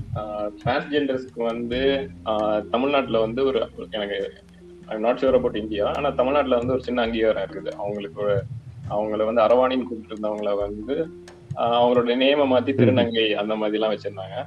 டிரான்ஸ்ஜெண்டர்ஸ்க்கு 0.58 1.40
வந்து 1.48 1.80
ஆஹ், 2.30 2.60
தமிழ்நாட்டுல 2.70 3.20
வந்து 3.20 3.40
ஒரு 3.46 3.60
எனக்கு 3.90 4.18
I 4.92 4.98
not 5.04 5.20
sure 5.22 5.38
about 5.38 5.60
India 5.62 5.86
ஆனா 5.98 6.08
தமிழ்நாட்டுல 6.20 6.58
வந்து 6.60 6.74
ஒரு 6.76 6.84
சின்ன 6.88 7.02
அங்கீகாரம் 7.06 7.44
இருக்குது. 7.46 7.70
அவங்களுக்கு 7.82 8.24
அவங்கள 8.94 9.24
வந்து 9.30 9.44
அரவாணின்னு 9.46 9.88
கூப்பிட்டு 9.88 10.14
இருந்தவங்கள 10.14 10.52
வந்து 10.64 10.96
அவங்களோட 11.64 12.14
நேம 12.22 12.46
மாத்தி 12.52 12.72
திருநங்கை 12.80 13.26
அந்த 13.42 13.54
மாதிரி 13.60 13.78
எல்லாம் 13.78 13.94
வச்சிருந்தாங்க 13.94 14.38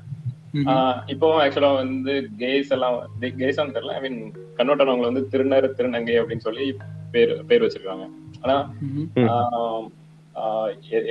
இப்போவும் 1.13 1.41
ஆக்சுவலா 1.43 1.71
வந்து 1.81 2.13
கேஸ் 2.41 2.71
எல்லாம் 2.75 2.95
கேஸான்னு 3.41 3.75
தெரியல 3.75 3.95
ஐ 3.97 4.01
மீன் 4.05 4.19
கன்வெர்ட் 4.57 5.07
வந்து 5.09 5.23
திருநர் 5.33 5.67
திருநங்கை 5.79 6.15
அப்படின்னு 6.21 6.45
சொல்லி 6.47 6.65
பேர் 7.13 7.33
பேர் 7.49 7.65
வச்சிருக்காங்க. 7.65 8.05
ஆனா 8.43 8.55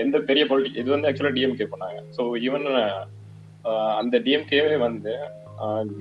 எந்த 0.03 0.17
பெரிய 0.31 0.43
பொலிட்டிக் 0.51 0.81
இது 0.83 0.95
வந்து 0.95 1.09
ஆக்சுவலா 1.09 1.35
டிஎம்கே 1.37 1.67
பண்ணாங்க. 1.73 1.99
ஸோ 2.17 2.23
ஈவன் 2.47 2.67
அந்த 4.01 4.17
டிஎம்கேவே 4.27 4.75
வந்து 4.87 5.13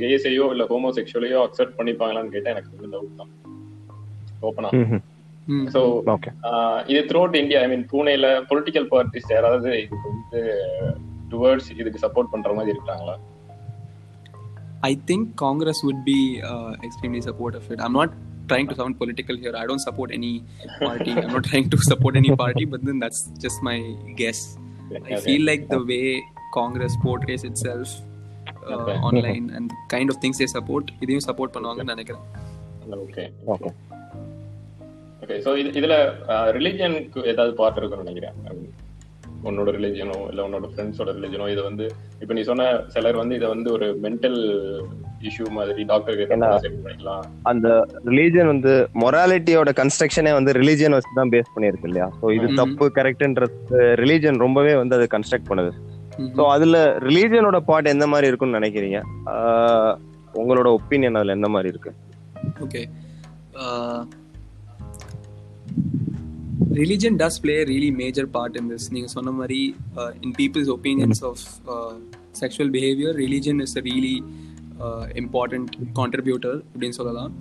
கேஸையோ 0.01 0.45
இல்ல 0.53 0.63
ஹோமோசெக்சுவலையோ 0.71 1.41
அக்செப்ட் 1.47 1.77
பண்ணிப்பாங்களான்னு 1.79 2.33
கேட்டா 2.37 2.53
எனக்கு 2.55 2.71
வந்து 2.77 2.93
டவுட் 2.95 3.19
தான் 3.21 3.33
ஓப்பனா 4.49 4.71
Mm. 5.47 5.65
ஸோ 5.73 5.79
இது 6.91 6.99
through 7.09 7.19
out 7.21 7.35
India 7.41 7.59
I 7.63 7.67
mean 7.71 7.83
பூனேல 7.91 8.27
பொலிட்டிக்கல் 8.51 8.87
பார்ட்டிஸ் 8.93 9.27
யாராவது 9.33 9.71
இதுக்கு 9.83 10.07
வந்து 10.13 10.39
டுவர்ட்ஸ் 11.33 11.69
இதுக்கு 11.81 11.99
சப்போர்ட் 12.05 12.31
பண்ற 12.33 12.53
மாதிரி 12.57 12.73
இருக்காங்களா 12.75 13.15
I 14.89 14.95
think 15.09 15.23
Congress 15.43 15.79
would 15.87 16.01
be 16.05 16.17
uh, 16.51 16.71
extremely 16.87 17.21
supportive 17.27 17.61
of 17.61 17.71
it. 17.71 17.79
I'm 17.85 17.95
not 17.99 18.11
trying 18.49 18.67
to 18.71 18.75
sound 18.75 18.99
political 18.99 19.35
here. 19.35 19.53
I 19.55 19.65
don't 19.65 19.79
support 19.79 20.09
any 20.11 20.33
party. 20.81 21.13
I'm 21.21 21.33
not 21.37 21.45
trying 21.51 21.69
to 21.69 21.79
support 21.91 22.15
any 22.15 22.35
party, 22.35 22.65
but 22.65 22.81
then 22.89 22.99
that's 22.99 23.21
just 23.45 23.63
my 23.69 23.77
guess. 24.21 24.41
I 25.09 25.19
feel 25.27 25.43
like 25.51 25.63
the 25.69 25.81
way 25.83 26.05
Congress 26.53 26.95
portrays 27.05 27.43
itself 27.43 27.87
uh, 28.65 28.97
online 29.09 29.49
and 29.55 29.71
kind 29.93 30.09
of 30.09 30.15
things 30.21 30.37
they 30.39 30.47
support, 30.53 30.83
இதையும் 30.99 31.27
support 31.27 31.51
பண்ணுவாங்கன்னு 31.53 31.93
நினைக்கிறேன். 31.95 32.23
Okay 32.91 33.31
okay 33.47 33.69
okay 35.23 35.37
so 35.45 35.57
இது 35.57 35.69
இதுல 35.81 35.95
ரிலிஜனுக்கு 36.27 37.25
ஏதாவது 37.25 37.53
part 37.53 37.77
இருக்குன்னு 37.77 38.05
நினைக்கிறேன். 38.05 38.33
I 38.49 38.55
mean, 38.55 38.73
உன்னோட 39.43 39.69
ரிலிஜனோ 39.71 40.27
இல்ல 40.29 40.47
உன்னோட 40.47 40.69
ஃப்ரெண்ட்ஸோட 40.75 41.09
ரிலிஜனோ 41.17 41.51
இது 41.51 41.63
வந்து 41.63 41.91
இப்ப 42.19 42.33
நீ 42.33 42.41
சொன்ன 42.41 42.81
சிலர் 42.87 43.15
வந்து 43.15 43.35
இதை 43.35 43.47
வந்து 43.47 43.71
ஒரு 43.71 43.99
மென்டல் 44.01 44.39
இஷ்யூ 45.21 45.49
மாதிரி 45.49 45.83
டாக்டர் 45.83 46.27
அந்த 47.41 47.87
ரிலீஜன் 48.05 48.45
வந்து 48.45 48.89
மொராலிட்டியோட 48.93 49.69
கன்ஸ்ட்ரக்ஷனே 49.81 50.33
வந்து 50.33 50.51
ரிலீஜன் 50.51 50.91
வச்சு 50.91 51.11
தான் 51.15 51.29
பேஸ் 51.29 51.53
பண்ணியிருக்கு 51.55 51.83
இல்லையா? 51.83 52.11
ஸோ 52.21 52.33
இது. 52.33 52.53
தப்பு 52.53 52.91
கரெக்ட்ன்றது 52.95 53.69
ரிலீஜன் 53.73 54.37
ரொம்பவே 54.37 54.75
வந்து 54.75 54.95
அதை 54.95 55.07
கன்ஸ்ட்ரக்ட் 55.11 55.49
பண்ணுது. 55.49 55.71
ஸோ 56.17 56.43
அதுல 56.47 56.97
ரிலீஜனோட 57.07 57.59
பார்ட் 57.59 57.87
எந்த 57.87 58.07
மாதிரி 58.07 58.27
இருக்கும்னு 58.27 58.59
நினைக்கிறீங்க 58.59 58.99
உங்களோட 60.41 60.69
ஒப்பீனியன் 60.79 61.17
அதுல 61.19 61.37
எந்த 61.39 61.49
மாதிரி 61.49 61.71
இருக்கு 61.75 61.93
Okay. 62.65 62.85
Uh, 63.53 64.05
religion 66.71 67.17
does 67.17 67.39
play 67.39 67.55
a 67.61 67.65
really 67.65 67.91
major 67.91 68.25
part 68.27 68.57
in 68.59 68.69
this. 68.71 68.91
நீங்க 68.91 69.07
சொன்ன 69.07 69.31
மாதிரி 69.31 69.75
uh, 69.95 70.11
in 70.23 70.31
people's 70.41 70.69
opinions 70.77 71.19
of 71.23 71.37
uh, 71.67 71.93
sexual 72.31 72.69
behavior, 72.69 73.13
religion 73.13 73.59
is 73.65 73.73
a 73.77 73.81
really 73.81 74.15
uh, 74.79 75.05
important 75.23 75.67
contributor 75.95 76.55
அப்படின்னு 76.73 76.97
சொல்லலாம். 76.99 77.33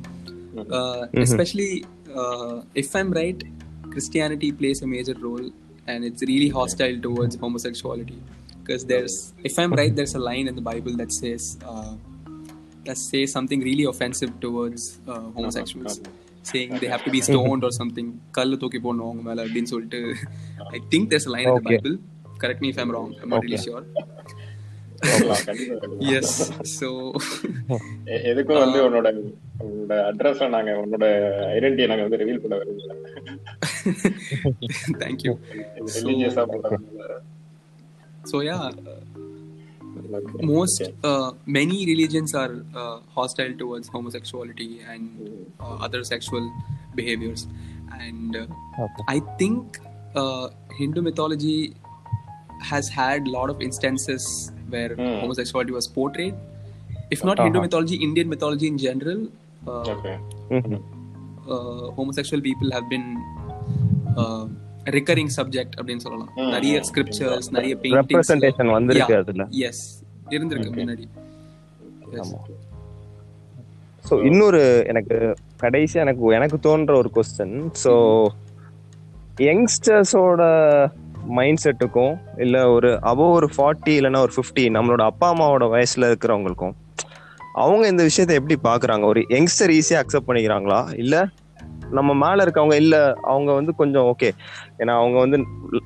Uh, 0.56 1.02
especially 1.24 1.70
uh, 2.14 2.62
if 2.74 2.96
I'm 3.00 3.12
right, 3.12 3.40
Christianity 3.90 4.52
plays 4.52 4.80
a 4.82 4.86
major 4.86 5.16
role 5.28 5.46
and 5.86 6.04
it's 6.04 6.22
really 6.22 6.48
hostile 6.48 6.96
towards 7.00 7.36
homosexuality. 7.36 8.18
Because 8.64 8.84
there's, 8.84 9.14
if 9.44 9.58
I'm 9.58 9.72
right, 9.72 9.94
there's 9.94 10.14
a 10.14 10.22
line 10.22 10.48
in 10.48 10.54
the 10.54 10.62
Bible 10.62 10.96
that 10.96 11.12
says, 11.12 11.44
uh, 11.64 11.92
that 12.84 12.98
says 13.00 13.32
something 13.32 13.60
really 13.60 13.84
offensive 13.84 14.40
towards 14.40 14.82
uh, 15.06 15.20
homosexuals, 15.30 15.94
saying 16.44 16.78
they 16.78 16.86
have 16.86 17.04
to 17.04 17.10
be 17.10 17.20
stoned 17.22 17.62
or 17.62 17.72
something. 17.72 18.08
கல்லு 18.30 18.56
தூக்கி 18.56 18.78
போடணும் 18.78 19.06
அவங்க 19.08 19.22
மேல 19.22 19.44
அப்படின்னு 19.46 19.72
சொல்லிட்டு 19.72 20.00
I 20.70 20.80
think 20.90 21.10
there's 21.10 21.26
a 21.26 21.34
line 21.36 21.48
in 21.48 21.54
the 21.54 21.62
Okay. 21.62 21.76
Bible. 21.76 21.96
Correct 22.38 22.60
me 22.60 22.70
if 22.70 22.78
I'm 22.78 22.90
wrong. 22.90 23.10
I'm 23.20 23.28
not 23.28 23.42
really 23.42 23.60
Okay. 23.60 23.68
sure. 23.68 23.84
கண்டிப்பா, 25.04 25.36
கண்டிப்பா. 25.46 25.86
Yes. 26.12 26.28
So 26.74 26.88
எ- 28.14 28.22
எதுக்கும் 28.30 28.62
வந்து 28.64 28.78
உன்னோட 28.86 29.08
உன்னோட 29.64 29.94
அட்ரஸ் 30.10 30.42
நாங்க 30.56 30.72
உன்னோட 30.84 31.04
ஐடென்டிட்டியை 31.56 31.88
நாங்க 31.92 32.04
வந்து 32.06 32.20
ரிவீல் 32.22 32.42
பண்ண 32.44 32.56
விரும்பல 32.60 32.94
thank 35.02 35.20
you. 35.26 35.34
ரிலீஜியஸா 35.96 36.44
பண்றதுனால 36.52 37.12
So 38.24 38.40
yeah, 38.40 38.70
most 40.42 40.82
uh, 41.02 41.32
many 41.46 41.86
religions 41.86 42.34
are 42.34 42.64
uh, 42.74 43.00
hostile 43.14 43.52
towards 43.54 43.88
homosexuality 43.88 44.80
and 44.88 45.46
uh, 45.60 45.76
other 45.76 46.02
sexual 46.04 46.50
behaviors 46.94 47.46
and 48.00 48.36
uh, 48.36 48.46
Okay. 48.84 49.04
i 49.14 49.20
think 49.40 49.78
uh, 50.20 50.48
hindu 50.78 51.02
mythology 51.08 51.74
has 52.70 52.88
had 52.88 53.28
a 53.28 53.30
lot 53.36 53.50
of 53.54 53.60
instances 53.68 54.24
where 54.74 54.90
Hmm. 55.00 55.14
homosexuality 55.22 55.72
was 55.78 55.86
portrayed 55.98 56.34
if 57.16 57.22
not 57.28 57.38
hindu 57.44 57.58
Uh-huh. 57.58 57.66
mythology 57.66 57.96
indian 58.08 58.28
mythology 58.34 58.68
in 58.74 58.78
general 58.86 59.20
uh, 59.72 59.84
okay 59.94 60.14
Mhm. 60.58 60.78
uh, 61.54 61.84
homosexual 61.98 62.42
people 62.48 62.70
have 62.78 62.88
been 62.94 63.06
recurring 64.84 65.28
subject 65.36 65.70
அப்படின்னு 65.76 65.96
சொல்லலாம். 65.96 66.30
நிறைய 66.34 66.80
scriptures 66.92 67.42
நிறைய 67.50 67.76
Representation 67.82 68.70
வந்திருக்கு. 68.70 69.16
அதுல. 69.16 69.44
yes. 69.44 69.74
இருந்திருக்கு 70.30 70.72
முன்னாடி. 70.72 71.08
So 74.10 74.24
இன்னொரு 74.24 74.84
எனக்கு 74.86 75.34
கடைசியா 75.60 75.94
எனக்கு 75.94 76.34
எனக்கு 76.34 76.58
தோன்ற 76.58 76.96
ஒரு 76.96 77.10
கொஸ்டின் 77.14 77.70
ஸோ 77.84 78.26
யங்ஸ்டர்ஸோட 79.36 80.42
மைண்ட் 81.26 81.58
செட்டுக்கும் 81.64 82.18
இல்ல 82.38 82.68
ஒரு 82.70 82.98
அபோ 83.02 83.30
ஒரு 83.30 83.48
ஃபார்ட்டி 83.56 83.88
இல்லைன்னா 83.88 84.16
ஒரு 84.16 84.32
ஃபிஃப்டி 84.36 84.58
நம்மளோட 84.58 85.00
அப்பா 85.00 85.32
அம்மாவோட 85.32 85.62
வயசுல 85.62 86.14
இருக்கிறவங்களுக்கும் 86.14 86.72
அவங்க 87.52 87.88
இந்த 87.88 88.02
விஷயத்தை 88.02 88.36
எப்படி 88.36 88.76
பாக்குறாங்க 88.76 89.04
ஒரு 89.04 89.20
யங்ஸ்டர் 89.20 89.80
ஈஸியா 89.80 90.00
அக்செப்ட் 90.00 90.28
பண்ணிக்கிறாங்களா? 90.28 90.98
இல்ல 90.98 91.28
நம்ம 91.90 92.14
மேல 92.14 92.44
இருக்கவங்க 92.44 92.74
இல்ல 92.74 92.96
அவங்க 93.22 93.52
வந்து 93.52 93.74
கொஞ்சம் 93.74 94.06
ஓகே 94.12 94.30
ஏன்னா 94.78 94.94
அவங்க 95.00 95.18
வந்து 95.18 95.38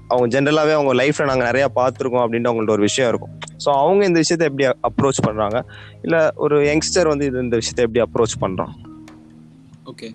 அவங்க 0.08 0.26
ஜென்ரலாவே 0.34 0.72
அவங்க 0.78 0.92
லைஃப்ல 0.94 1.24
நாங்க 1.24 1.44
நிறைய 1.44 1.70
பார்த்துருக்கோம் 1.74 2.24
அப்படின்ட்டு 2.24 2.50
அவங்கள்ட்ட 2.50 2.76
ஒரு 2.76 2.86
விஷயம் 2.88 3.10
இருக்கும். 3.12 3.34
ஸோ 3.64 3.68
அவங்க 3.82 4.04
இந்த 4.04 4.18
விஷயத்தை 4.18 4.44
எப்படி 4.50 4.66
அப்ரோச் 4.88 5.26
பண்றாங்க? 5.26 5.64
இல்ல 6.02 6.32
ஒரு 6.36 6.58
யங்ஸ்டர் 6.70 7.08
வந்து 7.12 7.26
இது 7.26 7.38
இந்த 7.46 7.58
விஷயத்தை 7.62 7.84
எப்படி 7.86 8.04
அப்ரோச் 8.06 8.42
பண்றான்? 8.44 8.74
ஓகே 9.92 10.10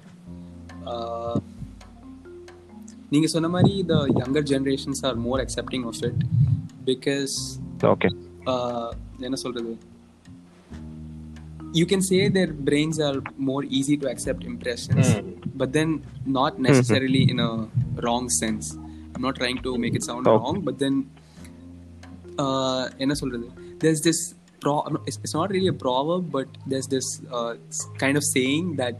நீங்க 3.09 3.27
சொன்ன 3.27 3.47
மாதிரி 3.47 3.85
the 3.87 3.97
younger 4.19 4.43
generations 4.51 4.99
are 5.07 5.15
more 5.25 5.39
accepting 5.45 5.83
of 5.89 5.95
it 6.09 6.15
because 6.85 7.33
okay 7.81 8.09
uh, 8.45 8.89
என்ன 9.19 9.35
சொல்றது? 9.35 9.77
you 11.78 11.84
can 11.92 12.02
say 12.08 12.20
their 12.36 12.50
brains 12.68 12.98
are 13.06 13.16
more 13.50 13.62
easy 13.78 13.96
to 14.02 14.06
accept 14.12 14.42
impressions 14.52 15.06
Hmm. 15.14 15.30
but 15.60 15.70
then 15.78 15.90
not 16.38 16.52
necessarily 16.68 17.22
in 17.32 17.38
a 17.48 17.52
wrong 18.04 18.26
sense 18.40 18.66
i'm 19.14 19.24
not 19.28 19.36
trying 19.40 19.58
to 19.66 19.72
make 19.84 19.94
it 19.98 20.04
sound 20.10 20.22
Okay. 20.26 20.36
wrong 20.36 20.56
but 20.68 20.76
then 20.84 20.94
uh, 22.44 22.82
என்ன 23.04 23.12
சொல்றது 23.20 23.46
there's 23.82 24.00
this 24.08 24.20
pro 24.62 24.74
it's, 25.08 25.18
it's 25.24 25.34
not 25.40 25.48
really 25.54 25.70
a 25.76 25.78
proverb 25.84 26.22
but 26.36 26.48
there's 26.70 26.88
this 26.94 27.08
uh, 27.38 27.52
s- 27.76 27.84
kind 28.02 28.16
of 28.20 28.24
saying 28.34 28.64
that 28.82 28.96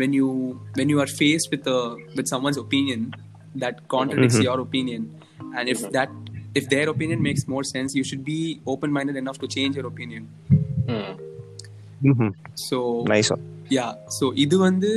when 0.00 0.12
you 0.18 0.28
when 0.78 0.88
you 0.92 0.98
are 1.04 1.10
faced 1.22 1.48
with 1.54 1.64
a 1.76 1.80
with 2.16 2.26
someone's 2.32 2.60
opinion 2.66 3.00
that 3.64 3.76
contradicts 3.96 4.38
your 4.48 4.58
opinion 4.66 5.02
and 5.58 5.66
if 5.74 5.80
that 5.96 6.10
if 6.60 6.66
their 6.74 6.86
opinion 6.94 7.20
makes 7.28 7.42
more 7.54 7.64
sense 7.74 7.90
you 8.00 8.04
should 8.10 8.24
be 8.34 8.40
open 8.74 8.90
minded 8.98 9.16
enough 9.22 9.38
to 9.44 9.48
change 9.56 9.74
your 9.80 9.88
opinion 9.94 10.22
So 12.67 12.77
nice 13.13 13.31
yeah 13.77 13.91
so 14.17 14.25
இது 14.45 14.55
வந்து 14.57 14.91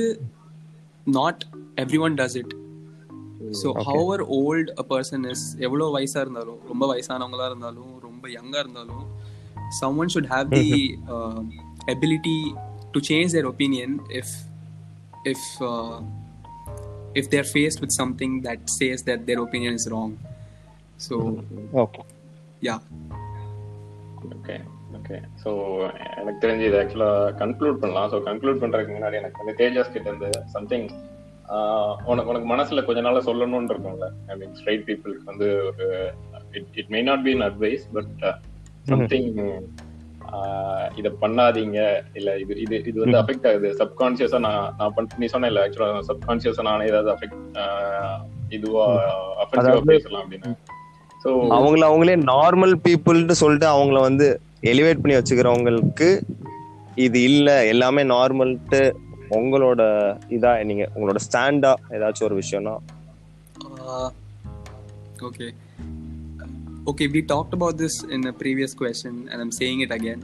not 1.18 1.36
everyone 1.82 2.14
does 2.22 2.34
it 2.42 2.50
so 3.60 3.68
however 3.88 4.18
old 4.38 4.66
a 4.82 4.84
person 4.92 5.20
is 5.32 5.40
எவ்வளோ 5.66 5.86
வயசா 5.96 6.20
இருந்தாலும் 6.24 6.60
ரொம்ப 6.72 6.84
வயசானவங்களா 6.92 7.46
இருந்தாலும் 7.52 7.92
ரொம்ப 8.08 8.24
யங்கா 8.38 8.60
இருந்தாலும் 8.64 9.04
someone 9.82 10.08
should 10.14 10.28
have 10.34 10.46
the 10.50 10.70
uh, 11.14 11.40
ability 11.94 12.40
to 12.94 13.00
change 13.08 13.30
their 13.36 13.48
opinion 13.54 13.90
if 14.20 14.28
if 15.32 15.42
uh, 15.70 15.98
if 17.20 17.24
they're 17.30 17.50
faced 17.56 17.80
with 17.80 17.92
something 18.00 18.32
that 18.46 18.60
says 18.78 19.02
that 19.08 19.20
their 19.28 19.40
opinion 19.46 19.74
is 19.80 19.86
wrong 19.92 20.12
so 21.06 21.16
okay 21.82 22.02
yeah 22.60 22.80
okay 24.98 25.16
so 25.42 25.50
எனக்கு 26.20 26.40
தெரிஞ்சு 26.44 26.64
இது 26.68 26.78
ஆக்சுவலா 26.80 27.10
கன்க்ளூட் 27.42 27.80
பண்ணலாம். 27.82 28.08
So 28.12 28.18
conclude 28.28 28.62
பண்றதுக்கு 28.62 28.96
முன்னாடி 28.96 29.18
எனக்கு 29.20 29.40
வந்து 29.42 29.54
தேஜாஸ் 29.60 29.94
கிட்ட 29.94 30.08
இருந்து 30.10 30.30
சம்திங் 30.56 30.86
உனக்கு 32.10 32.30
உனக்கு 32.32 32.48
மனசுல 32.52 32.82
கொஞ்ச 32.86 33.00
நாளா 33.06 33.20
சொல்லணும்னு 33.30 33.72
இருக்கும்ல? 33.72 34.06
ஐ 34.30 34.36
மீன் 34.40 34.54
ஸ்ட்ரைட் 34.60 34.86
பீப்புளுக்கு 34.88 35.30
வந்து 35.32 35.48
ஒரு 35.70 35.86
it 36.58 36.78
it 36.82 36.92
may 36.94 37.02
not 37.08 37.26
be 37.26 37.34
in 37.36 37.46
advice 37.48 37.84
but 37.96 38.14
something 38.92 39.28
இத 41.00 41.08
பண்ணாதீங்க. 41.20 41.78
இல்ல 42.18 42.30
இது 42.44 42.52
இது 42.64 42.76
இது 42.90 42.96
வந்து 43.02 43.18
அஃபெக்ட் 43.20 43.46
ஆகுது. 43.50 43.68
சப்கான்சியஸா 43.82 44.38
நான் 44.46 44.64
நான் 44.78 44.94
பண்ண 44.96 45.20
நீ 45.22 45.26
சொன்ன 45.34 45.50
இல்ல 45.52 45.60
ஆக்சுவலா 45.66 46.00
சப்கான்சியஸா 46.10 46.64
நானே 46.70 46.88
ஏதாவது 46.92 47.10
அஃபெக்ட் 47.14 47.38
இதுவா 48.56 48.86
அஃபெக்டிவா 49.44 49.84
பேசலாம் 49.92 50.24
அப்படின்னு. 50.24 50.56
அவங்கள 51.58 51.84
அவங்களே 51.90 52.16
நார்மல் 52.32 52.74
பீப்புள்னு 52.86 53.36
சொல்லிட்டு 53.42 53.68
அவங்கள 53.76 54.00
வந்து 54.08 54.26
எலிவேட் 54.71 55.01
பண்ணி 55.01 55.15
வச்சுக்கிறவங்களுக்கு 55.17 56.09
இது 57.05 57.19
இல்ல 57.29 57.49
எல்லாமே 57.73 58.03
நார்மல்ட்டு 58.15 58.81
உங்களோட 59.39 59.81
இதா 60.37 60.51
நீங்க 60.69 60.85
உங்களோட 60.95 61.21
ஸ்டாண்டா 61.27 61.73
ஏதாச்சும் 61.97 62.29
ஒரு 62.31 62.37
விஷயம்னா 62.43 62.75
Uh, 63.83 64.07
okay. 65.21 65.49
Okay, 66.87 67.07
we 67.07 67.21
talked 67.31 67.53
about 67.53 67.77
this 67.77 67.95
in 68.15 68.21
a 68.27 68.33
previous 68.33 68.71
question, 68.73 69.13
and 69.29 69.37
I'm 69.41 69.51
saying 69.51 69.79
it 69.85 69.91
again. 69.97 70.21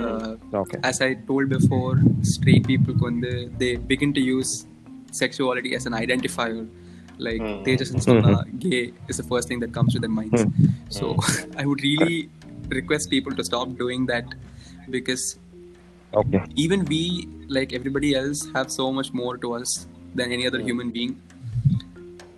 Uh, 0.00 0.28
okay 0.60 0.76
as 0.90 0.98
I 1.06 1.14
told 1.30 1.46
before, 1.54 1.94
straight 2.32 2.64
people 2.70 2.94
kunde, 3.02 3.30
they 3.62 3.70
begin 3.92 4.10
to 4.18 4.22
use 4.36 4.52
sexuality 5.22 5.72
as 5.78 5.86
an 5.90 5.96
identifier. 6.04 6.62
Like 7.18 7.42
Mm. 7.46 7.56
Tejas 7.64 7.90
and 7.94 8.02
Sona, 8.04 8.34
gay 8.64 8.82
is 9.10 9.16
the 9.16 9.26
first 9.30 9.46
thing 9.48 9.58
that 9.64 9.72
comes 9.78 9.90
to 9.94 10.00
their 10.04 10.14
minds. 10.20 10.42
So 10.90 11.06
I 11.62 11.66
would 11.68 11.82
really 11.88 12.16
request 12.78 13.10
people 13.14 13.34
to 13.40 13.44
stop 13.50 13.68
doing 13.84 14.02
that 14.12 14.26
because 14.96 15.24
okay 16.12 16.38
even 16.64 16.80
we, 16.92 17.02
like 17.56 17.72
everybody 17.78 18.10
else, 18.20 18.38
have 18.54 18.68
so 18.80 18.86
much 18.98 19.10
more 19.12 19.34
to 19.36 19.48
us 19.58 19.70
than 20.18 20.32
any 20.36 20.46
other 20.46 20.60
human 20.68 20.88
being. 20.90 21.12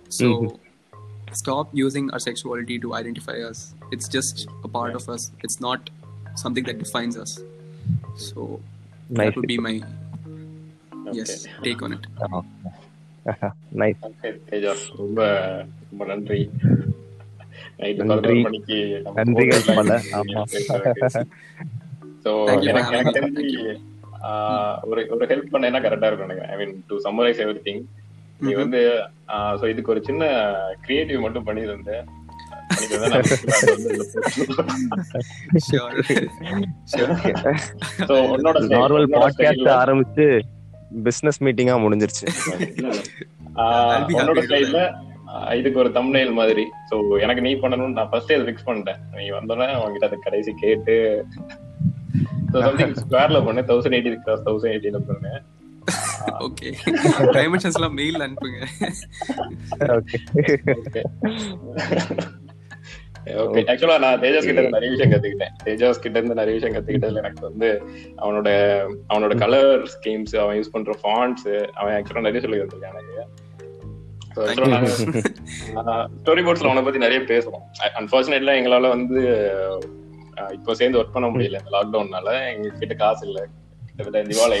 So 0.09 0.27
stop 1.41 1.69
using 1.73 2.05
our 2.11 2.19
sexuality 2.19 2.75
to 2.79 2.89
identify 2.93 3.37
us. 3.49 3.59
It's 3.91 4.07
just 4.07 4.47
a 4.67 4.67
part 4.67 4.93
of 4.99 5.05
us. 5.09 5.23
It's 5.45 5.59
not 5.67 5.89
something 6.35 6.65
that 6.69 6.77
defines 6.83 7.17
us. 7.17 7.31
So 8.27 8.41
that 9.09 9.17
Nice. 9.17 9.35
would 9.35 9.47
be 9.53 9.57
my 9.67 9.75
yes 11.19 11.31
take 11.67 11.81
on 11.87 11.93
it. 11.97 12.05
Nice 13.81 13.99
Okay, 14.09 14.31
Tejas 14.49 14.85
ரொம்ப 15.01 15.19
ரொம்ப 15.89 16.05
நன்றி 16.05 16.39
எனக்கு. 22.66 23.10
தெரிஞ்சு 23.10 23.76
ஆஹ், 24.22 24.80
ஒரு 24.82 25.06
ஒரு 25.10 25.26
help 25.26 25.54
பண்ணேன்னா 25.54 25.78
கரெக்டா 25.78 26.06
இருக்கும் 26.06 26.26
நினைக்கிறேன். 26.26 26.50
I 26.50 26.56
mean 26.56 26.84
to 26.86 26.96
summarize 26.96 27.40
everything 27.64 27.82
நீ. 28.40 28.52
வந்து 28.54 29.02
ஸோ 29.28 29.68
இதுக்கு 29.68 29.90
ஒரு 29.90 30.02
சின்ன 30.04 30.52
கிரியேட்டிவ் 30.82 31.20
மட்டும் 31.20 31.44
பண்ணி 31.44 31.60
பண்ணி 31.62 32.04
style- 38.60 38.78
நார்மல் 38.78 39.06
பாட்காஸ்ட் 39.14 39.70
ஆரம்பிச்சு 39.78 40.40
பிசினஸ் 41.02 41.42
மீட்டிங்கா 41.42 41.76
முடிஞ்சிருச்சு. 41.78 42.26
இதுக்கு 45.56 45.78
ஒரு 45.78 45.88
தம்ப்நெயில் 45.88 46.32
மாதிரி. 46.32 46.66
சோ 46.90 47.20
எனக்கு 47.20 47.42
நீ 47.42 47.54
பண்ணணும்னு 47.54 47.92
நான் 47.92 48.10
ஃபர்ஸ்டே 48.10 48.40
அதை 48.40 48.40
ஃபிக்ஸ் 48.40 48.68
பண்ணிட்டேன். 48.68 48.96
நீ 49.16 49.30
வந்தோடனே 49.30 49.76
உங்ககிட்ட 49.76 50.06
அதை 50.06 50.18
கடைசி 50.20 50.54
கேட்டு 50.56 51.24
சம்திங் 52.52 52.92
ஸ்கொயர்ல 52.92 53.44
பண்ணு. 53.44 53.60
தௌசண்ட் 53.60 53.94
எயிட்டி 53.94 54.16
கிராஸ் 54.16 54.46
தௌசண்ட் 54.46 54.76
எயிட்டில 54.76 54.96
பண்ணு. 55.06 55.42
Dimensions 57.18 57.74
எல்லாம் 57.74 57.96
mail 57.96 58.20
அனுப்புங்க. 58.26 58.66
ஓகே 59.80 61.02
ஓகே 63.26 63.62
ஆக்சுவலா 63.70 63.98
நான் 63.98 64.20
தேஜாஸ் 64.20 64.44
கிட்ட 64.44 64.60
இருந்து 64.60 64.78
நிறைய 64.78 64.90
விஷயம் 64.90 65.12
கத்துக்கிட்டேன். 65.12 65.54
தேஜாஸ் 65.64 66.02
கிட்ட 66.02 66.18
இருந்து 66.18 66.34
நிறைய 66.34 66.60
விஷயம் 66.60 66.76
கத்துக்கிட்டதுல 66.76 67.16
எனக்கு 67.16 67.40
வந்து 67.40 67.82
அவனோட 68.16 68.48
அவனோட 69.08 69.38
கலர் 69.38 69.82
ஸ்கீம்ஸ் 69.82 70.36
அவன் 70.36 70.56
யூஸ் 70.58 70.72
பண்ற 70.72 70.92
ஃபாண்ட்ஸ் 70.92 71.66
அவன் 71.66 72.02
ஆக்சுவலா 72.02 72.20
நிறைய 72.20 72.40
சொல்லி 72.40 72.56
தந்திருக்கான் 72.56 72.90
எனக்கு. 72.90 73.28
ஸ்டோரி 76.16 76.42
போர்ட்ஸ்ல 76.42 76.68
அவனை 76.70 76.82
பத்தி 76.82 76.98
நிறைய 76.98 77.20
பேசுறோம். 77.28 77.64
அன்பார்ச்சுனேட்ல 77.98 78.58
எங்களால 78.58 78.88
வந்து 78.88 79.20
இப்போ 80.52 80.74
சேர்ந்து 80.74 80.98
ஒர்க் 80.98 81.12
பண்ண 81.12 81.28
முடியல 81.28 81.60
இந்த 81.60 81.72
லாக்டவுன்னால 81.76 82.32
எங்க 82.52 82.68
கிட்ட 82.78 82.94
காசு 82.94 83.26
இல்ல. 83.28 83.40
கிட்டத்தட்ட 83.88 84.22
திவால். 84.30 84.56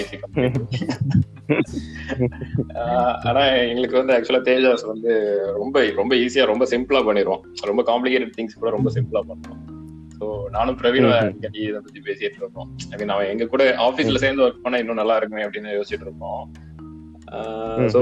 அஹ், 2.80 3.16
ஆனா 3.24 3.42
எங்களுக்கு 3.64 3.96
வந்து 3.96 4.14
ஆக்சுவலா 4.14 4.42
தேஜாஸ் 4.48 4.84
வந்து 4.86 5.12
ரொம்ப 5.54 5.84
ரொம்ப 5.92 6.14
ஈஸியா 6.16 6.44
ரொம்ப 6.44 6.64
சிம்பிளா 6.64 7.02
பண்ணிடுவோம். 7.08 7.42
ரொம்ப 7.62 7.82
காம்ப்ளிகேட்டட் 7.82 8.36
திங்ஸ் 8.38 8.58
கூட 8.58 8.70
ரொம்ப 8.70 8.90
சிம்பிளா 8.90 9.22
பண்ணுவோம். 9.28 9.62
ஸோ 10.18 10.26
நானும் 10.50 10.78
அடிக்கடி 11.18 11.58
இதை 11.62 11.80
பத்தி 11.80 12.00
பேசிட்டு 12.00 12.38
இருக்கோம். 12.38 12.68
ஐ 12.92 12.96
மீன் 12.98 13.08
அவன் 13.08 13.26
எங்க 13.26 13.46
கூட 13.46 13.64
ஆபீஸ்ல 13.78 14.16
சேர்ந்து 14.16 14.44
ஒர்க் 14.46 14.62
பண்ணா 14.62 14.78
இன்னும் 14.78 14.94
நல்லா 14.94 15.16
இருக்குமே 15.16 15.44
அப்படின்னு 15.44 15.76
யோசிச்சுட்டு 15.76 16.06
இருக்கோம். 16.06 16.42
ஸோ 17.94 18.00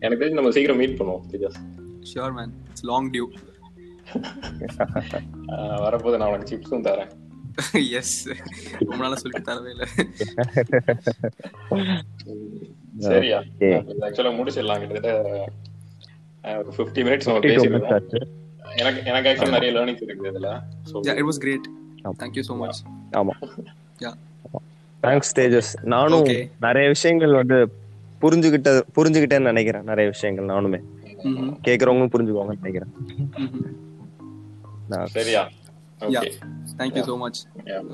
எனக்கு 0.00 0.20
தெரிஞ்சு 0.20 0.32
நம்ம 0.32 0.50
சீக்கிரம் 0.50 0.78
மீட் 0.78 1.00
பண்ணுவோம் 1.00 1.24
Tejas 1.32 1.60
Sure, 2.04 2.32
man. 2.32 2.52
It's 2.70 2.84
long 2.84 3.12
due. 3.12 3.28
ஆஹ் 5.52 5.80
வரப்போது 5.82 6.18
நான் 6.18 6.28
உனக்கு 6.28 6.52
சிப்ஸும் 6.52 6.86
தரேன் 6.86 7.10
yes. 7.94 8.28
ரொம்ப 8.80 8.96
நாளா 8.96 9.14
சொல்லிட்டு 9.14 9.48
தரவே 9.48 9.70
இல்லை. 9.74 9.86
சரியா. 13.06 13.38
ஆக்சுவலா 14.06 14.38
முடிச்சிடலாம் 14.38 14.80
கிட்டத்தட்ட 14.82 15.12
ஒரு 16.58 16.72
ஃபிஃப்டி 16.76 17.02
மினிட்ஸ் 17.06 17.28
நம்ம 17.28 17.40
52 17.40 17.46
minutes 17.46 17.60
பேசிருக்கோம் 17.60 18.26
எனக்கு 18.80 19.10
எனக்கு 19.10 19.30
ஆக்சுவலா 19.30 19.50
நிறைய 19.50 19.72
லேர்னிங்ஸ் 19.76 20.02
இருக்குது 20.06 20.30
இதுல 20.32 20.50
so 20.90 21.02
Yeah, 21.08 21.14
it 21.14 21.22
was 21.30 21.38
great. 21.38 21.64
ஆமா. 22.04 22.14
Thank 22.22 22.36
you 22.40 22.42
so 22.42 22.54
much. 22.54 22.84
ஆமா 23.20 23.34
Yeah. 24.00 24.14
தேங்க்ஸ் 25.02 25.38
தேஜஸ் 25.38 25.72
நானும். 25.94 26.24
நிறைய 26.60 26.88
விஷயங்கள் 26.88 27.34
வந்து 27.34 27.70
புரிஞ்சுகிட்ட 28.22 28.70
புரிஞ்சுகிட்டேன்னு 28.96 29.50
நினைக்கிறேன். 29.52 29.88
நிறைய 29.90 30.10
விஷயங்கள் 30.10 30.50
நானுமே. 30.52 30.80
கேக்குறவங்க 31.66 32.06
புரிஞ்சுக்குவாங்கன்னு 32.14 32.62
நினைக்கிறேன். 32.62 32.92
சரியா? 35.16 35.42
Okay 36.06 36.28
thank 36.78 36.96
you 36.98 37.02
so 37.08 37.16
much 37.18 37.40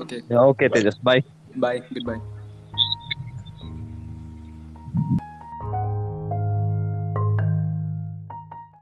okay 0.03 0.17
okay 0.49 0.67
Tejas 0.75 0.99
bye 1.09 1.17
bye 1.63 1.75
goodbye 2.09 2.17